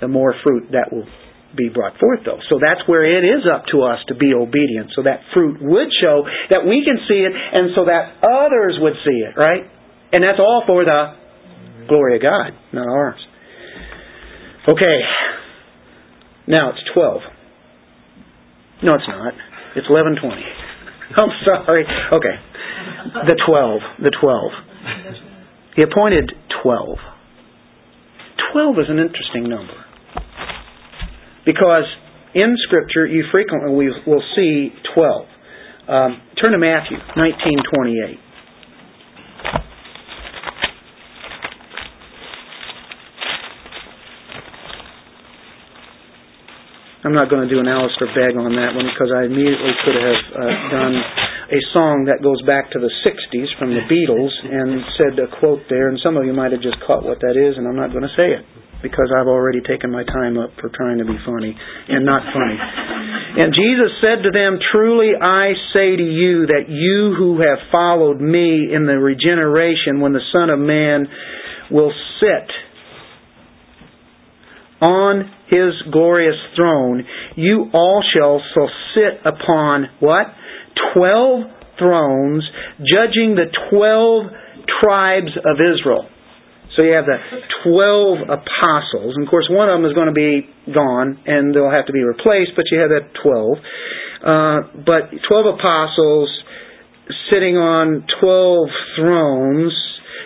the 0.00 0.08
more 0.08 0.34
fruit 0.42 0.72
that 0.72 0.92
will 0.92 1.08
be 1.56 1.68
brought 1.68 1.98
forth, 1.98 2.20
though. 2.24 2.40
So 2.48 2.58
that's 2.60 2.86
where 2.88 3.04
it 3.04 3.24
is 3.24 3.44
up 3.44 3.66
to 3.72 3.82
us 3.82 3.98
to 4.08 4.14
be 4.14 4.32
obedient, 4.34 4.92
so 4.96 5.02
that 5.02 5.20
fruit 5.34 5.58
would 5.60 5.88
show 6.00 6.24
that 6.50 6.64
we 6.64 6.84
can 6.84 6.98
see 7.08 7.20
it, 7.22 7.32
and 7.32 7.70
so 7.74 7.86
that 7.86 8.20
others 8.24 8.78
would 8.80 8.94
see 9.04 9.18
it, 9.24 9.36
right? 9.36 9.64
And 10.12 10.22
that's 10.22 10.38
all 10.38 10.64
for 10.66 10.84
the 10.84 11.14
glory 11.88 12.16
of 12.16 12.22
God, 12.22 12.52
not 12.72 12.86
ours. 12.86 13.20
Okay. 14.68 14.98
Now 16.46 16.70
it's 16.70 16.82
12. 16.94 17.20
No, 18.82 18.94
it's 18.94 19.08
not. 19.08 19.34
It's 19.76 19.86
11:20. 19.86 20.42
I'm 21.16 21.30
sorry. 21.44 21.84
Okay. 22.12 22.36
The 23.26 23.36
12. 23.46 23.80
The 24.02 24.12
12. 24.20 24.50
He 25.76 25.82
appointed 25.82 26.32
12. 26.62 26.98
12 28.52 28.78
is 28.78 28.86
an 28.88 28.98
interesting 28.98 29.48
number. 29.48 29.81
Because 31.44 31.84
in 32.34 32.56
Scripture, 32.66 33.06
you 33.06 33.24
frequently 33.32 33.88
will 34.06 34.22
see 34.36 34.70
12. 34.94 35.26
Um, 35.88 36.22
turn 36.40 36.52
to 36.52 36.58
Matthew 36.58 36.96
1928. 37.18 38.18
I'm 47.02 47.18
not 47.18 47.28
going 47.28 47.42
to 47.42 47.50
do 47.50 47.58
an 47.58 47.66
Alistair 47.66 48.14
Begg 48.14 48.38
on 48.38 48.54
that 48.54 48.78
one 48.78 48.86
because 48.86 49.10
I 49.10 49.26
immediately 49.26 49.74
could 49.82 49.98
have 49.98 50.22
uh, 50.38 50.54
done 50.70 50.94
a 51.50 51.60
song 51.74 52.06
that 52.06 52.22
goes 52.22 52.38
back 52.46 52.70
to 52.72 52.78
the 52.78 52.88
60s 53.02 53.50
from 53.58 53.74
the 53.74 53.82
Beatles 53.90 54.30
and 54.46 54.86
said 54.94 55.18
a 55.18 55.26
quote 55.42 55.66
there, 55.68 55.90
and 55.90 55.98
some 55.98 56.16
of 56.16 56.24
you 56.24 56.32
might 56.32 56.54
have 56.54 56.62
just 56.62 56.78
caught 56.86 57.02
what 57.02 57.18
that 57.18 57.34
is, 57.34 57.58
and 57.58 57.66
I'm 57.66 57.74
not 57.74 57.90
going 57.90 58.06
to 58.06 58.14
say 58.14 58.38
it 58.38 58.46
because 58.82 59.12
I've 59.14 59.28
already 59.28 59.60
taken 59.60 59.90
my 59.90 60.04
time 60.04 60.36
up 60.36 60.50
for 60.60 60.70
trying 60.74 60.98
to 60.98 61.04
be 61.04 61.16
funny 61.24 61.56
and 61.88 62.04
not 62.04 62.22
funny. 62.34 62.58
And 63.32 63.54
Jesus 63.54 63.96
said 64.02 64.22
to 64.24 64.30
them, 64.30 64.58
Truly 64.72 65.12
I 65.16 65.52
say 65.72 65.96
to 65.96 66.02
you 66.02 66.46
that 66.46 66.68
you 66.68 67.14
who 67.16 67.40
have 67.40 67.70
followed 67.70 68.20
me 68.20 68.68
in 68.72 68.86
the 68.86 68.98
regeneration 68.98 70.00
when 70.00 70.12
the 70.12 70.24
Son 70.32 70.50
of 70.50 70.58
Man 70.58 71.06
will 71.70 71.92
sit 72.20 72.50
on 74.82 75.30
his 75.48 75.92
glorious 75.92 76.36
throne, 76.56 77.04
you 77.36 77.70
all 77.72 78.02
shall 78.12 78.42
so 78.54 78.66
sit 78.94 79.20
upon 79.24 79.86
what? 80.00 80.26
Twelve 80.94 81.44
thrones, 81.78 82.42
judging 82.78 83.36
the 83.36 83.46
twelve 83.70 84.26
tribes 84.80 85.30
of 85.36 85.56
Israel. 85.56 86.08
So 86.76 86.82
you 86.82 86.92
have 86.96 87.04
the 87.04 87.20
12 87.68 88.32
apostles. 88.32 89.12
And 89.16 89.26
of 89.26 89.30
course, 89.30 89.46
one 89.50 89.68
of 89.68 89.76
them 89.76 89.84
is 89.84 89.94
going 89.94 90.08
to 90.08 90.16
be 90.16 90.48
gone 90.72 91.20
and 91.26 91.54
they'll 91.54 91.70
have 91.70 91.86
to 91.86 91.92
be 91.92 92.02
replaced, 92.02 92.52
but 92.56 92.64
you 92.72 92.80
have 92.80 92.90
that 92.90 93.12
12. 93.20 93.58
Uh, 94.22 94.58
but 94.86 95.12
12 95.28 95.58
apostles 95.58 96.30
sitting 97.28 97.56
on 97.58 98.06
12 98.20 98.68
thrones, 98.96 99.74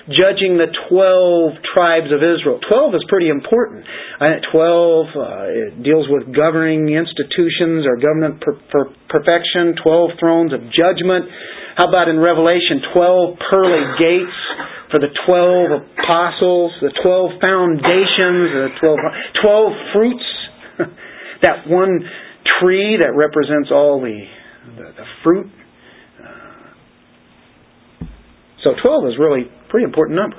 judging 0.07 0.55
the 0.55 0.71
12 0.87 1.59
tribes 1.75 2.15
of 2.15 2.23
Israel. 2.23 2.61
12 2.63 2.95
is 2.95 3.05
pretty 3.09 3.29
important. 3.29 3.83
Uh, 4.21 4.39
12 4.53 5.07
uh, 5.17 5.83
deals 5.83 6.07
with 6.07 6.31
governing 6.31 6.95
institutions 6.95 7.83
or 7.89 7.99
government 7.99 8.39
per- 8.39 8.61
per- 8.71 8.93
perfection, 9.11 9.75
12 9.83 10.11
thrones 10.21 10.53
of 10.53 10.61
judgment. 10.71 11.27
How 11.77 11.89
about 11.89 12.09
in 12.09 12.19
Revelation, 12.19 12.81
12 12.93 13.39
pearly 13.51 13.85
gates? 13.99 14.37
for 14.91 15.01
the 15.01 15.11
12 15.27 15.83
apostles, 15.83 16.73
the 16.81 16.93
12 17.03 17.31
foundations, 17.41 18.55
the 18.55 18.69
12, 18.81 18.99
12 19.43 19.73
fruits, 19.93 20.29
that 21.43 21.67
one 21.67 22.01
tree 22.61 22.97
that 23.01 23.13
represents 23.15 23.71
all 23.73 24.01
the, 24.01 24.25
the, 24.77 24.85
the 24.97 25.05
fruit. 25.25 25.51
Uh, 26.23 28.07
so 28.63 28.71
12 28.81 29.07
is 29.09 29.15
really 29.19 29.43
a 29.43 29.71
pretty 29.71 29.85
important 29.85 30.17
number. 30.17 30.37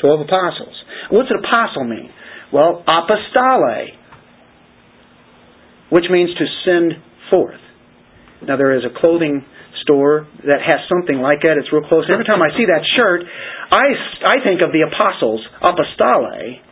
12 0.00 0.20
apostles. 0.26 0.74
What's 1.10 1.30
an 1.30 1.38
apostle 1.38 1.84
mean? 1.84 2.10
Well, 2.52 2.82
apostole, 2.82 3.86
which 5.90 6.04
means 6.10 6.30
to 6.36 6.44
send 6.64 6.94
forth. 7.30 7.61
Now 8.46 8.56
there 8.56 8.76
is 8.76 8.84
a 8.84 8.92
clothing 8.92 9.44
store 9.82 10.26
that 10.46 10.62
has 10.62 10.80
something 10.88 11.18
like 11.18 11.42
that. 11.42 11.58
It's 11.58 11.72
real 11.72 11.86
close. 11.86 12.06
Every 12.10 12.24
time 12.24 12.42
I 12.42 12.50
see 12.54 12.66
that 12.66 12.82
shirt, 12.94 13.22
I, 13.70 13.86
I 14.26 14.36
think 14.42 14.62
of 14.62 14.70
the 14.70 14.86
apostles, 14.86 15.42
apostole, 15.58 16.62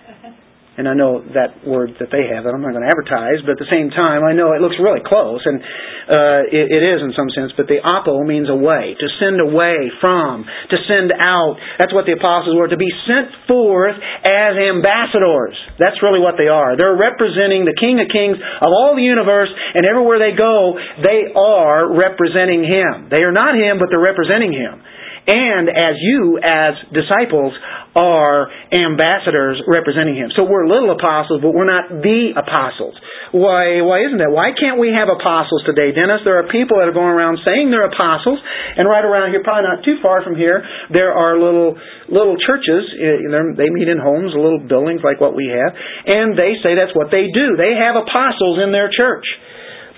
and 0.81 0.89
I 0.89 0.97
know 0.97 1.21
that 1.37 1.61
word 1.69 1.93
that 2.01 2.09
they 2.09 2.25
have 2.33 2.49
that 2.49 2.57
I'm 2.57 2.65
not 2.65 2.73
going 2.73 2.81
to 2.81 2.89
advertise, 2.89 3.45
but 3.45 3.61
at 3.61 3.61
the 3.61 3.69
same 3.69 3.93
time, 3.93 4.25
I 4.25 4.33
know 4.33 4.57
it 4.57 4.65
looks 4.65 4.81
really 4.81 5.05
close, 5.05 5.45
and 5.45 5.61
uh, 5.61 6.49
it, 6.49 6.73
it 6.73 6.81
is 6.81 7.05
in 7.05 7.13
some 7.13 7.29
sense. 7.37 7.53
But 7.53 7.69
the 7.69 7.85
apo 7.85 8.25
means 8.25 8.49
away, 8.49 8.97
to 8.97 9.07
send 9.21 9.45
away 9.45 9.93
from, 10.01 10.49
to 10.49 10.77
send 10.89 11.13
out. 11.13 11.61
That's 11.77 11.93
what 11.93 12.09
the 12.09 12.17
apostles 12.17 12.57
were, 12.57 12.73
to 12.73 12.81
be 12.81 12.89
sent 13.05 13.29
forth 13.45 14.01
as 14.25 14.57
ambassadors. 14.57 15.53
That's 15.77 16.01
really 16.01 16.25
what 16.25 16.41
they 16.41 16.49
are. 16.49 16.81
They're 16.81 16.97
representing 16.97 17.69
the 17.69 17.77
King 17.77 18.01
of 18.01 18.09
Kings 18.09 18.41
of 18.41 18.73
all 18.73 18.97
the 18.97 19.05
universe, 19.05 19.53
and 19.53 19.85
everywhere 19.85 20.17
they 20.17 20.33
go, 20.33 20.81
they 21.05 21.29
are 21.37 21.93
representing 21.93 22.65
Him. 22.65 23.13
They 23.13 23.21
are 23.21 23.37
not 23.37 23.53
Him, 23.53 23.77
but 23.77 23.93
they're 23.93 24.01
representing 24.01 24.57
Him 24.57 24.81
and 25.27 25.69
as 25.69 26.01
you, 26.01 26.41
as 26.41 26.73
disciples, 26.93 27.53
are 27.95 28.47
ambassadors 28.71 29.59
representing 29.67 30.15
Him. 30.15 30.31
So 30.39 30.47
we're 30.47 30.67
little 30.67 30.95
apostles, 30.95 31.43
but 31.43 31.51
we're 31.51 31.69
not 31.69 31.91
the 31.91 32.39
apostles. 32.39 32.95
Why, 33.35 33.83
why 33.83 34.07
isn't 34.07 34.19
that? 34.19 34.31
Why 34.31 34.55
can't 34.55 34.79
we 34.79 34.95
have 34.95 35.11
apostles 35.11 35.63
today, 35.67 35.91
Dennis? 35.91 36.23
There 36.23 36.39
are 36.39 36.47
people 36.51 36.79
that 36.79 36.87
are 36.87 36.97
going 36.97 37.15
around 37.15 37.43
saying 37.43 37.71
they're 37.71 37.87
apostles, 37.87 38.39
and 38.79 38.87
right 38.87 39.03
around 39.03 39.35
here, 39.35 39.43
probably 39.43 39.67
not 39.67 39.83
too 39.83 39.99
far 40.03 40.23
from 40.23 40.35
here, 40.35 40.63
there 40.91 41.15
are 41.15 41.39
little, 41.39 41.75
little 42.07 42.39
churches. 42.39 42.87
Eh, 42.95 43.27
they 43.59 43.71
meet 43.71 43.91
in 43.91 43.99
homes, 43.99 44.35
little 44.35 44.63
buildings 44.63 45.03
like 45.03 45.19
what 45.19 45.35
we 45.35 45.51
have, 45.51 45.71
and 46.07 46.39
they 46.39 46.59
say 46.63 46.75
that's 46.79 46.95
what 46.95 47.11
they 47.11 47.31
do. 47.31 47.59
They 47.59 47.75
have 47.75 47.99
apostles 47.99 48.63
in 48.63 48.71
their 48.71 48.91
church. 48.91 49.27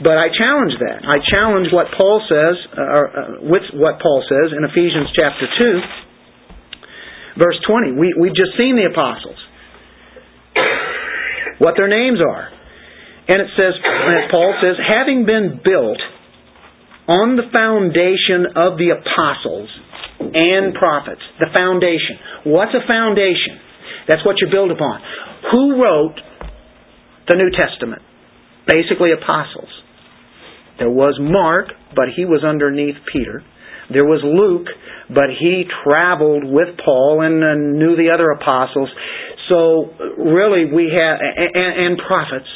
But 0.00 0.16
I 0.16 0.32
challenge 0.32 0.72
that. 0.80 1.04
I 1.04 1.20
challenge 1.20 1.68
what 1.72 1.92
Paul 1.92 2.24
says, 2.24 2.56
uh, 2.72 2.80
or, 2.80 3.04
uh, 3.12 3.28
with 3.44 3.66
what 3.74 4.00
Paul 4.00 4.24
says 4.24 4.56
in 4.56 4.64
Ephesians 4.64 5.12
chapter 5.12 5.46
2, 7.36 7.36
verse 7.38 7.60
20. 7.68 7.92
We, 7.92 8.14
we've 8.16 8.34
just 8.34 8.56
seen 8.56 8.76
the 8.80 8.88
apostles, 8.88 9.36
what 11.58 11.76
their 11.76 11.88
names 11.88 12.20
are. 12.24 12.48
And 13.28 13.38
it 13.40 13.50
says, 13.54 13.76
as 13.76 14.30
Paul 14.30 14.56
says, 14.64 14.80
having 14.80 15.26
been 15.26 15.60
built 15.62 16.00
on 17.06 17.36
the 17.36 17.46
foundation 17.52 18.54
of 18.56 18.78
the 18.78 18.94
apostles 18.94 19.68
and 20.18 20.74
prophets. 20.74 21.22
The 21.38 21.50
foundation. 21.50 22.46
What's 22.46 22.72
a 22.74 22.86
foundation? 22.86 23.58
That's 24.06 24.24
what 24.24 24.36
you 24.40 24.48
build 24.50 24.70
upon. 24.70 25.00
Who 25.50 25.82
wrote 25.82 26.18
the 27.28 27.36
New 27.36 27.50
Testament? 27.50 28.02
Basically, 28.66 29.10
apostles. 29.10 29.70
There 30.82 30.90
was 30.90 31.14
Mark, 31.22 31.68
but 31.94 32.06
he 32.16 32.24
was 32.24 32.42
underneath 32.42 32.96
Peter. 33.14 33.40
There 33.92 34.02
was 34.04 34.18
Luke, 34.26 34.66
but 35.06 35.30
he 35.30 35.62
traveled 35.86 36.42
with 36.42 36.74
Paul 36.84 37.22
and 37.22 37.38
uh, 37.38 37.54
knew 37.54 37.94
the 37.94 38.10
other 38.10 38.34
apostles. 38.34 38.90
So 39.48 39.94
really, 40.18 40.66
we 40.74 40.90
have 40.90 41.22
and, 41.22 41.86
and 41.86 42.00
prophets. 42.02 42.50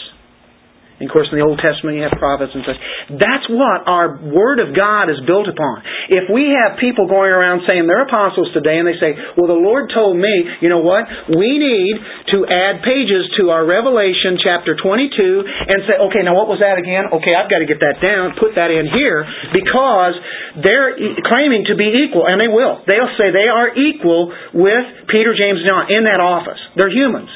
And 0.97 1.05
of 1.09 1.13
course, 1.13 1.29
in 1.29 1.37
the 1.37 1.45
Old 1.45 1.61
Testament, 1.61 2.01
you 2.01 2.09
have 2.09 2.17
prophets 2.17 2.57
and 2.57 2.65
such. 2.65 2.81
That's 3.21 3.45
what 3.53 3.85
our 3.85 4.17
Word 4.17 4.65
of 4.65 4.73
God 4.73 5.13
is 5.13 5.21
built 5.29 5.45
upon. 5.45 5.85
If 6.09 6.33
we 6.33 6.49
have 6.57 6.81
people 6.81 7.05
going 7.05 7.29
around 7.29 7.69
saying 7.69 7.85
they're 7.85 8.09
apostles 8.09 8.49
today 8.57 8.81
and 8.81 8.89
they 8.89 8.97
say, 8.97 9.13
well, 9.37 9.45
the 9.45 9.61
Lord 9.61 9.93
told 9.93 10.17
me, 10.17 10.33
you 10.65 10.73
know 10.73 10.81
what? 10.81 11.05
We 11.29 11.61
need 11.61 12.01
to 12.33 12.49
add 12.49 12.81
pages 12.81 13.29
to 13.37 13.53
our 13.53 13.69
Revelation 13.69 14.41
chapter 14.41 14.73
22 14.73 15.45
and 15.45 15.85
say, 15.85 16.01
okay, 16.09 16.25
now 16.25 16.33
what 16.33 16.49
was 16.49 16.65
that 16.65 16.81
again? 16.81 17.13
Okay, 17.13 17.37
I've 17.37 17.53
got 17.53 17.61
to 17.61 17.69
get 17.69 17.85
that 17.85 18.01
down, 18.01 18.33
put 18.41 18.57
that 18.57 18.73
in 18.73 18.89
here, 18.89 19.21
because 19.53 20.17
they're 20.65 20.97
claiming 21.29 21.69
to 21.69 21.77
be 21.77 22.09
equal, 22.09 22.25
and 22.25 22.41
they 22.41 22.49
will. 22.49 22.81
They'll 22.89 23.13
say 23.21 23.37
they 23.37 23.53
are 23.53 23.69
equal 23.77 24.33
with 24.57 25.13
Peter, 25.13 25.37
James, 25.37 25.61
and 25.61 25.69
John 25.69 25.85
in 25.93 26.09
that 26.09 26.25
office. 26.25 26.59
They're 26.73 26.89
humans. 26.89 27.29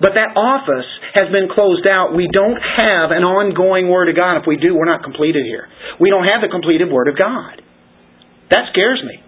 But 0.00 0.12
that 0.14 0.36
office 0.36 0.88
has 1.16 1.32
been 1.32 1.48
closed 1.48 1.88
out. 1.88 2.12
We 2.12 2.28
don't 2.28 2.60
have 2.60 3.12
an 3.12 3.24
ongoing 3.24 3.88
Word 3.88 4.12
of 4.12 4.16
God. 4.16 4.40
If 4.40 4.46
we 4.46 4.56
do, 4.56 4.76
we're 4.76 4.88
not 4.88 5.02
completed 5.02 5.44
here. 5.48 5.68
We 6.00 6.10
don't 6.10 6.28
have 6.28 6.44
the 6.44 6.52
completed 6.52 6.92
Word 6.92 7.08
of 7.08 7.16
God. 7.16 7.62
That 8.52 8.68
scares 8.72 9.00
me. 9.02 9.22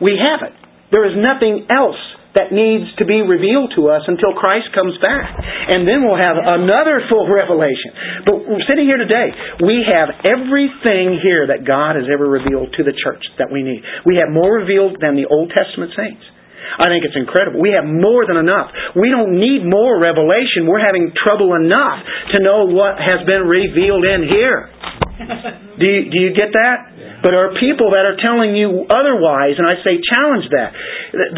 We 0.00 0.18
have 0.18 0.42
it. 0.42 0.54
There 0.90 1.04
is 1.06 1.14
nothing 1.14 1.68
else 1.70 2.00
that 2.32 2.48
needs 2.48 2.88
to 2.96 3.04
be 3.04 3.20
revealed 3.20 3.76
to 3.76 3.92
us 3.92 4.08
until 4.08 4.32
Christ 4.32 4.72
comes 4.72 4.96
back. 5.04 5.36
And 5.36 5.84
then 5.84 6.00
we'll 6.00 6.20
have 6.20 6.40
another 6.40 7.04
full 7.12 7.28
revelation. 7.28 8.24
But 8.24 8.48
we're 8.48 8.64
sitting 8.64 8.88
here 8.88 8.96
today. 8.96 9.28
We 9.60 9.84
have 9.84 10.08
everything 10.24 11.20
here 11.20 11.52
that 11.52 11.68
God 11.68 12.00
has 12.00 12.08
ever 12.08 12.24
revealed 12.24 12.72
to 12.80 12.82
the 12.82 12.96
church 12.96 13.20
that 13.36 13.52
we 13.52 13.60
need. 13.60 13.84
We 14.08 14.16
have 14.20 14.32
more 14.32 14.64
revealed 14.64 14.96
than 15.00 15.14
the 15.14 15.28
Old 15.28 15.52
Testament 15.52 15.92
saints. 15.92 16.24
I 16.78 16.88
think 16.88 17.04
it's 17.04 17.16
incredible. 17.16 17.60
We 17.60 17.74
have 17.76 17.84
more 17.84 18.24
than 18.24 18.36
enough. 18.36 18.70
We 18.94 19.10
don't 19.10 19.36
need 19.36 19.64
more 19.66 19.98
revelation. 19.98 20.66
We're 20.66 20.82
having 20.82 21.12
trouble 21.12 21.54
enough 21.54 22.02
to 22.34 22.42
know 22.42 22.70
what 22.70 22.98
has 22.98 23.24
been 23.26 23.44
revealed 23.46 24.04
in 24.04 24.28
here. 24.28 24.70
do, 25.80 25.86
you, 25.86 26.02
do 26.10 26.16
you 26.18 26.32
get 26.34 26.52
that? 26.54 26.92
But 27.22 27.38
are 27.38 27.54
people 27.54 27.94
that 27.94 28.02
are 28.02 28.18
telling 28.18 28.58
you 28.58 28.82
otherwise, 28.90 29.54
and 29.54 29.62
I 29.62 29.78
say 29.86 30.02
challenge 30.02 30.50
that. 30.50 30.74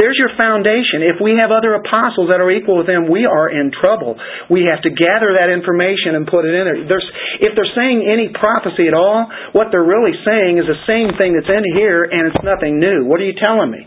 There's 0.01 0.17
your 0.17 0.33
foundation. 0.33 1.05
If 1.05 1.21
we 1.21 1.37
have 1.37 1.53
other 1.53 1.77
apostles 1.77 2.33
that 2.33 2.41
are 2.41 2.49
equal 2.49 2.81
with 2.81 2.89
them, 2.89 3.13
we 3.13 3.29
are 3.29 3.53
in 3.53 3.69
trouble. 3.69 4.17
We 4.49 4.65
have 4.65 4.81
to 4.89 4.91
gather 4.91 5.37
that 5.37 5.53
information 5.53 6.17
and 6.17 6.25
put 6.25 6.49
it 6.49 6.57
in 6.57 6.65
there. 6.65 6.79
There's, 6.89 7.09
if 7.45 7.53
they're 7.53 7.75
saying 7.77 8.01
any 8.01 8.33
prophecy 8.33 8.89
at 8.89 8.97
all, 8.97 9.29
what 9.53 9.69
they're 9.69 9.85
really 9.85 10.17
saying 10.25 10.57
is 10.57 10.65
the 10.65 10.81
same 10.89 11.13
thing 11.21 11.37
that's 11.37 11.53
in 11.53 11.65
here, 11.77 12.09
and 12.09 12.33
it's 12.33 12.41
nothing 12.41 12.81
new. 12.81 13.05
What 13.05 13.21
are 13.21 13.29
you 13.29 13.37
telling 13.37 13.69
me? 13.69 13.85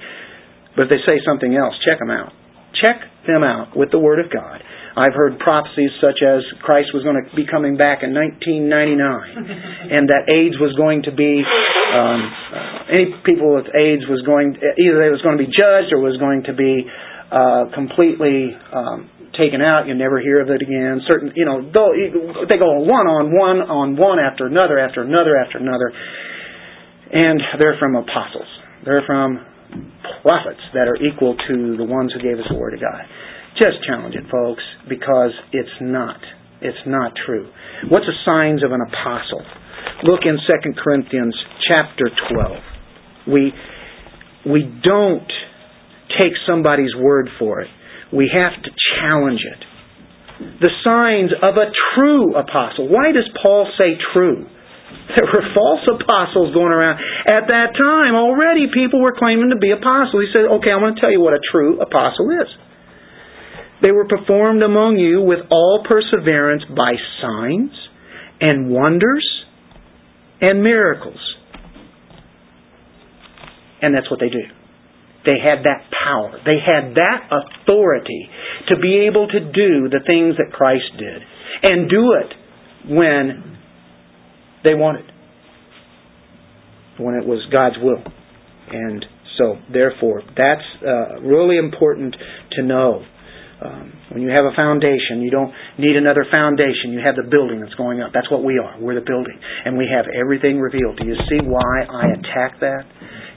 But 0.77 0.87
if 0.87 0.89
they 0.93 1.01
say 1.09 1.17
something 1.25 1.57
else, 1.57 1.73
check 1.81 1.97
them 1.97 2.13
out. 2.13 2.31
Check 2.77 3.01
them 3.25 3.41
out 3.41 3.73
with 3.73 3.89
the 3.89 3.97
Word 3.97 4.21
of 4.21 4.29
God. 4.29 4.61
I've 4.97 5.13
heard 5.13 5.37
prophecies 5.37 5.93
such 6.01 6.25
as 6.25 6.41
Christ 6.65 6.89
was 6.93 7.05
going 7.05 7.21
to 7.21 7.25
be 7.37 7.45
coming 7.45 7.77
back 7.77 8.01
in 8.01 8.17
1999, 8.17 9.93
and 9.93 10.09
that 10.09 10.25
AIDS 10.25 10.57
was 10.57 10.73
going 10.73 11.05
to 11.05 11.13
be 11.13 11.45
um, 11.45 12.21
uh, 12.25 12.93
any 12.93 13.05
people 13.21 13.53
with 13.53 13.69
AIDS 13.69 14.09
was 14.09 14.25
going 14.25 14.57
either 14.57 15.05
it 15.05 15.13
was 15.13 15.21
going 15.21 15.37
to 15.37 15.43
be 15.45 15.53
judged 15.53 15.93
or 15.93 16.01
was 16.01 16.17
going 16.17 16.49
to 16.49 16.53
be 16.57 16.81
uh, 17.29 17.69
completely 17.77 18.57
um, 18.73 19.09
taken 19.37 19.61
out. 19.61 19.85
You 19.85 19.93
never 19.93 20.17
hear 20.17 20.41
of 20.41 20.49
it 20.49 20.65
again. 20.65 21.05
Certain, 21.05 21.29
you 21.37 21.45
know, 21.45 21.61
they 21.61 22.57
go 22.57 22.81
one 22.81 23.05
on 23.05 23.29
one 23.29 23.61
on 23.61 23.87
one 24.01 24.17
after 24.17 24.49
another 24.49 24.81
after 24.81 25.05
another 25.05 25.37
after 25.37 25.61
another, 25.61 25.93
and 27.13 27.37
they're 27.61 27.77
from 27.77 27.93
apostles. 27.93 28.49
They're 28.81 29.05
from 29.05 29.45
prophets 30.21 30.61
that 30.73 30.87
are 30.87 30.97
equal 30.97 31.35
to 31.35 31.77
the 31.77 31.83
ones 31.83 32.13
who 32.13 32.21
gave 32.21 32.39
us 32.39 32.45
the 32.49 32.57
Word 32.57 32.73
of 32.73 32.81
God. 32.81 33.03
Just 33.57 33.83
challenge 33.87 34.15
it, 34.15 34.25
folks, 34.29 34.63
because 34.87 35.31
it's 35.51 35.77
not. 35.81 36.19
It's 36.61 36.85
not 36.85 37.13
true. 37.25 37.49
What's 37.89 38.05
the 38.05 38.17
signs 38.25 38.63
of 38.63 38.71
an 38.71 38.81
apostle? 38.81 39.41
Look 40.03 40.21
in 40.25 40.37
2 40.37 40.73
Corinthians 40.83 41.35
chapter 41.67 42.05
12. 42.33 42.57
We, 43.27 43.53
we 44.45 44.61
don't 44.83 45.27
take 46.17 46.33
somebody's 46.47 46.95
word 46.95 47.29
for 47.39 47.61
it. 47.61 47.67
We 48.13 48.31
have 48.33 48.61
to 48.63 48.69
challenge 48.99 49.41
it. 49.41 49.63
The 50.61 50.69
signs 50.83 51.31
of 51.41 51.57
a 51.57 51.71
true 51.95 52.35
apostle. 52.35 52.87
Why 52.89 53.11
does 53.11 53.27
Paul 53.41 53.67
say 53.77 53.97
true? 54.13 54.45
There 55.07 55.23
were 55.23 55.45
false 55.55 55.87
apostles 55.87 56.53
going 56.53 56.73
around. 56.75 56.99
At 57.23 57.47
that 57.47 57.71
time, 57.79 58.15
already 58.15 58.67
people 58.73 58.99
were 58.99 59.15
claiming 59.15 59.51
to 59.51 59.59
be 59.59 59.71
apostles. 59.71 60.27
He 60.27 60.29
said, 60.35 60.51
okay, 60.59 60.71
I'm 60.71 60.81
going 60.81 60.95
to 60.95 61.01
tell 61.01 61.11
you 61.11 61.21
what 61.21 61.33
a 61.33 61.39
true 61.51 61.79
apostle 61.79 62.27
is. 62.31 62.49
They 63.81 63.91
were 63.91 64.07
performed 64.07 64.63
among 64.63 64.97
you 64.97 65.21
with 65.21 65.39
all 65.49 65.85
perseverance 65.87 66.63
by 66.69 66.93
signs 67.21 67.71
and 68.41 68.69
wonders 68.69 69.25
and 70.41 70.63
miracles. 70.63 71.19
And 73.81 73.95
that's 73.95 74.09
what 74.09 74.19
they 74.19 74.29
do. 74.29 74.43
They 75.25 75.37
had 75.43 75.63
that 75.63 75.91
power. 75.91 76.39
They 76.45 76.57
had 76.59 76.95
that 76.95 77.29
authority 77.29 78.29
to 78.69 78.75
be 78.79 79.07
able 79.07 79.27
to 79.27 79.39
do 79.39 79.89
the 79.89 80.01
things 80.05 80.37
that 80.37 80.51
Christ 80.51 80.89
did 80.97 81.21
and 81.63 81.89
do 81.89 82.13
it 82.13 82.33
when 82.89 83.56
they 84.67 84.75
wanted 84.75 85.07
when 86.99 87.15
it 87.15 87.25
was 87.25 87.39
God's 87.51 87.77
will. 87.79 88.03
And 88.67 89.05
so, 89.37 89.55
therefore, 89.71 90.21
that's 90.35 90.65
uh, 90.83 91.21
really 91.21 91.57
important 91.57 92.15
to 92.53 92.63
know. 92.63 93.05
Um, 93.57 93.93
when 94.13 94.21
you 94.21 94.29
have 94.29 94.45
a 94.45 94.53
foundation, 94.53 95.21
you 95.25 95.31
don't 95.31 95.49
need 95.79 95.95
another 95.95 96.25
foundation. 96.29 96.93
You 96.93 97.01
have 97.01 97.15
the 97.15 97.25
building 97.25 97.61
that's 97.61 97.73
going 97.73 98.01
up. 98.01 98.11
That's 98.13 98.29
what 98.29 98.43
we 98.43 98.59
are. 98.61 98.77
We're 98.79 98.93
the 98.93 99.05
building. 99.05 99.33
And 99.65 99.77
we 99.77 99.89
have 99.89 100.05
everything 100.13 100.59
revealed. 100.59 100.99
Do 101.01 101.07
you 101.07 101.17
see 101.25 101.41
why 101.41 101.81
I 101.89 102.13
attack 102.13 102.59
that? 102.61 102.85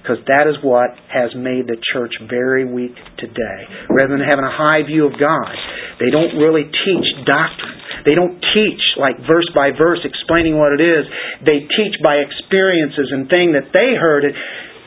Because 0.00 0.24
that 0.32 0.48
is 0.48 0.56
what 0.64 0.96
has 1.12 1.36
made 1.36 1.68
the 1.68 1.76
church 1.92 2.16
very 2.24 2.64
weak 2.64 2.96
today. 3.20 3.60
Rather 3.92 4.16
than 4.16 4.24
having 4.24 4.48
a 4.48 4.52
high 4.52 4.80
view 4.80 5.04
of 5.04 5.12
God, 5.20 5.52
they 6.00 6.08
don't 6.08 6.40
really 6.40 6.64
teach 6.64 7.06
doctrine. 7.28 7.76
They 8.08 8.16
don't 8.16 8.40
teach 8.56 8.80
like 8.96 9.20
verse 9.28 9.44
by 9.52 9.76
verse 9.76 10.00
explaining 10.00 10.56
what 10.56 10.72
it 10.72 10.80
is. 10.80 11.04
They 11.44 11.68
teach 11.68 12.00
by 12.00 12.24
experiences 12.24 13.12
and 13.12 13.28
things 13.28 13.52
that 13.52 13.76
they 13.76 13.92
heard. 13.92 14.24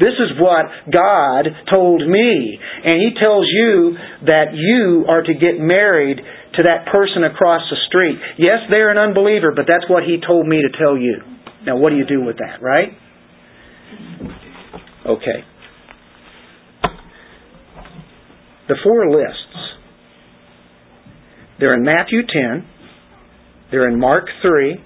This 0.02 0.18
is 0.18 0.34
what 0.42 0.66
God 0.90 1.46
told 1.70 2.02
me. 2.02 2.58
And 2.58 2.98
He 2.98 3.14
tells 3.14 3.46
you 3.46 3.94
that 4.26 4.58
you 4.58 5.06
are 5.06 5.22
to 5.22 5.34
get 5.38 5.62
married 5.62 6.18
to 6.58 6.62
that 6.66 6.90
person 6.90 7.22
across 7.24 7.62
the 7.70 7.78
street. 7.86 8.18
Yes, 8.42 8.66
they're 8.70 8.90
an 8.90 8.98
unbeliever, 8.98 9.54
but 9.54 9.70
that's 9.70 9.86
what 9.86 10.04
He 10.04 10.18
told 10.18 10.50
me 10.50 10.58
to 10.66 10.74
tell 10.74 10.98
you. 10.98 11.22
Now, 11.66 11.78
what 11.78 11.92
do 11.92 11.98
you 11.98 12.06
do 12.06 12.26
with 12.26 12.38
that, 12.42 12.62
right? 12.62 12.98
Okay. 15.06 15.44
The 18.68 18.76
four 18.84 19.10
lists. 19.12 19.54
They're 21.60 21.76
in 21.76 21.84
Matthew 21.84 22.22
10. 22.22 22.68
They're 23.72 23.88
in 23.88 24.00
Mark 24.00 24.26
3. 24.42 24.78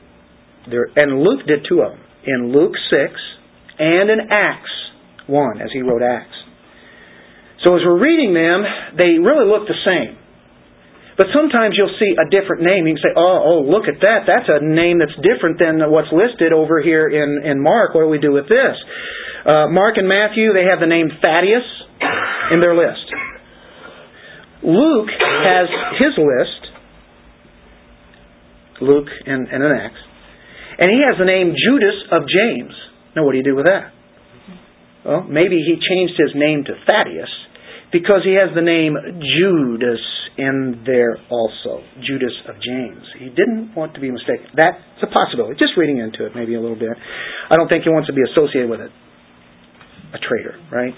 They're, 0.70 0.89
and 0.95 1.22
Luke 1.22 1.45
did 1.47 1.65
two 1.70 1.82
of 1.82 1.91
them. 1.91 2.01
In 2.26 2.51
Luke 2.51 2.74
6 2.89 3.13
and 3.80 4.09
in 4.09 4.20
Acts 4.32 4.72
1, 5.28 5.61
as 5.61 5.70
he 5.72 5.82
wrote 5.82 6.01
Acts. 6.01 6.36
So 7.63 7.76
as 7.76 7.82
we're 7.86 8.01
reading 8.01 8.34
them, 8.34 8.63
they 8.97 9.18
really 9.22 9.45
look 9.45 9.68
the 9.68 9.80
same. 9.86 10.18
But 11.18 11.34
sometimes 11.34 11.74
you'll 11.74 11.97
see 11.97 12.13
a 12.13 12.30
different 12.30 12.61
name. 12.61 12.86
You 12.86 12.93
can 12.93 13.01
say, 13.09 13.13
oh, 13.18 13.41
oh, 13.41 13.59
look 13.65 13.89
at 13.89 14.01
that. 14.05 14.30
That's 14.30 14.45
a 14.45 14.61
name 14.61 15.01
that's 15.01 15.18
different 15.18 15.57
than 15.57 15.82
what's 15.89 16.13
listed 16.13 16.53
over 16.53 16.78
here 16.82 17.09
in, 17.09 17.41
in 17.41 17.57
Mark. 17.57 17.95
What 17.97 18.05
do 18.05 18.09
we 18.09 18.22
do 18.22 18.34
with 18.34 18.45
this? 18.45 18.78
Uh, 19.46 19.68
Mark 19.70 19.98
and 19.98 20.08
Matthew, 20.08 20.54
they 20.54 20.66
have 20.70 20.80
the 20.80 20.88
name 20.88 21.10
Thaddeus 21.22 21.68
in 22.52 22.60
their 22.60 22.76
list. 22.76 23.06
Luke 24.64 25.10
has 25.12 25.68
his 26.00 26.18
list, 26.18 26.62
Luke 28.82 29.08
and, 29.26 29.48
and 29.48 29.64
an 29.64 29.72
Acts, 29.72 30.02
and 30.80 30.92
he 30.92 31.00
has 31.06 31.18
the 31.20 31.26
name 31.26 31.54
Judas 31.54 31.96
of 32.12 32.24
James. 32.28 32.74
Now, 33.16 33.26
what 33.26 33.32
do 33.32 33.38
you 33.38 33.44
do 33.44 33.56
with 33.56 33.66
that? 33.66 33.94
Well, 35.06 35.24
maybe 35.24 35.64
he 35.64 35.80
changed 35.80 36.14
his 36.18 36.36
name 36.36 36.66
to 36.66 36.74
Thaddeus 36.86 37.32
because 37.92 38.22
he 38.26 38.36
has 38.36 38.52
the 38.54 38.62
name 38.62 38.98
Judas 39.24 40.04
in 40.38 40.84
there 40.86 41.18
also. 41.30 41.82
Judas 42.06 42.34
of 42.50 42.56
James. 42.62 43.06
He 43.18 43.30
didn't 43.30 43.74
want 43.76 43.96
to 43.96 44.02
be 44.02 44.12
mistaken. 44.12 44.52
That's 44.54 44.78
a 45.02 45.08
possibility. 45.08 45.56
Just 45.58 45.74
reading 45.78 45.98
into 45.98 46.26
it 46.26 46.36
maybe 46.36 46.56
a 46.56 46.62
little 46.62 46.78
bit. 46.78 46.92
I 47.50 47.56
don't 47.56 47.70
think 47.70 47.86
he 47.86 47.90
wants 47.90 48.08
to 48.08 48.14
be 48.14 48.22
associated 48.22 48.70
with 48.70 48.82
it. 48.82 48.92
A 50.14 50.20
traitor, 50.20 50.55
right? 50.72 50.95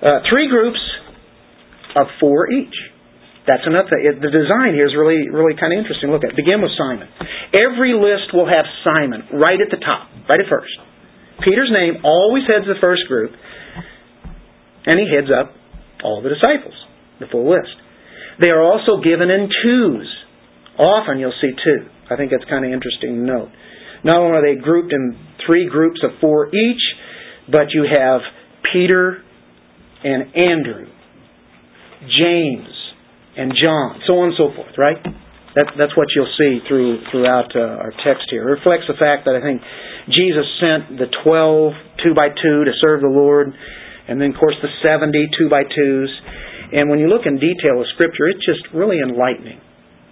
Uh, 0.00 0.24
three 0.32 0.48
groups 0.48 0.80
of 1.96 2.06
four 2.18 2.48
each. 2.50 2.72
That's 3.44 3.64
enough. 3.66 3.88
The 3.90 4.30
design 4.32 4.76
here 4.76 4.86
is 4.86 4.94
really, 4.96 5.28
really 5.28 5.56
kind 5.58 5.72
of 5.72 5.80
interesting. 5.80 6.12
Look 6.12 6.24
at. 6.24 6.32
it. 6.32 6.36
Begin 6.36 6.60
with 6.62 6.72
Simon. 6.76 7.08
Every 7.52 7.92
list 7.96 8.32
will 8.32 8.46
have 8.48 8.64
Simon 8.84 9.26
right 9.36 9.58
at 9.58 9.72
the 9.72 9.80
top, 9.80 10.08
right 10.28 10.40
at 10.40 10.48
first. 10.48 10.72
Peter's 11.44 11.72
name 11.72 12.04
always 12.04 12.44
heads 12.44 12.68
the 12.68 12.76
first 12.80 13.04
group, 13.08 13.32
and 14.86 14.96
he 15.00 15.08
heads 15.08 15.32
up 15.32 15.56
all 16.04 16.20
the 16.22 16.28
disciples, 16.28 16.76
the 17.18 17.26
full 17.32 17.48
list. 17.48 17.72
They 18.40 18.48
are 18.48 18.62
also 18.62 19.00
given 19.04 19.28
in 19.28 19.48
twos. 19.48 20.08
Often 20.78 21.18
you'll 21.18 21.36
see 21.40 21.52
two. 21.52 21.88
I 22.08 22.16
think 22.16 22.30
that's 22.32 22.48
kind 22.48 22.64
of 22.64 22.72
interesting 22.72 23.20
to 23.20 23.24
note. 23.24 23.50
Not 24.04 24.20
only 24.20 24.36
are 24.36 24.44
they 24.44 24.60
grouped 24.60 24.92
in 24.92 25.16
three 25.44 25.68
groups 25.68 26.00
of 26.04 26.16
four 26.20 26.48
each, 26.48 26.84
but 27.50 27.74
you 27.74 27.84
have 27.84 28.20
Peter 28.72 29.22
and 30.04 30.34
Andrew, 30.34 30.86
James 32.06 32.72
and 33.36 33.52
John, 33.52 34.00
so 34.06 34.14
on 34.24 34.32
and 34.32 34.36
so 34.38 34.54
forth, 34.54 34.74
right? 34.78 34.98
That, 35.54 35.66
that's 35.76 35.96
what 35.96 36.06
you'll 36.14 36.30
see 36.38 36.62
through 36.68 37.02
throughout 37.10 37.50
uh, 37.56 37.82
our 37.82 37.90
text 38.06 38.30
here. 38.30 38.46
It 38.46 38.62
reflects 38.62 38.86
the 38.86 38.94
fact 38.94 39.26
that 39.26 39.34
I 39.34 39.42
think 39.42 39.60
Jesus 40.06 40.46
sent 40.62 40.98
the 40.98 41.10
twelve 41.26 41.74
two 42.06 42.14
by 42.14 42.30
two 42.30 42.64
to 42.64 42.72
serve 42.80 43.02
the 43.02 43.10
Lord, 43.10 43.50
and 44.06 44.20
then 44.20 44.30
of 44.30 44.38
course 44.38 44.54
the 44.62 44.70
seventy 44.78 45.26
two 45.38 45.50
by 45.50 45.66
twos, 45.66 46.10
and 46.72 46.88
when 46.88 47.02
you 47.02 47.10
look 47.10 47.26
in 47.26 47.42
detail 47.42 47.82
of 47.82 47.86
Scripture, 47.94 48.30
it's 48.30 48.46
just 48.46 48.62
really 48.72 49.02
enlightening. 49.02 49.58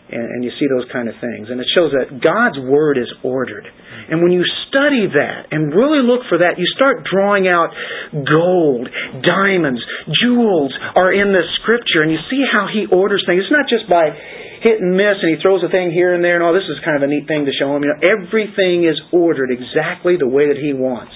And, 0.09 0.25
and 0.25 0.41
you 0.41 0.51
see 0.57 0.65
those 0.73 0.89
kind 0.93 1.09
of 1.09 1.15
things. 1.21 1.53
And 1.53 1.61
it 1.61 1.69
shows 1.77 1.93
that 1.93 2.21
God's 2.21 2.57
Word 2.65 2.97
is 2.97 3.09
ordered. 3.21 3.69
And 4.09 4.25
when 4.25 4.33
you 4.33 4.41
study 4.69 5.05
that 5.05 5.53
and 5.53 5.69
really 5.69 6.01
look 6.01 6.25
for 6.29 6.41
that, 6.41 6.57
you 6.57 6.65
start 6.73 7.05
drawing 7.05 7.45
out 7.45 7.77
gold, 8.13 8.89
diamonds, 9.21 9.85
jewels 10.25 10.73
are 10.97 11.13
in 11.13 11.37
the 11.37 11.45
Scripture. 11.61 12.03
And 12.05 12.11
you 12.11 12.21
see 12.33 12.41
how 12.49 12.73
He 12.73 12.89
orders 12.89 13.25
things. 13.29 13.45
It's 13.45 13.53
not 13.53 13.69
just 13.69 13.85
by 13.89 14.17
hit 14.63 14.83
and 14.83 14.99
miss 14.99 15.23
and 15.23 15.31
he 15.31 15.39
throws 15.39 15.63
a 15.63 15.71
thing 15.71 15.95
here 15.95 16.15
and 16.15 16.23
there 16.23 16.35
and 16.35 16.43
all 16.43 16.51
this 16.51 16.67
is 16.67 16.83
kind 16.83 16.99
of 16.99 17.07
a 17.07 17.11
neat 17.11 17.31
thing 17.31 17.47
to 17.47 17.55
show 17.55 17.71
him. 17.75 17.87
You 17.87 17.95
know, 17.95 18.03
everything 18.03 18.83
is 18.83 18.99
ordered 19.15 19.55
exactly 19.55 20.19
the 20.19 20.27
way 20.27 20.51
that 20.51 20.59
he 20.59 20.75
wants. 20.75 21.15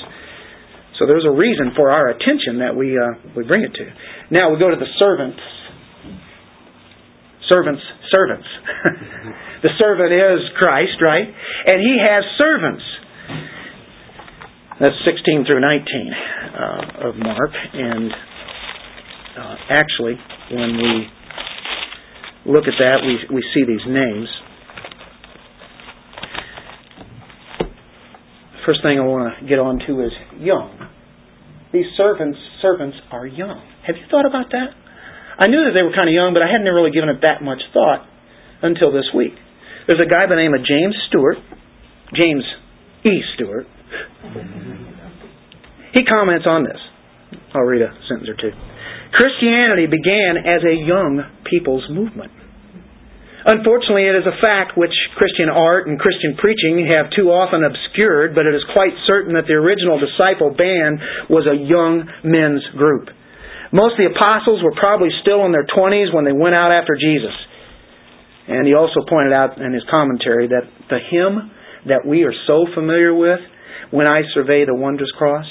So 0.99 1.07
there's 1.07 1.27
a 1.27 1.35
reason 1.35 1.75
for 1.75 1.91
our 1.91 2.15
attention 2.15 2.63
that 2.63 2.77
we 2.77 2.95
uh, 2.95 3.35
we 3.35 3.43
bring 3.43 3.65
it 3.65 3.75
to. 3.75 3.87
Now 4.31 4.53
we 4.53 4.59
go 4.59 4.71
to 4.71 4.79
the 4.79 4.91
servants. 4.99 5.41
Servants, 7.51 7.83
servants. 8.13 8.47
the 9.65 9.73
servant 9.81 10.13
is 10.13 10.41
Christ, 10.59 11.01
right? 11.01 11.27
And 11.27 11.81
he 11.81 11.97
has 11.99 12.23
servants. 12.37 12.85
That's 14.79 14.97
16 15.05 15.47
through 15.47 15.61
19 15.61 15.81
uh, 15.81 17.09
of 17.09 17.17
Mark. 17.17 17.51
And 17.73 18.11
uh, 19.39 19.57
actually, 19.71 20.15
when 20.53 20.77
we 20.77 22.53
look 22.53 22.65
at 22.69 22.75
that, 22.79 22.99
we, 23.01 23.35
we 23.35 23.43
see 23.55 23.65
these 23.65 23.87
names. 23.87 24.29
First 28.67 28.81
thing 28.83 28.99
I 28.99 29.03
want 29.03 29.41
to 29.41 29.47
get 29.47 29.59
on 29.59 29.81
to 29.87 30.05
is 30.05 30.13
young. 30.39 30.89
These 31.73 31.87
servants 31.97 32.39
servants 32.61 32.97
are 33.11 33.27
young. 33.27 33.61
Have 33.87 33.97
you 33.97 34.05
thought 34.11 34.27
about 34.27 34.51
that? 34.51 34.82
I 35.39 35.49
knew 35.49 35.65
that 35.65 35.73
they 35.73 35.83
were 35.83 35.97
kind 35.97 36.09
of 36.09 36.15
young, 36.15 36.35
but 36.35 36.43
I 36.43 36.49
hadn't 36.49 36.69
really 36.69 36.93
given 36.93 37.09
it 37.09 37.23
that 37.23 37.41
much 37.41 37.61
thought 37.73 38.05
until 38.63 38.93
this 38.93 39.09
week. 39.15 39.35
There's 39.87 40.01
a 40.01 40.09
guy 40.09 40.29
by 40.29 40.37
the 40.37 40.43
name 40.43 40.55
of 40.55 40.63
James 40.63 40.95
Stewart, 41.09 41.39
James 42.15 42.45
E. 43.05 43.23
Stewart. 43.35 43.67
He 45.93 46.05
comments 46.05 46.47
on 46.47 46.65
this. 46.65 46.79
I'll 47.55 47.67
read 47.67 47.83
a 47.83 47.93
sentence 48.09 48.29
or 48.29 48.39
two. 48.39 48.55
Christianity 49.13 49.87
began 49.87 50.41
as 50.41 50.65
a 50.65 50.73
young 50.73 51.21
people's 51.45 51.85
movement. 51.91 52.33
Unfortunately, 53.45 54.07
it 54.07 54.15
is 54.15 54.25
a 54.25 54.39
fact 54.39 54.79
which 54.79 54.95
Christian 55.19 55.51
art 55.51 55.91
and 55.91 55.99
Christian 55.99 56.39
preaching 56.39 56.87
have 56.87 57.11
too 57.11 57.35
often 57.35 57.67
obscured, 57.67 58.39
but 58.39 58.47
it 58.47 58.55
is 58.55 58.63
quite 58.73 58.95
certain 59.11 59.35
that 59.35 59.51
the 59.51 59.59
original 59.59 59.99
disciple 59.99 60.55
band 60.55 61.03
was 61.27 61.43
a 61.51 61.59
young 61.59 62.07
men's 62.23 62.63
group. 62.79 63.11
Most 63.73 63.97
of 63.97 64.05
the 64.05 64.13
apostles 64.13 64.63
were 64.63 64.77
probably 64.77 65.09
still 65.23 65.47
in 65.47 65.53
their 65.53 65.67
20s 65.67 66.13
when 66.13 66.25
they 66.25 66.33
went 66.33 66.55
out 66.55 66.71
after 66.71 66.93
Jesus. 66.95 67.33
And 68.49 68.67
he 68.67 68.75
also 68.75 69.01
pointed 69.09 69.33
out 69.33 69.57
in 69.57 69.73
his 69.73 69.83
commentary 69.91 70.49
that 70.49 70.69
the 70.91 70.99
hymn 71.11 71.51
that 71.89 72.07
we 72.07 72.25
are 72.25 72.35
so 72.47 72.67
familiar 72.75 73.15
with, 73.15 73.41
When 73.91 74.07
I 74.07 74.23
Survey 74.35 74.65
the 74.67 74.75
Wondrous 74.75 75.11
Cross, 75.17 75.47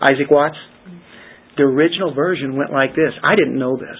Isaac 0.00 0.30
Watts, 0.30 0.56
the 1.56 1.64
original 1.64 2.14
version 2.14 2.56
went 2.56 2.72
like 2.72 2.90
this. 2.94 3.12
I 3.22 3.34
didn't 3.34 3.58
know 3.58 3.76
this. 3.76 3.96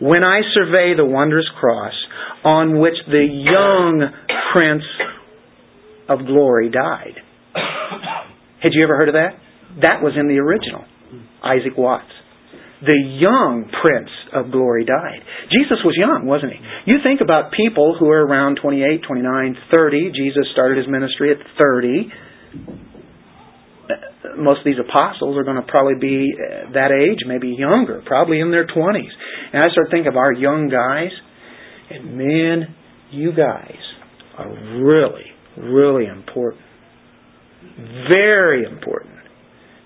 When 0.00 0.24
I 0.24 0.40
survey 0.54 0.94
the 0.96 1.04
wondrous 1.04 1.48
cross 1.58 1.92
on 2.44 2.80
which 2.80 2.94
the 3.06 3.26
young 3.26 4.08
Prince 4.52 4.84
of 6.08 6.26
Glory 6.26 6.70
died. 6.70 7.20
Had 8.62 8.72
you 8.72 8.82
ever 8.82 8.96
heard 8.96 9.08
of 9.08 9.14
that? 9.14 9.36
That 9.82 10.02
was 10.02 10.14
in 10.18 10.28
the 10.28 10.38
original. 10.38 10.84
Isaac 11.44 11.76
Watts. 11.76 12.10
The 12.80 12.96
young 13.20 13.68
Prince 13.82 14.08
of 14.32 14.50
Glory 14.50 14.84
died. 14.84 15.20
Jesus 15.52 15.84
was 15.84 15.92
young, 15.98 16.24
wasn't 16.24 16.52
he? 16.52 16.60
You 16.90 16.98
think 17.04 17.20
about 17.20 17.52
people 17.52 17.96
who 17.98 18.08
are 18.08 18.24
around 18.24 18.58
28, 18.62 19.02
29, 19.06 19.56
30. 19.70 20.12
Jesus 20.16 20.48
started 20.52 20.78
his 20.78 20.88
ministry 20.88 21.30
at 21.30 21.38
30 21.58 22.08
most 24.38 24.58
of 24.58 24.64
these 24.64 24.80
apostles 24.80 25.36
are 25.36 25.44
going 25.44 25.56
to 25.56 25.66
probably 25.68 25.94
be 26.00 26.32
uh, 26.32 26.72
that 26.72 26.90
age, 26.92 27.18
maybe 27.26 27.54
younger, 27.56 28.02
probably 28.06 28.40
in 28.40 28.50
their 28.50 28.66
20s. 28.66 29.12
And 29.52 29.62
I 29.62 29.68
start 29.70 29.88
thinking 29.90 30.08
of 30.08 30.16
our 30.16 30.32
young 30.32 30.68
guys, 30.68 31.10
and 31.90 32.16
man, 32.16 32.74
you 33.10 33.32
guys 33.32 33.80
are 34.38 34.50
really, 34.82 35.26
really 35.56 36.06
important. 36.06 36.62
Very 38.08 38.64
important. 38.64 39.19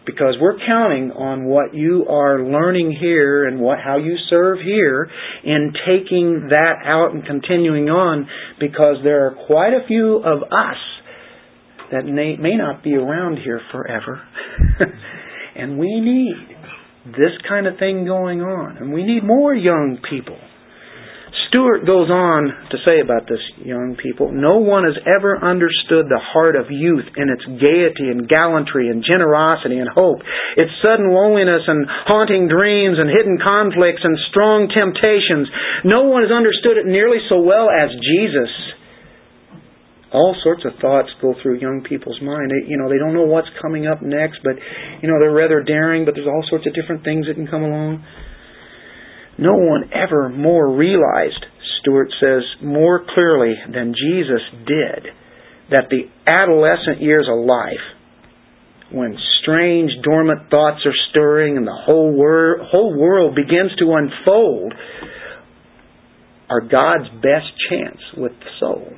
Because 0.07 0.37
we're 0.39 0.59
counting 0.59 1.13
on 1.13 1.47
what 1.47 1.75
you 1.75 2.05
are 2.09 2.45
learning 2.45 2.97
here 3.01 3.47
and 3.47 3.59
what 3.59 3.79
how 3.83 3.97
you 3.97 4.17
serve 4.29 4.59
here 4.61 5.11
in 5.43 5.73
taking 5.87 6.49
that 6.51 6.75
out 6.85 7.15
and 7.15 7.25
continuing 7.25 7.89
on 7.89 8.29
because 8.61 8.97
there 9.03 9.27
are 9.27 9.47
quite 9.47 9.73
a 9.73 9.87
few 9.87 10.17
of 10.17 10.43
us 10.43 10.77
that 11.91 12.05
may, 12.05 12.37
may 12.37 12.57
not 12.57 12.83
be 12.83 12.95
around 12.95 13.39
here 13.39 13.61
forever. 13.73 14.23
and 15.57 15.79
we 15.79 16.01
need 16.01 16.57
this 17.07 17.33
kind 17.49 17.67
of 17.67 17.79
thing 17.79 18.05
going 18.05 18.41
on. 18.41 18.79
And 18.79 18.93
we 18.93 19.05
need 19.05 19.25
more 19.25 19.55
young 19.55 19.99
people. 20.11 20.39
Stewart 21.55 21.87
goes 21.87 22.11
on 22.11 22.51
to 22.75 22.83
say 22.83 22.99
about 22.99 23.31
this 23.31 23.39
young 23.63 23.95
people, 23.95 24.35
no 24.35 24.59
one 24.59 24.83
has 24.83 24.99
ever 25.07 25.39
understood 25.39 26.11
the 26.11 26.19
heart 26.19 26.59
of 26.59 26.67
youth 26.67 27.07
in 27.15 27.31
its 27.31 27.47
gaiety 27.47 28.11
and 28.11 28.27
gallantry 28.27 28.91
and 28.91 29.07
generosity 29.07 29.79
and 29.79 29.87
hope, 29.87 30.19
its 30.59 30.75
sudden 30.83 31.15
loneliness 31.15 31.63
and 31.71 31.87
haunting 32.11 32.51
dreams 32.51 32.99
and 32.99 33.07
hidden 33.07 33.39
conflicts 33.39 34.03
and 34.03 34.19
strong 34.35 34.67
temptations. 34.67 35.47
No 35.87 36.11
one 36.11 36.27
has 36.27 36.35
understood 36.35 36.75
it 36.75 36.91
nearly 36.91 37.23
so 37.31 37.39
well 37.39 37.71
as 37.71 37.95
Jesus. 38.03 38.51
All 40.11 40.35
sorts 40.43 40.67
of 40.67 40.75
thoughts 40.83 41.15
go 41.23 41.39
through 41.39 41.63
young 41.63 41.87
people's 41.87 42.19
mind. 42.19 42.51
They, 42.51 42.67
you 42.67 42.83
know, 42.83 42.91
they 42.91 42.99
don't 42.99 43.15
know 43.15 43.31
what's 43.31 43.51
coming 43.63 43.87
up 43.87 44.03
next, 44.03 44.43
but 44.43 44.59
you 45.03 45.07
know 45.07 45.23
they're 45.23 45.31
rather 45.31 45.63
daring. 45.63 46.03
But 46.03 46.19
there's 46.19 46.27
all 46.27 46.43
sorts 46.51 46.67
of 46.67 46.75
different 46.75 47.07
things 47.07 47.31
that 47.31 47.39
can 47.39 47.47
come 47.47 47.63
along. 47.63 48.03
No 49.39 49.55
one 49.55 49.91
ever 49.93 50.29
more 50.29 50.77
realized, 50.77 51.45
Stewart 51.81 52.09
says, 52.21 52.43
more 52.63 53.05
clearly 53.15 53.55
than 53.73 53.95
Jesus 53.95 54.43
did, 54.67 55.07
that 55.71 55.91
the 55.91 56.09
adolescent 56.27 57.01
years 57.01 57.27
of 57.31 57.45
life, 57.45 57.83
when 58.93 59.17
strange, 59.43 59.91
dormant 60.05 60.51
thoughts 60.51 60.81
are 60.87 60.95
stirring 61.11 61.57
and 61.57 61.67
the 61.67 61.77
whole, 61.85 62.13
wor- 62.13 62.59
whole 62.63 62.97
world 62.97 63.35
begins 63.35 63.73
to 63.79 63.93
unfold, 63.93 64.73
are 66.49 66.61
God's 66.61 67.09
best 67.15 67.51
chance 67.71 68.01
with 68.17 68.33
the 68.33 68.51
soul. 68.61 68.93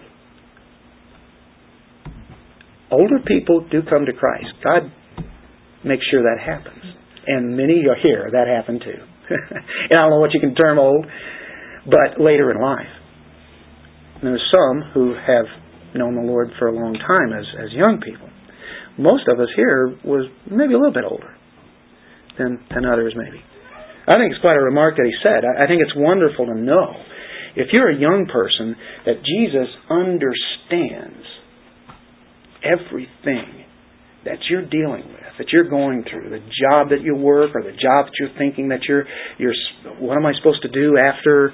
Older 2.90 3.18
people 3.26 3.66
do 3.70 3.80
come 3.88 4.06
to 4.06 4.12
Christ. 4.12 4.48
God 4.62 4.92
makes 5.84 6.04
sure 6.10 6.22
that 6.22 6.44
happens. 6.44 6.82
And 7.26 7.56
many 7.56 7.82
are 7.88 7.96
here, 8.00 8.28
that 8.30 8.46
happened 8.48 8.82
too. 8.84 9.02
and 9.90 9.98
I 9.98 10.02
don't 10.02 10.10
know 10.10 10.20
what 10.20 10.34
you 10.34 10.40
can 10.40 10.54
term 10.54 10.78
old, 10.78 11.06
but 11.86 12.20
later 12.20 12.50
in 12.50 12.60
life. 12.60 12.92
And 14.16 14.24
there's 14.24 14.50
some 14.50 14.90
who 14.94 15.14
have 15.14 15.46
known 15.94 16.14
the 16.14 16.22
Lord 16.22 16.50
for 16.58 16.68
a 16.68 16.74
long 16.74 16.94
time 16.94 17.32
as, 17.32 17.44
as 17.64 17.72
young 17.72 18.00
people. 18.00 18.28
Most 18.98 19.28
of 19.28 19.40
us 19.40 19.48
here 19.56 19.94
was 20.04 20.28
maybe 20.50 20.72
a 20.74 20.78
little 20.78 20.92
bit 20.92 21.04
older 21.04 21.36
than, 22.38 22.64
than 22.74 22.84
others, 22.84 23.14
maybe. 23.16 23.42
I 24.08 24.16
think 24.16 24.32
it's 24.32 24.40
quite 24.40 24.56
a 24.56 24.62
remark 24.62 24.96
that 24.96 25.04
he 25.04 25.16
said. 25.22 25.44
I, 25.44 25.64
I 25.64 25.66
think 25.66 25.82
it's 25.82 25.96
wonderful 25.96 26.46
to 26.46 26.54
know, 26.54 26.94
if 27.56 27.68
you're 27.72 27.90
a 27.90 27.98
young 27.98 28.26
person, 28.30 28.76
that 29.04 29.24
Jesus 29.24 29.68
understands 29.90 31.26
everything 32.62 33.64
that 34.24 34.38
you're 34.48 34.66
dealing 34.68 35.08
with, 35.08 35.25
that 35.38 35.48
you're 35.52 35.68
going 35.68 36.04
through, 36.08 36.30
the 36.30 36.40
job 36.60 36.90
that 36.90 37.02
you 37.02 37.14
work 37.14 37.50
or 37.54 37.62
the 37.62 37.72
job 37.72 38.06
that 38.06 38.12
you're 38.18 38.34
thinking 38.38 38.68
that 38.68 38.80
you're, 38.88 39.04
you're 39.38 39.54
what 39.98 40.16
am 40.16 40.26
I 40.26 40.32
supposed 40.36 40.62
to 40.62 40.68
do 40.68 40.96
after, 40.98 41.52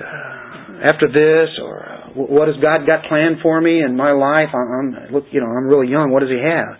uh, 0.00 0.90
after 0.90 1.08
this, 1.08 1.50
or 1.62 1.86
uh, 1.86 2.08
what 2.14 2.48
has 2.48 2.56
God 2.62 2.86
got 2.86 3.08
planned 3.08 3.38
for 3.42 3.60
me 3.60 3.82
in 3.82 3.96
my 3.96 4.12
life? 4.12 4.48
I'm, 4.54 5.12
look, 5.12 5.24
you 5.30 5.40
know, 5.40 5.46
I'm 5.46 5.66
really 5.66 5.88
young. 5.90 6.10
What 6.10 6.20
does 6.20 6.30
He 6.30 6.40
have? 6.42 6.76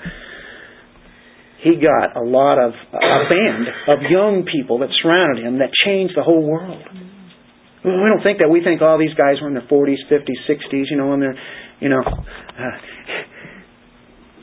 He 1.62 1.76
got 1.76 2.16
a 2.16 2.24
lot 2.24 2.58
of 2.58 2.72
a 2.72 3.28
band 3.28 3.68
of 3.88 4.10
young 4.10 4.48
people 4.50 4.78
that 4.78 4.88
surrounded 5.02 5.44
him 5.44 5.58
that 5.58 5.68
changed 5.84 6.14
the 6.16 6.22
whole 6.22 6.40
world. 6.40 6.82
We 7.84 7.90
don't 7.90 8.22
think 8.24 8.38
that. 8.40 8.48
We 8.48 8.64
think 8.64 8.80
all 8.80 8.96
oh, 8.96 8.98
these 8.98 9.12
guys 9.12 9.36
were 9.42 9.48
in 9.48 9.52
their 9.52 9.68
40s, 9.68 10.00
50s, 10.10 10.40
60s, 10.48 10.84
you 10.88 10.96
know, 10.96 11.12
and 11.12 11.20
they're, 11.20 11.38
you 11.80 11.90
know, 11.90 12.00
uh, 12.00 12.76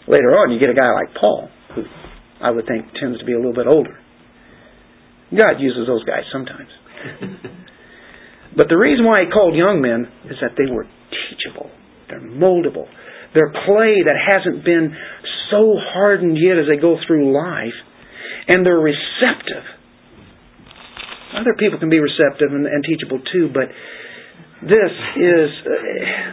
Later 0.07 0.39
on, 0.39 0.51
you 0.51 0.59
get 0.59 0.69
a 0.69 0.73
guy 0.73 0.87
like 0.95 1.11
Paul, 1.19 1.49
who 1.83 1.89
I 2.41 2.51
would 2.51 2.65
think 2.67 2.85
tends 2.99 3.19
to 3.19 3.25
be 3.25 3.33
a 3.33 3.37
little 3.37 3.53
bit 3.53 3.67
older. 3.67 3.97
God 5.31 5.59
uses 5.59 5.87
those 5.87 6.03
guys 6.03 6.23
sometimes. 6.31 6.69
but 8.57 8.67
the 8.69 8.77
reason 8.77 9.05
why 9.05 9.25
he 9.25 9.29
called 9.29 9.55
young 9.55 9.81
men 9.81 10.07
is 10.31 10.37
that 10.41 10.55
they 10.57 10.71
were 10.71 10.85
teachable, 11.11 11.69
they're 12.09 12.21
moldable, 12.21 12.87
they're 13.33 13.51
clay 13.65 14.01
that 14.07 14.15
hasn't 14.17 14.63
been 14.63 14.95
so 15.51 15.75
hardened 15.77 16.37
yet 16.39 16.57
as 16.57 16.65
they 16.69 16.79
go 16.79 16.97
through 17.05 17.35
life, 17.35 17.75
and 18.47 18.65
they're 18.65 18.79
receptive. 18.79 19.67
Other 21.35 21.53
people 21.59 21.77
can 21.79 21.89
be 21.89 21.99
receptive 21.99 22.55
and, 22.55 22.65
and 22.65 22.83
teachable 22.87 23.19
too, 23.19 23.51
but 23.51 23.67
this 24.61 24.93
is 25.17 25.49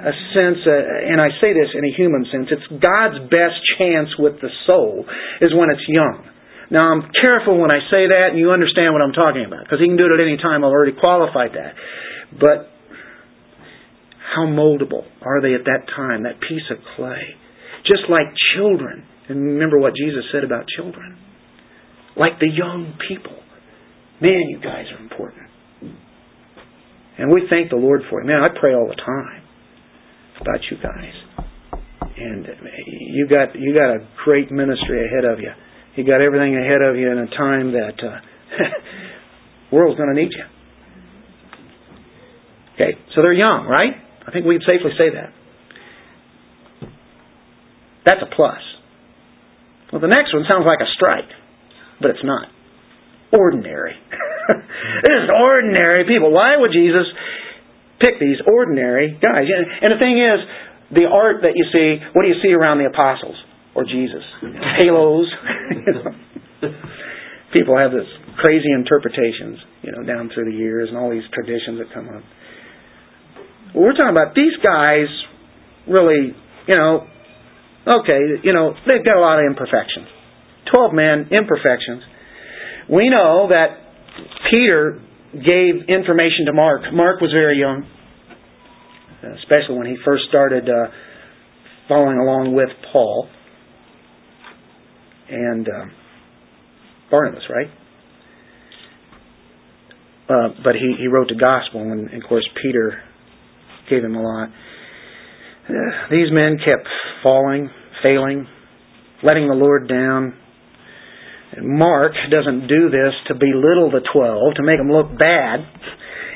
a 0.01 0.15
sense, 0.33 0.61
and 0.65 1.21
I 1.21 1.29
say 1.41 1.53
this 1.53 1.69
in 1.77 1.85
a 1.85 1.93
human 1.93 2.25
sense, 2.33 2.49
it's 2.49 2.69
God's 2.81 3.21
best 3.29 3.61
chance 3.77 4.09
with 4.19 4.41
the 4.41 4.49
soul 4.67 5.05
is 5.41 5.53
when 5.53 5.69
it's 5.69 5.85
young. 5.89 6.25
Now, 6.71 6.89
I'm 6.91 7.13
careful 7.21 7.61
when 7.61 7.71
I 7.71 7.85
say 7.93 8.09
that, 8.09 8.33
and 8.33 8.39
you 8.39 8.51
understand 8.51 8.97
what 8.97 9.03
I'm 9.05 9.13
talking 9.13 9.45
about, 9.45 9.69
because 9.69 9.79
He 9.79 9.87
can 9.87 10.01
do 10.01 10.09
it 10.09 10.17
at 10.17 10.25
any 10.25 10.41
time. 10.41 10.65
I've 10.65 10.73
already 10.73 10.97
qualified 10.97 11.53
that. 11.53 11.77
But 12.33 12.73
how 14.35 14.49
moldable 14.49 15.05
are 15.21 15.45
they 15.45 15.53
at 15.53 15.69
that 15.69 15.85
time, 15.95 16.25
that 16.25 16.41
piece 16.41 16.65
of 16.73 16.79
clay? 16.97 17.37
Just 17.85 18.09
like 18.09 18.33
children. 18.57 19.05
And 19.29 19.41
remember 19.41 19.79
what 19.79 19.93
Jesus 19.95 20.25
said 20.33 20.45
about 20.45 20.65
children. 20.75 21.19
Like 22.17 22.41
the 22.41 22.49
young 22.49 22.97
people. 23.09 23.37
Man, 24.21 24.49
you 24.49 24.59
guys 24.59 24.87
are 24.97 25.03
important. 25.03 25.44
And 27.19 27.31
we 27.31 27.43
thank 27.49 27.71
the 27.71 27.77
Lord 27.77 28.03
for 28.11 28.21
it. 28.21 28.27
Man, 28.27 28.43
I 28.43 28.49
pray 28.59 28.75
all 28.75 28.89
the 28.89 28.97
time 28.97 29.43
about 30.41 30.61
you 30.71 30.77
guys. 30.83 31.15
And 32.17 32.47
you 33.13 33.27
got 33.29 33.55
you 33.59 33.75
got 33.75 33.91
a 33.91 34.07
great 34.25 34.51
ministry 34.51 35.07
ahead 35.07 35.25
of 35.25 35.41
you. 35.41 35.51
You 35.97 36.05
got 36.05 36.21
everything 36.21 36.57
ahead 36.57 36.83
of 36.83 36.97
you 36.97 37.11
in 37.11 37.19
a 37.19 37.27
time 37.27 37.73
that 37.73 37.95
uh, 38.03 38.19
world's 39.73 39.97
going 39.99 40.15
to 40.15 40.21
need 40.21 40.31
you. 40.31 40.45
Okay, 42.75 42.99
so 43.15 43.23
they're 43.23 43.33
young, 43.33 43.67
right? 43.67 43.95
I 44.27 44.31
think 44.33 44.45
we 44.47 44.59
can 44.59 44.67
safely 44.67 44.91
say 44.99 45.11
that. 45.15 45.33
That's 48.05 48.21
a 48.23 48.35
plus. 48.35 48.61
Well, 49.93 50.01
the 50.01 50.09
next 50.09 50.35
one 50.35 50.45
sounds 50.49 50.67
like 50.67 50.81
a 50.81 50.91
strike, 50.95 51.31
but 52.01 52.11
it's 52.11 52.25
not. 52.25 52.49
Ordinary. 53.33 53.95
this 54.49 55.17
is 55.25 55.29
ordinary 55.31 56.05
people. 56.05 56.33
Why 56.33 56.57
would 56.57 56.73
Jesus 56.73 57.07
pick 58.01 58.21
these 58.21 58.39
ordinary 58.47 59.19
guys? 59.21 59.47
And 59.49 59.93
the 59.93 60.01
thing 60.01 60.19
is, 60.19 60.39
the 60.93 61.07
art 61.09 61.43
that 61.43 61.57
you 61.57 61.65
see, 61.73 61.99
what 62.13 62.23
do 62.23 62.29
you 62.29 62.41
see 62.43 62.53
around 62.53 62.79
the 62.79 62.87
apostles 62.87 63.37
or 63.75 63.85
Jesus? 63.85 64.23
Halos. 64.79 65.29
People 67.53 67.79
have 67.79 67.93
this 67.93 68.09
crazy 68.39 68.71
interpretations, 68.75 69.59
you 69.83 69.93
know, 69.93 70.03
down 70.03 70.31
through 70.35 70.51
the 70.51 70.57
years 70.57 70.89
and 70.89 70.99
all 70.99 71.11
these 71.11 71.27
traditions 71.33 71.79
that 71.79 71.95
come 71.95 72.09
up. 72.09 72.23
Well, 73.75 73.85
we're 73.85 73.93
talking 73.95 74.11
about 74.11 74.35
these 74.35 74.55
guys 74.63 75.07
really, 75.87 76.35
you 76.67 76.77
know, 76.77 77.07
okay, 77.87 78.43
you 78.43 78.53
know, 78.53 78.75
they've 78.87 79.05
got 79.05 79.17
a 79.17 79.21
lot 79.21 79.39
of 79.39 79.47
imperfections. 79.47 80.09
Twelve 80.71 80.95
men, 80.95 81.29
imperfections. 81.31 82.03
We 82.91 83.11
know 83.11 83.49
that 83.51 83.84
Peter 84.51 85.01
gave 85.33 85.89
information 85.89 86.47
to 86.47 86.53
Mark. 86.53 86.83
Mark 86.93 87.21
was 87.21 87.31
very 87.33 87.59
young, 87.59 87.87
especially 89.43 89.77
when 89.77 89.87
he 89.87 89.97
first 90.05 90.25
started 90.29 90.69
uh, 90.69 90.91
following 91.89 92.19
along 92.19 92.55
with 92.55 92.69
Paul 92.93 93.29
and 95.29 95.67
uh, 95.69 95.85
Barnabas, 97.11 97.43
right? 97.51 97.69
Uh, 100.29 100.49
but 100.63 100.75
he, 100.75 100.95
he 100.99 101.07
wrote 101.07 101.29
the 101.29 101.39
gospel, 101.39 101.83
and, 101.83 102.09
and 102.11 102.23
of 102.23 102.29
course 102.29 102.49
Peter 102.63 103.03
gave 103.91 104.03
him 104.03 104.15
a 104.15 104.23
lot. 104.23 104.49
Uh, 105.69 105.73
these 106.11 106.31
men 106.31 106.59
kept 106.59 106.89
falling, 107.23 107.69
failing, 108.03 108.47
letting 109.23 109.49
the 109.49 109.55
Lord 109.55 109.89
down, 109.89 110.35
Mark 111.63 112.13
doesn't 112.31 112.67
do 112.67 112.91
this 112.91 113.15
to 113.29 113.35
belittle 113.35 113.91
the 113.91 114.03
twelve, 114.13 114.55
to 114.57 114.63
make 114.63 114.79
them 114.79 114.91
look 114.91 115.13
bad. 115.19 115.61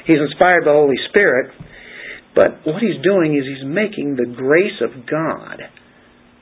He's 0.06 0.20
inspired 0.20 0.64
by 0.64 0.72
the 0.72 0.78
Holy 0.78 1.00
Spirit. 1.10 1.52
But 2.34 2.62
what 2.62 2.78
he's 2.78 3.02
doing 3.02 3.34
is 3.34 3.42
he's 3.42 3.66
making 3.66 4.14
the 4.14 4.30
grace 4.30 4.78
of 4.78 4.94
God 5.08 5.58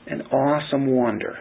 an 0.05 0.29
awesome 0.29 0.93
wonder. 0.93 1.33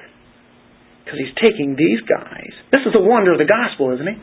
Because 1.04 1.20
he's 1.20 1.36
taking 1.38 1.76
these 1.76 2.00
guys. 2.08 2.50
This 2.72 2.82
is 2.86 2.92
the 2.96 3.04
wonder 3.04 3.36
of 3.36 3.38
the 3.38 3.46
gospel, 3.46 3.94
isn't 3.94 4.08
it? 4.08 4.18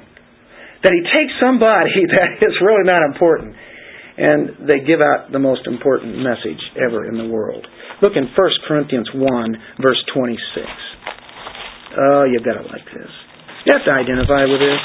That 0.84 0.92
he 0.92 1.04
takes 1.06 1.38
somebody 1.40 2.08
that 2.18 2.42
is 2.42 2.58
really 2.60 2.84
not 2.84 3.06
important 3.06 3.56
and 4.18 4.70
they 4.70 4.86
give 4.86 5.02
out 5.02 5.32
the 5.32 5.40
most 5.40 5.66
important 5.66 6.18
message 6.22 6.62
ever 6.78 7.06
in 7.06 7.18
the 7.18 7.26
world. 7.26 7.66
Look 8.02 8.14
in 8.16 8.30
1 8.30 8.50
Corinthians 8.68 9.10
1, 9.14 9.58
verse 9.82 10.02
26. 10.14 10.68
Oh, 11.98 12.26
you've 12.26 12.44
got 12.44 12.62
to 12.62 12.66
like 12.68 12.86
this. 12.90 13.12
You 13.66 13.78
have 13.78 13.86
to 13.86 13.94
identify 13.94 14.46
with 14.46 14.60
this. 14.60 14.82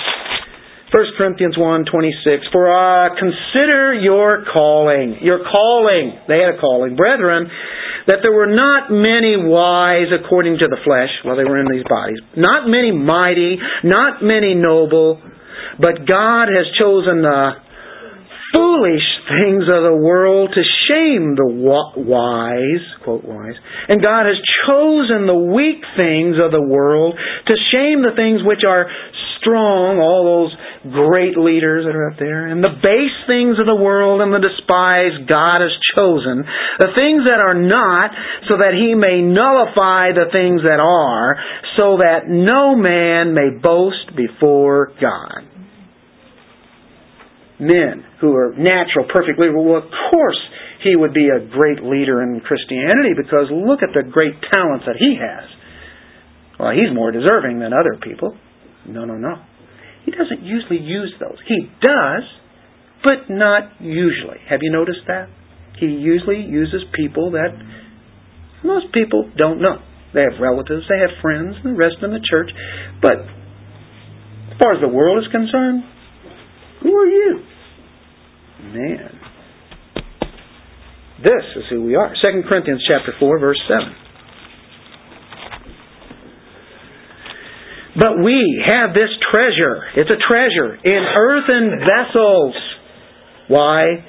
1 0.92 1.04
Corinthians 1.18 1.58
1, 1.58 1.84
26. 1.84 2.48
For 2.52 2.64
uh, 2.72 3.12
consider 3.18 3.92
your 3.92 4.44
calling. 4.52 5.18
Your 5.20 5.44
calling. 5.44 6.16
They 6.28 6.40
had 6.40 6.56
a 6.56 6.60
calling. 6.60 6.96
Brethren, 6.96 7.50
that 8.06 8.20
there 8.22 8.32
were 8.32 8.48
not 8.48 8.88
many 8.88 9.36
wise 9.36 10.08
according 10.08 10.58
to 10.58 10.68
the 10.68 10.80
flesh 10.84 11.12
while 11.24 11.36
they 11.36 11.44
were 11.44 11.60
in 11.60 11.68
these 11.70 11.84
bodies. 11.84 12.16
Not 12.36 12.68
many 12.68 12.90
mighty. 12.90 13.58
Not 13.84 14.22
many 14.22 14.54
noble. 14.54 15.20
But 15.78 16.08
God 16.08 16.48
has 16.48 16.64
chosen 16.78 17.20
the 17.20 17.67
foolish 18.52 19.06
things 19.28 19.64
of 19.68 19.82
the 19.84 19.98
world 19.98 20.50
to 20.54 20.62
shame 20.88 21.36
the 21.36 21.48
wise, 21.96 22.84
quote 23.04 23.24
wise. 23.24 23.56
And 23.88 24.02
God 24.02 24.24
has 24.24 24.38
chosen 24.66 25.26
the 25.26 25.36
weak 25.52 25.84
things 25.96 26.36
of 26.40 26.52
the 26.52 26.62
world 26.62 27.14
to 27.14 27.54
shame 27.72 28.02
the 28.02 28.16
things 28.16 28.40
which 28.44 28.64
are 28.66 28.88
strong, 29.40 29.98
all 29.98 30.24
those 30.24 30.52
great 30.92 31.36
leaders 31.36 31.86
that 31.86 31.94
are 31.94 32.10
up 32.10 32.18
there, 32.18 32.46
and 32.46 32.62
the 32.62 32.74
base 32.82 33.18
things 33.26 33.58
of 33.58 33.66
the 33.66 33.74
world 33.74 34.20
and 34.20 34.32
the 34.32 34.42
despised 34.42 35.28
God 35.28 35.62
has 35.62 35.74
chosen, 35.94 36.44
the 36.78 36.92
things 36.94 37.24
that 37.24 37.40
are 37.40 37.56
not, 37.56 38.10
so 38.48 38.58
that 38.58 38.74
he 38.74 38.94
may 38.94 39.22
nullify 39.22 40.12
the 40.14 40.30
things 40.30 40.62
that 40.62 40.80
are, 40.80 41.36
so 41.76 41.98
that 41.98 42.28
no 42.28 42.76
man 42.76 43.34
may 43.34 43.50
boast 43.56 44.14
before 44.16 44.92
God. 45.00 45.47
Men 47.58 48.06
who 48.20 48.34
are 48.34 48.54
natural, 48.54 49.10
perfect 49.12 49.38
leaders, 49.38 49.54
well, 49.58 49.82
of 49.82 49.90
course 50.10 50.38
he 50.82 50.94
would 50.94 51.12
be 51.12 51.26
a 51.26 51.42
great 51.50 51.82
leader 51.82 52.22
in 52.22 52.40
Christianity 52.40 53.18
because 53.18 53.50
look 53.50 53.82
at 53.82 53.90
the 53.94 54.06
great 54.06 54.38
talents 54.52 54.86
that 54.86 54.94
he 54.94 55.18
has. 55.18 55.46
Well, 56.58 56.70
he's 56.70 56.94
more 56.94 57.10
deserving 57.10 57.58
than 57.58 57.72
other 57.72 57.98
people. 57.98 58.36
No, 58.86 59.04
no, 59.04 59.14
no. 59.14 59.42
He 60.04 60.10
doesn't 60.10 60.42
usually 60.42 60.78
use 60.78 61.12
those. 61.20 61.36
He 61.46 61.68
does, 61.82 62.22
but 63.02 63.28
not 63.28 63.80
usually. 63.80 64.38
Have 64.48 64.60
you 64.62 64.72
noticed 64.72 65.06
that? 65.06 65.28
He 65.78 65.86
usually 65.86 66.42
uses 66.42 66.82
people 66.94 67.32
that 67.32 67.54
most 68.64 68.86
people 68.92 69.30
don't 69.36 69.60
know. 69.60 69.78
They 70.14 70.22
have 70.22 70.40
relatives, 70.40 70.86
they 70.88 70.98
have 70.98 71.20
friends, 71.22 71.54
and 71.62 71.74
the 71.74 71.78
rest 71.78 71.96
in 72.02 72.10
the 72.10 72.22
church. 72.24 72.50
But 73.02 73.20
as 73.20 74.58
far 74.58 74.74
as 74.74 74.80
the 74.80 74.88
world 74.88 75.22
is 75.22 75.30
concerned, 75.30 75.84
who 76.88 76.96
are 76.96 77.06
you? 77.06 77.44
Man. 78.72 79.20
This 81.22 81.44
is 81.56 81.64
who 81.70 81.82
we 81.82 81.96
are. 81.96 82.14
2 82.14 82.42
Corinthians 82.48 82.82
chapter 82.88 83.12
4, 83.18 83.38
verse 83.40 83.60
7. 83.68 83.94
But 87.98 88.22
we 88.24 88.62
have 88.64 88.94
this 88.94 89.10
treasure. 89.30 89.82
It's 89.96 90.10
a 90.10 90.20
treasure 90.22 90.78
in 90.84 91.02
earthen 91.04 91.82
vessels. 91.82 92.54
Why? 93.48 94.06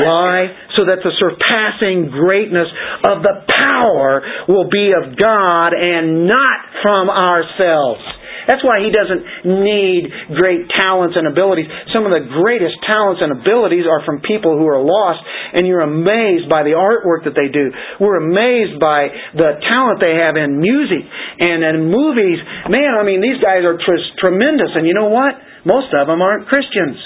Why? 0.00 0.46
So 0.76 0.86
that 0.86 1.04
the 1.04 1.12
surpassing 1.20 2.08
greatness 2.10 2.68
of 3.04 3.22
the 3.22 3.44
power 3.60 4.22
will 4.48 4.70
be 4.70 4.92
of 4.96 5.18
God 5.18 5.76
and 5.76 6.26
not 6.26 6.58
from 6.82 7.10
ourselves. 7.10 8.00
That's 8.46 8.62
why 8.62 8.78
he 8.82 8.94
doesn't 8.94 9.22
need 9.44 10.06
great 10.38 10.70
talents 10.70 11.18
and 11.18 11.26
abilities. 11.26 11.66
Some 11.90 12.06
of 12.06 12.14
the 12.14 12.24
greatest 12.30 12.78
talents 12.86 13.18
and 13.18 13.34
abilities 13.34 13.84
are 13.90 14.06
from 14.06 14.22
people 14.22 14.54
who 14.54 14.70
are 14.70 14.78
lost, 14.78 15.20
and 15.52 15.66
you're 15.66 15.82
amazed 15.82 16.46
by 16.46 16.62
the 16.62 16.78
artwork 16.78 17.26
that 17.26 17.34
they 17.34 17.50
do. 17.50 17.74
We're 17.98 18.22
amazed 18.22 18.78
by 18.78 19.10
the 19.34 19.58
talent 19.66 19.98
they 19.98 20.14
have 20.22 20.38
in 20.38 20.62
music 20.62 21.02
and 21.02 21.66
in 21.66 21.90
movies. 21.90 22.38
Man, 22.70 22.94
I 22.94 23.02
mean, 23.02 23.18
these 23.18 23.42
guys 23.42 23.66
are 23.66 23.76
tr- 23.76 24.14
tremendous, 24.22 24.70
and 24.78 24.86
you 24.86 24.94
know 24.94 25.10
what? 25.10 25.34
Most 25.66 25.90
of 25.90 26.06
them 26.06 26.22
aren't 26.22 26.46
Christians. 26.46 26.96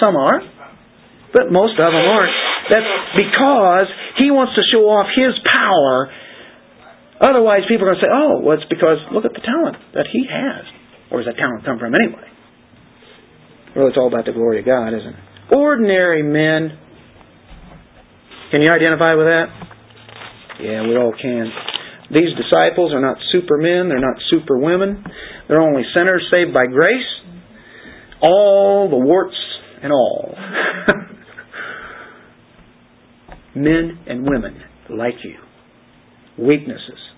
Some 0.00 0.16
are, 0.16 0.40
but 1.36 1.52
most 1.52 1.76
of 1.76 1.92
them 1.92 2.06
aren't. 2.08 2.32
That's 2.72 2.92
because 3.12 3.88
he 4.16 4.32
wants 4.32 4.56
to 4.56 4.64
show 4.72 4.88
off 4.88 5.12
his 5.12 5.36
power 5.44 6.08
Otherwise, 7.22 7.62
people 7.70 7.86
are 7.86 7.94
going 7.94 8.02
to 8.02 8.02
say, 8.02 8.10
oh, 8.10 8.42
well, 8.42 8.58
it's 8.58 8.66
because 8.66 8.98
look 9.14 9.24
at 9.24 9.30
the 9.30 9.46
talent 9.46 9.78
that 9.94 10.10
he 10.10 10.26
has. 10.26 10.66
Where 11.08 11.22
does 11.22 11.30
that 11.30 11.38
talent 11.38 11.64
come 11.64 11.78
from 11.78 11.94
anyway? 11.94 12.26
Well, 13.76 13.86
it's 13.86 13.96
all 13.96 14.08
about 14.08 14.26
the 14.26 14.32
glory 14.32 14.58
of 14.58 14.66
God, 14.66 14.88
isn't 14.90 15.14
it? 15.14 15.20
Ordinary 15.54 16.26
men. 16.26 16.76
Can 18.50 18.60
you 18.60 18.74
identify 18.74 19.14
with 19.14 19.30
that? 19.30 19.46
Yeah, 20.60 20.82
we 20.82 20.98
all 20.98 21.14
can. 21.14 21.46
These 22.10 22.34
disciples 22.34 22.92
are 22.92 23.00
not 23.00 23.16
supermen, 23.30 23.88
they're 23.88 24.02
not 24.02 24.18
superwomen. 24.28 25.04
They're 25.48 25.62
only 25.62 25.84
sinners 25.94 26.26
saved 26.30 26.52
by 26.52 26.66
grace. 26.66 27.06
All 28.20 28.90
the 28.90 28.96
warts 28.96 29.36
and 29.82 29.92
all. 29.92 30.34
Men 33.54 33.98
and 34.06 34.28
women 34.28 34.60
like 34.90 35.22
you. 35.24 35.36
Weaknesses 36.38 37.11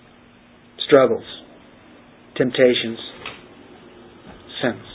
struggles, 0.87 1.25
temptations, 2.37 2.99
sins. 4.61 4.85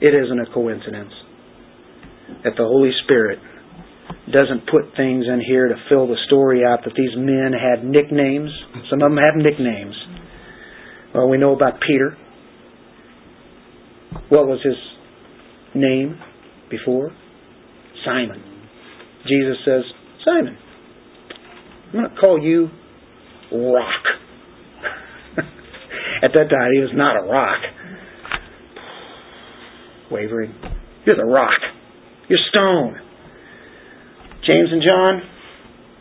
It 0.00 0.14
isn't 0.14 0.40
a 0.40 0.52
coincidence 0.52 1.12
that 2.44 2.52
the 2.56 2.64
Holy 2.64 2.90
Spirit 3.04 3.38
doesn't 4.32 4.68
put 4.70 4.96
things 4.96 5.24
in 5.26 5.42
here 5.46 5.68
to 5.68 5.74
fill 5.88 6.06
the 6.06 6.16
story 6.26 6.62
out 6.64 6.80
that 6.84 6.94
these 6.96 7.16
men 7.16 7.52
had 7.52 7.84
nicknames. 7.84 8.50
Some 8.90 9.02
of 9.02 9.10
them 9.10 9.18
have 9.18 9.36
nicknames. 9.36 9.94
Well, 11.14 11.28
we 11.28 11.38
know 11.38 11.54
about 11.54 11.74
Peter. 11.86 12.16
What 14.28 14.46
was 14.46 14.60
his 14.64 14.76
name 15.74 16.18
before? 16.70 17.12
Simon. 18.04 18.42
Jesus 19.26 19.56
says, 19.64 19.82
Simon, 20.24 20.56
I'm 21.94 22.00
going 22.00 22.10
to 22.12 22.20
call 22.20 22.42
you 22.42 22.70
Rock. 23.52 24.02
At 26.24 26.32
that 26.34 26.50
time, 26.50 26.72
he 26.74 26.80
was 26.80 26.90
not 26.92 27.16
a 27.16 27.22
rock. 27.22 27.60
Wavering. 30.10 30.54
You're 31.06 31.16
the 31.16 31.24
rock. 31.24 31.56
You're 32.28 32.40
stone. 32.50 32.96
James 34.44 34.70
and 34.72 34.82
John 34.82 35.22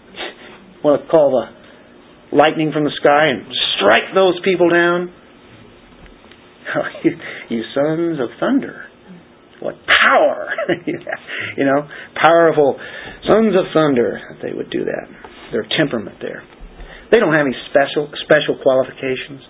want 0.84 1.04
to 1.04 1.08
call 1.10 1.30
the 1.30 2.36
lightning 2.36 2.72
from 2.74 2.86
the 2.86 2.92
sky 3.00 3.28
and 3.28 3.46
strike 3.78 4.16
those 4.16 4.40
people 4.44 4.72
down. 4.72 5.14
you, 7.04 7.12
you 7.56 7.64
sons 7.76 8.20
of 8.20 8.30
thunder. 8.40 8.86
What 9.60 9.76
power! 10.08 10.50
you 11.56 11.66
know, 11.66 11.88
powerful 12.16 12.80
sons 13.28 13.54
of 13.56 13.66
thunder. 13.76 14.20
They 14.42 14.54
would 14.54 14.72
do 14.72 14.86
that 14.86 15.33
their 15.54 15.66
temperament 15.78 16.18
there. 16.20 16.42
They 17.14 17.22
don't 17.22 17.32
have 17.32 17.46
any 17.46 17.56
special 17.70 18.10
special 18.26 18.58
qualifications, 18.58 19.46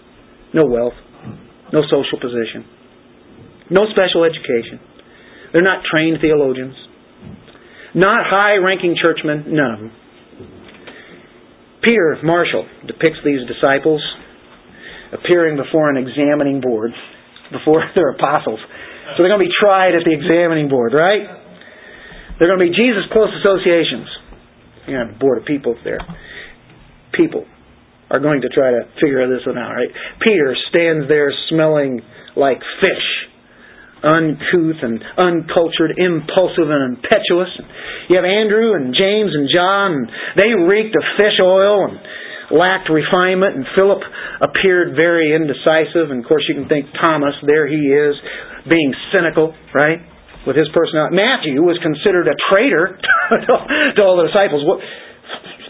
no 0.53 0.67
wealth, 0.67 0.99
no 1.71 1.81
social 1.87 2.19
position, 2.19 2.67
no 3.71 3.87
special 3.95 4.27
education. 4.27 4.83
They're 5.55 5.63
not 5.63 5.87
trained 5.87 6.19
theologians, 6.19 6.75
not 7.95 8.25
high-ranking 8.27 8.97
churchmen, 8.99 9.55
none 9.55 9.71
of 9.71 9.79
them. 9.79 9.91
Peter 11.83 12.17
Marshall 12.23 12.67
depicts 12.87 13.19
these 13.23 13.47
disciples 13.47 14.01
appearing 15.13 15.55
before 15.55 15.89
an 15.89 15.97
examining 15.97 16.59
board, 16.59 16.91
before 17.51 17.85
their 17.95 18.11
apostles. 18.11 18.59
So 19.13 19.21
they're 19.21 19.29
going 19.29 19.45
to 19.45 19.47
be 19.47 19.57
tried 19.61 19.93
at 19.93 20.03
the 20.03 20.15
examining 20.15 20.67
board, 20.67 20.91
right? 20.91 21.21
They're 22.39 22.49
going 22.49 22.59
to 22.59 22.67
be 22.67 22.73
Jesus' 22.73 23.05
close 23.13 23.29
associations. 23.29 24.09
You 24.87 24.95
have 24.97 25.15
a 25.15 25.19
board 25.19 25.37
of 25.39 25.45
people 25.45 25.75
there. 25.83 25.99
People 27.13 27.45
are 28.09 28.19
going 28.19 28.41
to 28.41 28.49
try 28.49 28.71
to 28.71 28.85
figure 29.01 29.25
this 29.27 29.45
one 29.45 29.57
out, 29.57 29.71
right? 29.71 29.89
Peter 30.21 30.55
stands 30.69 31.07
there 31.07 31.31
smelling 31.49 32.01
like 32.35 32.59
fish, 32.81 33.07
uncouth 34.03 34.79
and 34.81 34.99
uncultured, 35.17 35.97
impulsive 35.97 36.69
and 36.69 36.97
impetuous. 36.97 37.49
You 38.09 38.17
have 38.17 38.25
Andrew 38.25 38.75
and 38.75 38.93
James 38.93 39.31
and 39.33 39.47
John, 39.49 39.91
and 39.93 40.07
they 40.35 40.51
reeked 40.51 40.95
of 40.95 41.03
fish 41.17 41.39
oil 41.41 41.87
and 41.87 41.97
lacked 42.51 42.89
refinement, 42.89 43.55
and 43.55 43.65
Philip 43.73 44.03
appeared 44.41 44.95
very 44.95 45.33
indecisive. 45.33 46.11
And 46.11 46.21
of 46.21 46.27
course, 46.27 46.43
you 46.49 46.55
can 46.55 46.67
think 46.67 46.91
Thomas, 46.99 47.33
there 47.47 47.65
he 47.67 47.81
is, 47.89 48.13
being 48.69 48.93
cynical, 49.13 49.55
right? 49.73 49.99
With 50.45 50.55
his 50.55 50.67
personality. 50.75 51.15
Matthew 51.15 51.59
was 51.63 51.79
considered 51.79 52.27
a 52.27 52.35
traitor 52.51 52.99
to 53.97 53.99
all 54.03 54.19
the 54.19 54.27
disciples. 54.27 54.63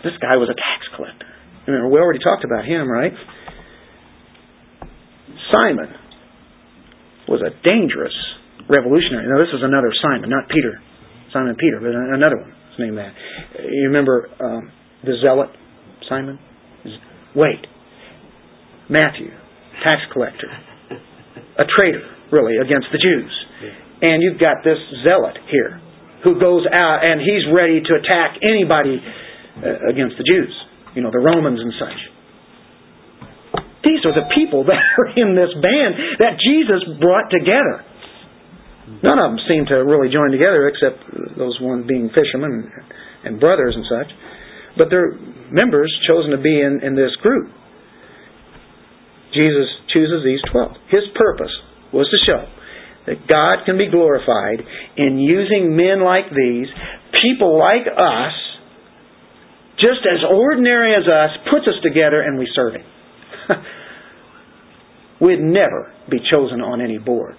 This 0.03 0.17
guy 0.19 0.35
was 0.37 0.49
a 0.49 0.57
tax 0.57 0.89
collector. 0.95 1.29
Remember, 1.67 1.87
we 1.89 1.99
already 1.99 2.19
talked 2.19 2.43
about 2.43 2.65
him, 2.65 2.89
right? 2.89 3.13
Simon 5.51 5.93
was 7.27 7.39
a 7.39 7.53
dangerous 7.63 8.15
revolutionary. 8.67 9.29
Now, 9.29 9.39
this 9.39 9.53
is 9.53 9.63
another 9.63 9.93
Simon, 10.01 10.29
not 10.29 10.49
Peter. 10.49 10.81
Simon 11.31 11.55
Peter, 11.55 11.79
but 11.79 11.93
another 11.93 12.37
one. 12.37 12.51
His 12.75 12.79
name 12.79 12.95
that. 12.95 13.13
You 13.63 13.87
remember 13.87 14.29
um, 14.41 14.71
the 15.03 15.13
zealot, 15.21 15.49
Simon? 16.09 16.39
Wait. 17.35 17.65
Matthew, 18.89 19.31
tax 19.83 20.01
collector. 20.11 20.49
A 21.57 21.65
traitor, 21.77 22.01
really, 22.31 22.57
against 22.57 22.87
the 22.91 22.97
Jews. 22.97 23.31
And 24.03 24.19
you've 24.19 24.39
got 24.39 24.67
this 24.67 24.77
zealot 25.07 25.39
here 25.47 25.79
who 26.27 26.35
goes 26.35 26.67
out 26.67 26.99
and 27.07 27.23
he's 27.23 27.47
ready 27.55 27.79
to 27.79 27.91
attack 27.95 28.35
anybody 28.43 28.99
uh, 28.99 29.87
against 29.87 30.19
the 30.19 30.27
Jews, 30.27 30.51
you 30.91 30.99
know, 30.99 31.11
the 31.11 31.23
Romans 31.23 31.63
and 31.63 31.71
such. 31.79 31.99
These 33.87 34.03
are 34.03 34.11
the 34.11 34.27
people 34.35 34.63
that 34.71 34.75
are 34.75 35.09
in 35.15 35.39
this 35.39 35.55
band 35.55 36.19
that 36.19 36.35
Jesus 36.43 36.83
brought 36.99 37.31
together. 37.31 37.87
None 38.99 39.19
of 39.19 39.31
them 39.31 39.39
seem 39.47 39.63
to 39.71 39.79
really 39.87 40.11
join 40.11 40.35
together 40.35 40.67
except 40.67 40.99
those 41.39 41.55
ones 41.63 41.87
being 41.87 42.11
fishermen 42.11 42.67
and 43.23 43.39
brothers 43.39 43.71
and 43.71 43.87
such. 43.87 44.11
But 44.75 44.91
they're 44.91 45.15
members 45.47 45.87
chosen 46.07 46.31
to 46.35 46.41
be 46.43 46.59
in, 46.59 46.83
in 46.83 46.95
this 46.95 47.15
group. 47.23 47.47
Jesus 49.31 49.71
chooses 49.95 50.27
these 50.27 50.43
twelve. 50.51 50.75
His 50.91 51.07
purpose 51.15 51.51
was 51.95 52.11
to 52.11 52.19
show 52.27 52.43
that 53.05 53.27
God 53.27 53.65
can 53.65 53.77
be 53.77 53.89
glorified 53.89 54.61
in 54.97 55.19
using 55.19 55.75
men 55.75 56.03
like 56.03 56.25
these, 56.31 56.67
people 57.21 57.59
like 57.59 57.87
us, 57.87 58.33
just 59.77 60.05
as 60.07 60.23
ordinary 60.29 60.95
as 60.95 61.03
us, 61.07 61.31
puts 61.51 61.67
us 61.67 61.75
together 61.83 62.21
and 62.21 62.37
we 62.39 62.47
serve 62.55 62.73
Him. 62.75 62.85
We'd 65.21 65.41
never 65.41 65.91
be 66.09 66.19
chosen 66.31 66.61
on 66.61 66.81
any 66.81 66.97
board 66.97 67.35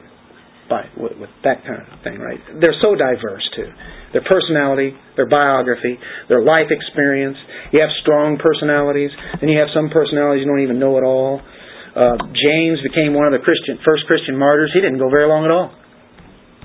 by 0.69 0.89
with, 0.97 1.13
with 1.19 1.31
that 1.45 1.65
kind 1.65 1.81
of 1.81 2.01
thing, 2.03 2.19
right? 2.19 2.41
They're 2.61 2.77
so 2.81 2.95
diverse 2.95 3.45
too. 3.57 3.69
Their 4.13 4.25
personality, 4.25 4.97
their 5.17 5.29
biography, 5.29 5.99
their 6.29 6.43
life 6.43 6.69
experience. 6.71 7.37
You 7.73 7.81
have 7.81 7.91
strong 8.03 8.39
personalities, 8.39 9.11
and 9.41 9.51
you 9.51 9.59
have 9.59 9.69
some 9.75 9.91
personalities 9.91 10.45
you 10.45 10.51
don't 10.51 10.63
even 10.63 10.79
know 10.79 10.97
at 10.97 11.05
all. 11.05 11.43
Uh, 11.95 12.19
James 12.35 12.83
became 12.83 13.15
one 13.15 13.31
of 13.31 13.33
the 13.33 13.43
Christian 13.43 13.79
first 13.87 14.05
Christian 14.07 14.37
martyrs. 14.37 14.71
He 14.75 14.81
didn't 14.83 14.99
go 14.99 15.09
very 15.09 15.31
long 15.31 15.47
at 15.47 15.51
all, 15.55 15.71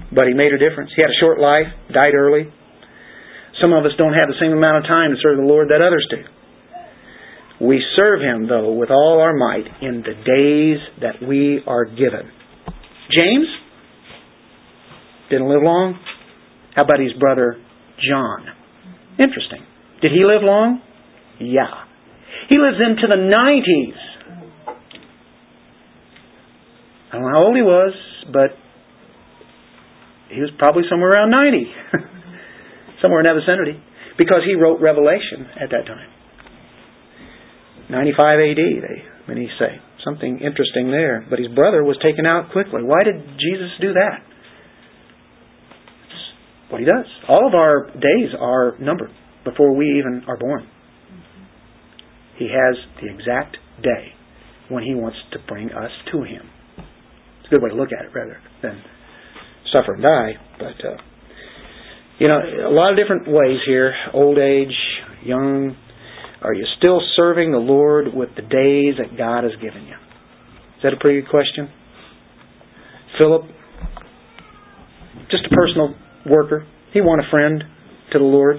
but 0.09 0.25
he 0.25 0.34
made 0.34 0.53
a 0.53 0.57
difference. 0.57 0.89
He 0.95 1.01
had 1.01 1.13
a 1.13 1.19
short 1.21 1.39
life, 1.39 1.69
died 1.93 2.17
early. 2.17 2.49
Some 3.61 3.73
of 3.73 3.86
us 3.86 3.91
don't 3.97 4.13
have 4.13 4.30
the 4.30 4.39
same 4.41 4.53
amount 4.53 4.82
of 4.82 4.84
time 4.89 5.11
to 5.11 5.17
serve 5.21 5.38
the 5.38 5.45
Lord 5.45 5.69
that 5.69 5.86
others 5.86 6.05
do. 6.09 6.21
We 7.61 7.84
serve 7.95 8.21
Him, 8.21 8.47
though, 8.47 8.71
with 8.71 8.89
all 8.89 9.19
our 9.21 9.36
might 9.36 9.67
in 9.82 10.01
the 10.01 10.15
days 10.15 10.80
that 11.01 11.21
we 11.21 11.59
are 11.67 11.86
given. 11.86 12.32
James 13.11 13.47
didn't 15.30 15.49
live 15.49 15.61
long. 15.61 15.99
How 16.75 16.84
about 16.84 16.99
his 16.99 17.13
brother 17.19 17.57
John? 17.99 18.45
Interesting. 19.19 19.65
Did 20.01 20.11
he 20.11 20.23
live 20.23 20.41
long? 20.41 20.82
Yeah. 21.39 21.86
He 22.49 22.57
lives 22.57 22.77
into 22.80 23.07
the 23.07 23.19
90s. 23.19 24.09
I 27.10 27.18
don't 27.18 27.24
know 27.24 27.34
how 27.34 27.43
old 27.45 27.55
he 27.55 27.64
was, 27.64 27.93
but 28.32 28.53
he 30.30 30.39
was 30.41 30.51
probably 30.57 30.84
somewhere 30.89 31.12
around 31.12 31.32
90. 31.32 31.66
somewhere 33.01 33.22
in 33.22 33.26
that 33.26 33.39
vicinity. 33.41 33.82
Because 34.18 34.45
he 34.45 34.53
wrote 34.53 34.80
Revelation 34.80 35.47
at 35.60 35.70
that 35.72 35.88
time. 35.88 36.10
95 37.89 38.39
AD, 38.39 38.57
they, 38.57 38.97
many 39.28 39.49
say. 39.57 39.82
Something 40.05 40.39
interesting 40.39 40.91
there. 40.91 41.26
But 41.30 41.39
his 41.39 41.49
brother 41.49 41.84
was 41.84 41.97
taken 42.03 42.26
out 42.26 42.51
quickly. 42.51 42.84
Why 42.84 43.03
did 43.03 43.18
Jesus 43.39 43.72
do 43.82 43.93
that? 43.93 44.30
what 46.70 46.80
he 46.80 46.86
does. 46.86 47.05
All 47.28 47.47
of 47.47 47.53
our 47.53 47.89
days 47.93 48.30
are 48.39 48.78
numbered 48.80 49.12
before 49.43 49.76
we 49.76 49.97
even 49.99 50.24
are 50.28 50.38
born. 50.38 50.68
He 52.38 52.47
has 52.47 52.78
the 53.01 53.10
exact 53.14 53.57
day 53.84 54.14
when 54.70 54.84
he 54.84 54.93
wants 54.93 55.18
to 55.34 55.39
bring 55.47 55.72
us 55.72 55.91
to 56.12 56.24
him. 56.24 56.43
A 57.50 57.52
good 57.52 57.64
way 57.64 57.70
to 57.70 57.76
look 57.76 57.89
at 57.97 58.06
it 58.06 58.12
rather 58.14 58.38
than 58.62 58.82
suffer 59.74 59.93
and 59.93 60.04
die. 60.04 60.34
But, 60.60 60.86
uh, 60.86 60.97
you 62.20 62.28
know, 62.28 62.38
a 62.38 62.74
lot 62.74 62.91
of 62.91 62.97
different 62.97 63.28
ways 63.28 63.60
here 63.66 63.93
old 64.14 64.38
age, 64.38 64.76
young. 65.24 65.76
Are 66.41 66.54
you 66.54 66.66
still 66.78 67.02
serving 67.16 67.52
the 67.52 67.58
Lord 67.58 68.14
with 68.14 68.30
the 68.36 68.41
days 68.41 68.95
that 68.97 69.18
God 69.18 69.43
has 69.43 69.54
given 69.62 69.84
you? 69.84 69.95
Is 70.78 70.84
that 70.84 70.93
a 70.93 70.97
pretty 70.97 71.22
good 71.22 71.30
question? 71.30 71.70
Philip, 73.18 73.43
just 75.30 75.43
a 75.45 75.54
personal 75.54 75.95
worker. 76.26 76.66
He 76.93 77.02
won 77.02 77.20
a 77.20 77.30
friend 77.30 77.64
to 78.14 78.20
the 78.20 78.24
Lord. 78.24 78.58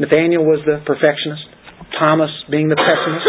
Nathaniel 0.00 0.44
was 0.44 0.60
the 0.66 0.82
perfectionist. 0.84 1.44
Thomas 1.98 2.30
being 2.50 2.68
the 2.68 2.76
pessimist. 2.76 3.26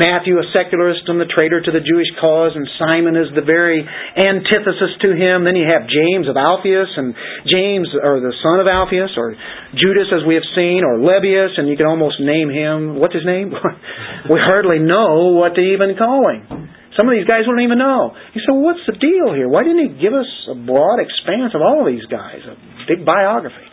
Matthew 0.00 0.40
a 0.40 0.46
secularist 0.56 1.04
and 1.12 1.20
the 1.20 1.28
traitor 1.28 1.60
to 1.60 1.72
the 1.76 1.84
Jewish 1.84 2.08
cause, 2.16 2.56
and 2.56 2.64
Simon 2.80 3.20
is 3.20 3.28
the 3.36 3.44
very 3.44 3.84
antithesis 4.16 4.96
to 5.04 5.12
him. 5.12 5.44
Then 5.44 5.60
you 5.60 5.68
have 5.68 5.84
James 5.84 6.24
of 6.24 6.40
Alphaeus, 6.40 6.88
and 6.96 7.12
James, 7.44 7.92
or 7.92 8.24
the 8.24 8.32
son 8.40 8.64
of 8.64 8.66
Alphaeus, 8.66 9.12
or 9.20 9.36
Judas, 9.76 10.08
as 10.08 10.24
we 10.24 10.40
have 10.40 10.48
seen, 10.56 10.88
or 10.88 10.96
Levius, 11.04 11.60
and 11.60 11.68
you 11.68 11.76
can 11.76 11.84
almost 11.84 12.16
name 12.16 12.48
him. 12.48 12.96
What's 12.96 13.12
his 13.12 13.28
name? 13.28 13.52
we 14.32 14.40
hardly 14.40 14.80
know 14.80 15.36
what 15.36 15.60
to 15.60 15.62
even 15.62 15.92
call 16.00 16.32
him. 16.32 16.72
Some 16.96 17.04
of 17.04 17.12
these 17.12 17.28
guys 17.28 17.44
wouldn't 17.44 17.62
even 17.62 17.78
know. 17.78 18.16
You 18.32 18.40
say, 18.40 18.56
well, 18.56 18.72
what's 18.72 18.82
the 18.88 18.96
deal 18.96 19.36
here? 19.36 19.52
Why 19.52 19.68
didn't 19.68 19.84
he 19.84 19.92
give 20.00 20.16
us 20.16 20.28
a 20.48 20.56
broad 20.56 20.98
expanse 20.98 21.52
of 21.52 21.60
all 21.60 21.84
of 21.84 21.92
these 21.92 22.08
guys, 22.08 22.40
a 22.48 22.56
big 22.88 23.04
biography? 23.04 23.68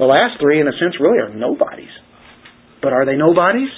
The 0.00 0.08
last 0.08 0.40
three, 0.40 0.58
in 0.58 0.66
a 0.66 0.74
sense, 0.80 0.96
really 0.96 1.20
are 1.20 1.30
nobodies. 1.30 1.92
But 2.80 2.96
are 2.96 3.04
they 3.04 3.20
nobodies? 3.20 3.70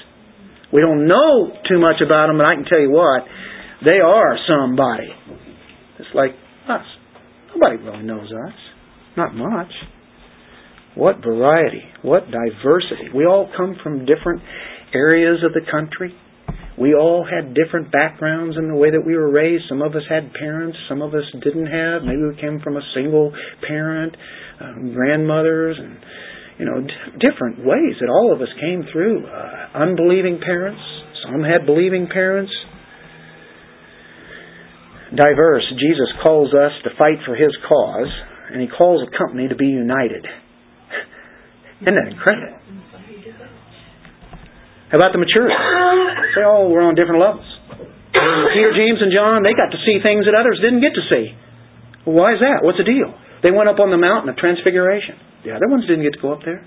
We 0.75 0.81
don't 0.81 1.07
know 1.07 1.55
too 1.71 1.79
much 1.79 2.03
about 2.05 2.27
them, 2.27 2.39
but 2.39 2.47
I 2.47 2.55
can 2.57 2.65
tell 2.65 2.81
you 2.81 2.91
what, 2.91 3.23
they 3.85 4.03
are 4.03 4.37
somebody. 4.51 5.07
It's 6.01 6.11
like 6.15 6.33
us. 6.69 6.85
Nobody 7.55 7.77
really 7.77 8.03
knows 8.03 8.27
us. 8.27 8.55
Not 9.17 9.35
much. 9.37 9.71
What 10.97 11.23
variety, 11.23 11.83
what 12.03 12.25
diversity. 12.27 13.15
We 13.15 13.25
all 13.25 13.49
come 13.57 13.77
from 13.85 14.01
different 14.05 14.43
areas 14.93 15.39
of 15.45 15.53
the 15.53 15.63
country. 15.71 16.13
We 16.77 16.95
all 16.95 17.25
had 17.25 17.55
different 17.55 17.93
backgrounds 17.93 18.57
in 18.59 18.67
the 18.67 18.75
way 18.75 18.91
that 18.91 19.03
we 19.07 19.15
were 19.15 19.31
raised. 19.31 19.65
Some 19.69 19.81
of 19.81 19.95
us 19.95 20.03
had 20.09 20.33
parents, 20.33 20.77
some 20.89 21.03
of 21.03 21.15
us 21.15 21.23
didn't 21.45 21.67
have. 21.67 22.03
Maybe 22.03 22.23
we 22.23 22.41
came 22.41 22.59
from 22.65 22.77
a 22.77 22.83
single 22.97 23.33
parent 23.67 24.17
um, 24.61 24.93
grandmothers 24.93 25.77
and 25.79 25.99
you 26.59 26.65
know 26.65 26.81
d- 26.81 27.19
different 27.19 27.59
ways 27.65 27.97
that 28.01 28.09
all 28.09 28.33
of 28.35 28.41
us 28.41 28.49
came 28.61 28.85
through. 28.93 29.27
Uh, 29.27 29.79
unbelieving 29.79 30.41
parents, 30.45 30.81
some 31.27 31.43
had 31.43 31.67
believing 31.67 32.07
parents. 32.07 32.53
Diverse. 35.15 35.63
Jesus 35.79 36.11
calls 36.23 36.51
us 36.55 36.73
to 36.85 36.91
fight 36.99 37.23
for 37.25 37.37
His 37.37 37.55
cause, 37.69 38.11
and 38.51 38.61
He 38.61 38.67
calls 38.67 39.07
a 39.07 39.11
company 39.17 39.49
to 39.49 39.55
be 39.55 39.67
united. 39.67 40.27
Isn't 41.83 41.95
that 41.95 42.11
incredible? 42.11 42.59
How 44.91 44.99
about 44.99 45.11
the 45.11 45.19
mature? 45.19 45.51
Say, 46.39 46.47
oh, 46.47 46.71
we're 46.71 46.87
on 46.87 46.95
different 46.95 47.19
levels. 47.19 47.47
Peter, 48.55 48.71
James, 48.79 49.03
and 49.03 49.11
John, 49.11 49.43
they 49.43 49.55
got 49.59 49.75
to 49.75 49.81
see 49.83 49.99
things 49.99 50.27
that 50.31 50.39
others 50.39 50.63
didn't 50.63 50.87
get 50.87 50.95
to 50.95 51.05
see. 51.11 51.35
Why 52.07 52.39
is 52.39 52.41
that? 52.41 52.63
What's 52.63 52.79
the 52.79 52.87
deal? 52.87 53.11
They 53.45 53.53
went 53.53 53.69
up 53.69 53.77
on 53.77 53.93
the 53.93 54.01
mountain 54.01 54.33
of 54.33 54.41
transfiguration. 54.41 55.21
The 55.45 55.53
other 55.53 55.69
ones 55.69 55.85
didn't 55.85 56.03
get 56.03 56.17
to 56.17 56.23
go 56.25 56.33
up 56.33 56.41
there. 56.49 56.65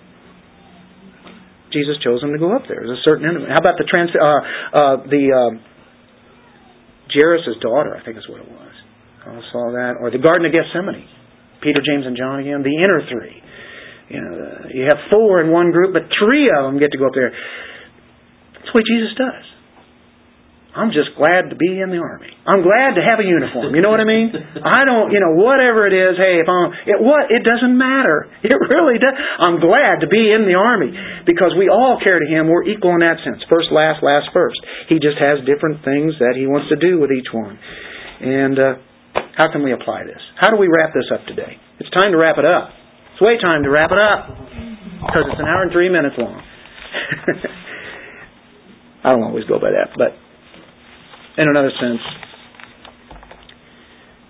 Jesus 1.73 1.97
chose 2.05 2.21
them 2.21 2.31
to 2.31 2.39
go 2.39 2.53
up 2.53 2.69
there. 2.69 2.85
There's 2.85 3.01
a 3.01 3.03
certain 3.03 3.25
enemy. 3.25 3.49
How 3.49 3.57
about 3.57 3.81
the 3.81 3.89
trans, 3.89 4.13
uh, 4.13 4.21
uh, 4.21 4.95
the 5.09 5.23
uh, 5.33 5.51
Jairus' 7.09 7.57
daughter? 7.65 7.97
I 7.97 8.05
think 8.05 8.21
is 8.21 8.29
what 8.29 8.45
it 8.45 8.47
was. 8.47 8.73
I 9.25 9.41
saw 9.51 9.73
that. 9.73 9.97
Or 9.99 10.13
the 10.13 10.21
Garden 10.21 10.45
of 10.45 10.53
Gethsemane. 10.53 11.09
Peter, 11.65 11.81
James, 11.81 12.05
and 12.05 12.15
John 12.15 12.39
again. 12.45 12.61
The 12.61 12.77
inner 12.77 13.01
three. 13.09 13.41
You 14.13 14.21
know, 14.21 14.69
you 14.71 14.83
have 14.87 15.09
four 15.09 15.41
in 15.41 15.51
one 15.51 15.73
group, 15.73 15.91
but 15.91 16.07
three 16.15 16.47
of 16.47 16.63
them 16.63 16.79
get 16.79 16.93
to 16.93 16.97
go 17.01 17.09
up 17.09 17.17
there. 17.17 17.33
That's 18.53 18.71
what 18.71 18.85
Jesus 18.85 19.17
does. 19.17 19.56
I'm 20.77 20.93
just 20.93 21.17
glad 21.17 21.49
to 21.49 21.57
be 21.57 21.81
in 21.81 21.89
the 21.89 21.97
army. 21.97 22.29
I'm 22.45 22.61
glad 22.61 22.93
to 22.95 23.01
have 23.01 23.17
a 23.17 23.25
uniform. 23.25 23.73
You 23.73 23.81
know 23.81 23.89
what 23.89 23.97
I 23.97 24.05
mean? 24.05 24.29
I 24.61 24.85
don't, 24.85 25.09
you 25.09 25.17
know, 25.17 25.33
whatever 25.33 25.89
it 25.89 25.95
is. 25.97 26.21
Hey, 26.21 26.37
if 26.37 26.45
I'm, 26.45 26.69
it 26.85 27.01
what? 27.01 27.33
It 27.33 27.41
doesn't 27.41 27.73
matter. 27.73 28.29
It 28.47 28.53
really 28.53 28.95
does. 29.01 29.11
I'm 29.43 29.59
glad 29.59 30.05
to 30.05 30.07
be 30.07 30.31
in 30.31 30.45
the 30.47 30.55
army 30.55 30.93
because 31.25 31.51
we 31.57 31.67
all 31.67 31.99
care 31.99 32.21
to 32.21 32.27
Him. 32.29 32.47
We're 32.47 32.63
equal 32.63 32.93
in 32.93 33.01
that 33.01 33.19
sense. 33.25 33.41
First, 33.49 33.73
last, 33.73 34.05
last, 34.05 34.29
first. 34.31 34.61
He 34.87 35.01
just 35.01 35.17
has 35.19 35.43
different 35.43 35.83
things 35.83 36.15
that 36.21 36.37
He 36.37 36.47
wants 36.47 36.69
to 36.69 36.77
do 36.77 37.01
with 37.01 37.11
each 37.11 37.27
one. 37.33 37.57
And 38.21 38.55
uh, 38.55 38.73
how 39.35 39.51
can 39.51 39.65
we 39.65 39.73
apply 39.73 40.05
this? 40.05 40.21
How 40.37 40.53
do 40.53 40.61
we 40.61 40.69
wrap 40.69 40.93
this 40.93 41.09
up 41.11 41.25
today? 41.25 41.57
It's 41.81 41.89
time 41.91 42.13
to 42.13 42.17
wrap 42.21 42.37
it 42.37 42.45
up. 42.45 42.69
It's 43.17 43.21
way 43.25 43.35
time 43.41 43.65
to 43.65 43.69
wrap 43.73 43.89
it 43.89 43.97
up 43.97 44.29
because 45.01 45.25
it's 45.33 45.41
an 45.41 45.49
hour 45.49 45.65
and 45.65 45.73
three 45.73 45.89
minutes 45.89 46.15
long. 46.15 46.37
I 49.03 49.11
don't 49.11 49.23
always 49.25 49.45
go 49.49 49.59
by 49.59 49.73
that, 49.73 49.97
but 49.97 50.13
in 51.37 51.47
another 51.47 51.71
sense, 51.79 52.01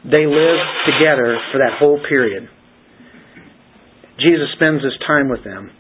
they 0.04 0.26
lived 0.28 0.68
together 0.86 1.40
for 1.52 1.60
that 1.60 1.80
whole 1.80 2.00
period. 2.08 2.48
Jesus 4.20 4.48
spends 4.56 4.84
his 4.84 4.94
time 5.06 5.30
with 5.30 5.44
them. 5.44 5.72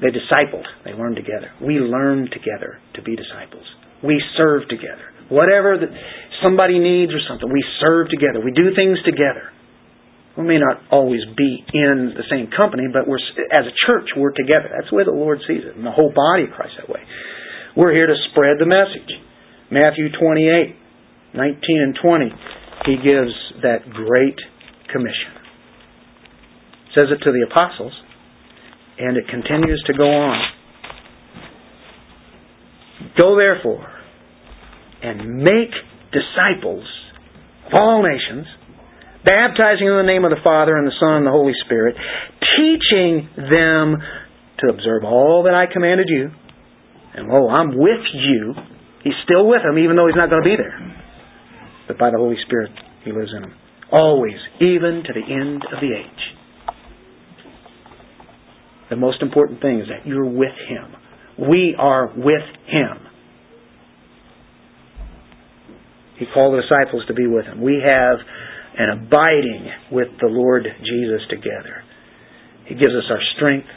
They 0.00 0.08
discipled. 0.08 0.64
They 0.84 0.92
learned 0.92 1.16
together. 1.16 1.52
We 1.60 1.76
learn 1.76 2.28
together 2.32 2.80
to 2.94 3.02
be 3.02 3.16
disciples. 3.16 3.64
We 4.02 4.16
serve 4.36 4.68
together. 4.68 5.12
Whatever 5.28 5.76
that 5.76 5.92
somebody 6.42 6.78
needs 6.78 7.12
or 7.12 7.20
something, 7.28 7.48
we 7.52 7.62
serve 7.80 8.08
together. 8.08 8.40
We 8.42 8.52
do 8.52 8.74
things 8.74 8.98
together. 9.04 9.52
We 10.38 10.44
may 10.44 10.58
not 10.58 10.80
always 10.90 11.20
be 11.36 11.64
in 11.74 12.16
the 12.16 12.24
same 12.30 12.48
company, 12.48 12.88
but 12.88 13.06
we're 13.06 13.20
as 13.52 13.68
a 13.68 13.74
church 13.86 14.08
we're 14.16 14.32
together. 14.32 14.72
That's 14.72 14.88
the 14.88 14.96
way 14.96 15.04
the 15.04 15.12
Lord 15.12 15.38
sees 15.46 15.62
it, 15.68 15.76
and 15.76 15.84
the 15.84 15.92
whole 15.92 16.12
body 16.14 16.48
of 16.48 16.56
Christ 16.56 16.80
that 16.80 16.88
way. 16.88 17.04
We're 17.76 17.92
here 17.92 18.06
to 18.06 18.14
spread 18.30 18.56
the 18.58 18.66
message. 18.66 19.10
Matthew 19.70 20.10
28, 20.10 20.74
19 21.34 21.60
and 21.70 21.98
20. 22.02 22.24
he 22.86 22.96
gives 22.96 23.32
that 23.62 23.88
great 23.90 24.38
commission. 24.92 25.38
Says 26.94 27.06
it 27.10 27.22
to 27.22 27.30
the 27.30 27.46
apostles, 27.48 27.92
and 28.98 29.16
it 29.16 29.28
continues 29.28 29.82
to 29.86 29.92
go 29.92 30.10
on. 30.10 30.40
Go 33.16 33.36
therefore 33.36 33.86
and 35.02 35.38
make 35.38 35.70
disciples 36.10 36.84
of 37.66 37.72
all 37.72 38.02
nations, 38.02 38.46
baptizing 39.24 39.86
in 39.86 39.96
the 39.96 40.02
name 40.02 40.24
of 40.24 40.30
the 40.30 40.42
Father 40.42 40.76
and 40.76 40.86
the 40.86 40.96
Son 40.98 41.22
and 41.22 41.26
the 41.26 41.30
Holy 41.30 41.54
Spirit, 41.64 41.94
teaching 42.58 43.28
them 43.36 43.96
to 44.58 44.68
observe 44.68 45.04
all 45.04 45.44
that 45.44 45.54
I 45.54 45.72
commanded 45.72 46.08
you. 46.08 46.30
And 47.14 47.28
lo, 47.28 47.48
I'm 47.48 47.76
with 47.76 48.06
you. 48.14 48.54
He's 49.02 49.14
still 49.24 49.48
with 49.48 49.62
them, 49.62 49.78
even 49.78 49.96
though 49.96 50.06
he's 50.06 50.16
not 50.16 50.30
going 50.30 50.42
to 50.42 50.48
be 50.48 50.56
there. 50.56 50.78
But 51.88 51.98
by 51.98 52.10
the 52.10 52.18
Holy 52.18 52.36
Spirit, 52.46 52.70
he 53.04 53.12
lives 53.12 53.30
in 53.34 53.42
them. 53.42 53.54
Always, 53.90 54.36
even 54.60 55.02
to 55.06 55.12
the 55.12 55.26
end 55.26 55.64
of 55.64 55.80
the 55.80 55.90
age. 55.96 56.76
The 58.90 58.96
most 58.96 59.22
important 59.22 59.60
thing 59.60 59.80
is 59.80 59.86
that 59.88 60.06
you're 60.06 60.24
with 60.24 60.54
him. 60.68 61.48
We 61.48 61.74
are 61.78 62.06
with 62.14 62.46
him. 62.66 63.06
He 66.18 66.26
called 66.34 66.54
the 66.54 66.62
disciples 66.62 67.04
to 67.08 67.14
be 67.14 67.26
with 67.26 67.46
him. 67.46 67.62
We 67.62 67.82
have 67.82 68.18
an 68.76 68.90
abiding 68.90 69.70
with 69.90 70.08
the 70.20 70.28
Lord 70.28 70.64
Jesus 70.78 71.22
together. 71.30 71.82
He 72.66 72.74
gives 72.74 72.92
us 72.92 73.04
our 73.10 73.20
strength. 73.36 73.68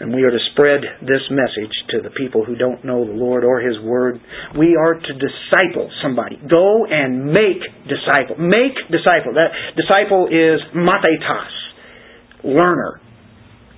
And 0.00 0.14
we 0.14 0.24
are 0.24 0.30
to 0.30 0.42
spread 0.52 0.80
this 1.02 1.20
message 1.28 1.76
to 1.92 2.00
the 2.00 2.08
people 2.16 2.42
who 2.42 2.56
don't 2.56 2.82
know 2.84 3.04
the 3.04 3.12
Lord 3.12 3.44
or 3.44 3.60
His 3.60 3.76
Word. 3.84 4.18
We 4.56 4.74
are 4.74 4.94
to 4.94 5.12
disciple 5.12 5.92
somebody. 6.02 6.40
Go 6.48 6.86
and 6.88 7.26
make 7.26 7.60
disciple. 7.84 8.40
Make 8.40 8.80
disciple. 8.88 9.36
That 9.36 9.52
disciple 9.76 10.32
is 10.32 10.64
mathetas, 10.72 11.52
learner. 12.42 13.00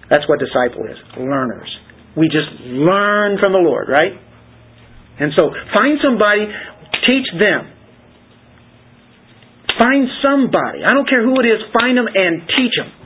That's 0.08 0.22
what 0.28 0.38
disciple 0.38 0.86
is. 0.86 0.98
Learners. 1.18 1.68
We 2.16 2.28
just 2.30 2.54
learn 2.70 3.42
from 3.42 3.50
the 3.50 3.58
Lord, 3.58 3.88
right? 3.90 4.12
And 5.18 5.32
so 5.34 5.50
find 5.74 5.98
somebody, 5.98 6.46
teach 7.02 7.26
them. 7.34 7.66
Find 9.74 10.06
somebody. 10.22 10.84
I 10.86 10.94
don't 10.94 11.08
care 11.08 11.24
who 11.24 11.34
it 11.40 11.46
is, 11.50 11.66
find 11.74 11.98
them 11.98 12.06
and 12.06 12.46
teach 12.46 12.76
them. 12.78 13.01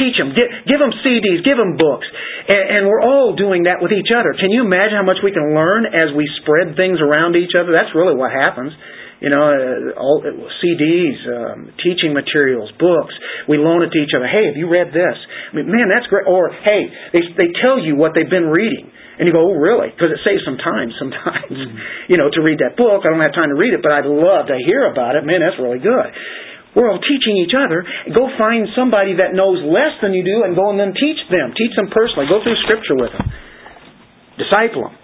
Teach 0.00 0.16
them. 0.16 0.32
Give, 0.32 0.48
give 0.64 0.80
them 0.80 0.96
CDs. 1.04 1.44
Give 1.44 1.60
them 1.60 1.76
books. 1.76 2.08
And, 2.48 2.64
and 2.72 2.82
we're 2.88 3.04
all 3.04 3.36
doing 3.36 3.68
that 3.68 3.84
with 3.84 3.92
each 3.92 4.08
other. 4.08 4.32
Can 4.32 4.48
you 4.48 4.64
imagine 4.64 4.96
how 4.96 5.04
much 5.04 5.20
we 5.20 5.30
can 5.30 5.52
learn 5.52 5.84
as 5.84 6.16
we 6.16 6.24
spread 6.40 6.72
things 6.74 7.04
around 7.04 7.36
each 7.36 7.52
other? 7.52 7.76
That's 7.76 7.92
really 7.92 8.16
what 8.16 8.32
happens. 8.32 8.72
You 9.20 9.28
know, 9.28 9.44
uh, 9.44 10.00
all, 10.00 10.24
uh, 10.24 10.32
CDs, 10.64 11.20
um, 11.28 11.76
teaching 11.84 12.16
materials, 12.16 12.72
books. 12.80 13.12
We 13.44 13.60
loan 13.60 13.84
it 13.84 13.92
to 13.92 14.00
each 14.00 14.16
other. 14.16 14.24
Hey, 14.24 14.48
have 14.48 14.56
you 14.56 14.72
read 14.72 14.96
this? 14.96 15.16
I 15.52 15.60
mean, 15.60 15.68
man, 15.68 15.92
that's 15.92 16.08
great. 16.08 16.24
Or, 16.24 16.48
hey, 16.48 16.88
they, 17.12 17.20
they 17.36 17.52
tell 17.60 17.76
you 17.76 18.00
what 18.00 18.16
they've 18.16 18.32
been 18.32 18.48
reading. 18.48 18.88
And 19.20 19.28
you 19.28 19.36
go, 19.36 19.52
oh, 19.52 19.60
really? 19.60 19.92
Because 19.92 20.16
it 20.16 20.24
saves 20.24 20.40
some 20.48 20.56
time 20.56 20.88
sometimes, 21.02 21.52
mm-hmm. 21.52 22.08
you 22.08 22.16
know, 22.16 22.32
to 22.32 22.40
read 22.40 22.64
that 22.64 22.80
book. 22.80 23.04
I 23.04 23.12
don't 23.12 23.20
have 23.20 23.36
time 23.36 23.52
to 23.52 23.58
read 23.60 23.76
it, 23.76 23.84
but 23.84 23.92
I'd 23.92 24.08
love 24.08 24.48
to 24.48 24.56
hear 24.56 24.88
about 24.88 25.20
it. 25.20 25.28
Man, 25.28 25.44
that's 25.44 25.60
really 25.60 25.84
good. 25.84 26.08
We're 26.74 26.86
all 26.86 27.02
teaching 27.02 27.34
each 27.42 27.54
other. 27.56 27.82
Go 28.14 28.30
find 28.38 28.70
somebody 28.78 29.18
that 29.18 29.34
knows 29.34 29.58
less 29.66 29.98
than 29.98 30.14
you 30.14 30.22
do 30.22 30.46
and 30.46 30.54
go 30.54 30.70
and 30.70 30.78
then 30.78 30.94
teach 30.94 31.18
them. 31.26 31.50
Teach 31.58 31.74
them 31.74 31.90
personally. 31.90 32.30
Go 32.30 32.38
through 32.42 32.58
Scripture 32.62 32.94
with 32.94 33.10
them. 33.10 33.26
Disciple 34.38 34.86
them. 34.86 34.96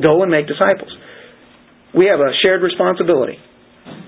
Go 0.00 0.22
and 0.24 0.32
make 0.32 0.48
disciples. 0.48 0.90
We 1.92 2.08
have 2.08 2.20
a 2.20 2.32
shared 2.40 2.62
responsibility. 2.62 3.36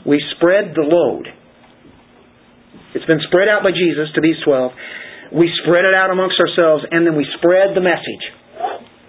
We 0.07 0.23
spread 0.37 0.73
the 0.73 0.87
load. 0.89 1.29
It's 2.95 3.05
been 3.05 3.21
spread 3.29 3.49
out 3.49 3.63
by 3.63 3.73
Jesus 3.73 4.09
to 4.15 4.21
these 4.21 4.37
12. 4.45 5.37
We 5.37 5.51
spread 5.65 5.85
it 5.85 5.95
out 5.95 6.11
amongst 6.11 6.37
ourselves 6.41 6.85
and 6.91 7.07
then 7.07 7.17
we 7.17 7.27
spread 7.39 7.77
the 7.77 7.85
message. 7.85 8.25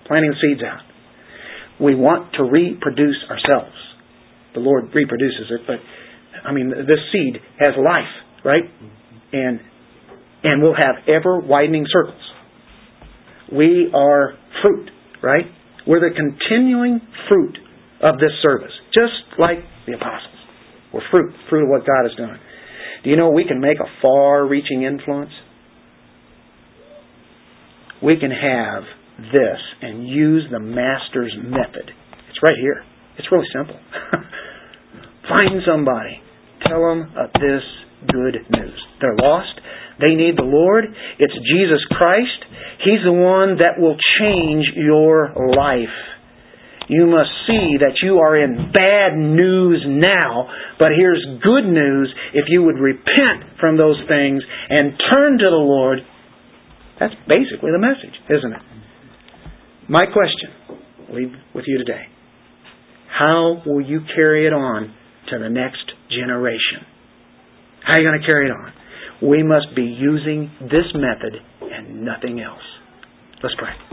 Planting 0.07 0.35
seeds 0.41 0.63
out. 0.63 0.83
We 1.79 1.95
want 1.95 2.33
to 2.35 2.43
reproduce 2.43 3.17
ourselves. 3.29 3.75
The 4.53 4.61
Lord 4.61 4.93
reproduces 4.93 5.49
it, 5.49 5.61
but 5.65 5.79
I 6.45 6.51
mean, 6.51 6.69
this 6.69 6.99
seed 7.11 7.37
has 7.59 7.73
life, 7.77 8.43
right? 8.43 8.63
And 9.31 9.59
and 10.43 10.61
we'll 10.61 10.75
have 10.75 11.07
ever 11.07 11.39
widening 11.39 11.85
circles. 11.91 12.21
We 13.51 13.89
are 13.93 14.33
fruit, 14.61 14.89
right? 15.21 15.45
We're 15.87 16.01
the 16.01 16.15
continuing 16.15 16.99
fruit 17.29 17.57
of 18.01 18.15
this 18.19 18.31
service, 18.41 18.71
just 18.93 19.39
like 19.39 19.59
the 19.87 19.93
apostles. 19.93 20.35
We're 20.93 21.01
fruit, 21.09 21.33
fruit 21.49 21.63
of 21.63 21.69
what 21.69 21.87
God 21.87 22.09
has 22.09 22.15
done. 22.17 22.39
Do 23.03 23.09
you 23.09 23.15
know 23.15 23.29
we 23.29 23.45
can 23.45 23.59
make 23.59 23.77
a 23.79 24.01
far 24.01 24.45
reaching 24.45 24.83
influence? 24.83 25.31
We 28.01 28.17
can 28.19 28.31
have 28.31 28.83
this 29.31 29.59
and 29.81 30.07
use 30.07 30.43
the 30.51 30.59
Master's 30.59 31.33
method. 31.41 31.91
It's 32.29 32.39
right 32.43 32.55
here. 32.59 32.83
It's 33.17 33.27
really 33.31 33.47
simple. 33.53 33.79
Find 35.29 35.61
somebody 35.65 36.22
tell 36.65 36.81
them 36.81 37.11
uh, 37.17 37.27
this 37.39 37.63
good 38.11 38.35
news. 38.51 38.79
They're 38.99 39.17
lost. 39.21 39.59
They 39.99 40.15
need 40.15 40.37
the 40.37 40.43
Lord. 40.43 40.85
It's 41.19 41.33
Jesus 41.53 41.83
Christ. 41.91 42.39
He's 42.83 43.03
the 43.05 43.13
one 43.13 43.57
that 43.59 43.79
will 43.79 43.95
change 44.19 44.65
your 44.75 45.33
life. 45.55 45.93
You 46.89 47.07
must 47.07 47.31
see 47.47 47.79
that 47.79 48.03
you 48.03 48.19
are 48.19 48.35
in 48.35 48.71
bad 48.73 49.15
news 49.15 49.85
now, 49.87 50.49
but 50.79 50.89
here's 50.97 51.23
good 51.41 51.63
news 51.63 52.13
if 52.33 52.45
you 52.49 52.63
would 52.63 52.77
repent 52.77 53.57
from 53.59 53.77
those 53.77 53.97
things 54.07 54.43
and 54.69 54.91
turn 55.13 55.37
to 55.37 55.49
the 55.49 55.63
Lord. 55.63 55.99
That's 56.99 57.13
basically 57.27 57.71
the 57.71 57.79
message, 57.79 58.15
isn't 58.29 58.51
it? 58.51 58.61
My 59.89 60.03
question, 60.11 60.83
leave 61.09 61.31
with 61.55 61.65
you 61.67 61.77
today. 61.77 62.03
How 63.07 63.61
will 63.65 63.81
you 63.81 64.01
carry 64.15 64.45
it 64.45 64.53
on 64.53 64.93
to 65.29 65.39
the 65.39 65.49
next 65.49 65.83
generation. 66.09 66.85
How 67.83 67.97
are 67.97 68.01
you 68.01 68.07
going 68.07 68.19
to 68.19 68.25
carry 68.25 68.47
it 68.47 68.51
on? 68.51 68.73
We 69.21 69.43
must 69.43 69.75
be 69.75 69.83
using 69.83 70.51
this 70.61 70.87
method 70.95 71.35
and 71.61 72.05
nothing 72.05 72.39
else. 72.39 72.63
Let's 73.41 73.55
pray. 73.57 73.73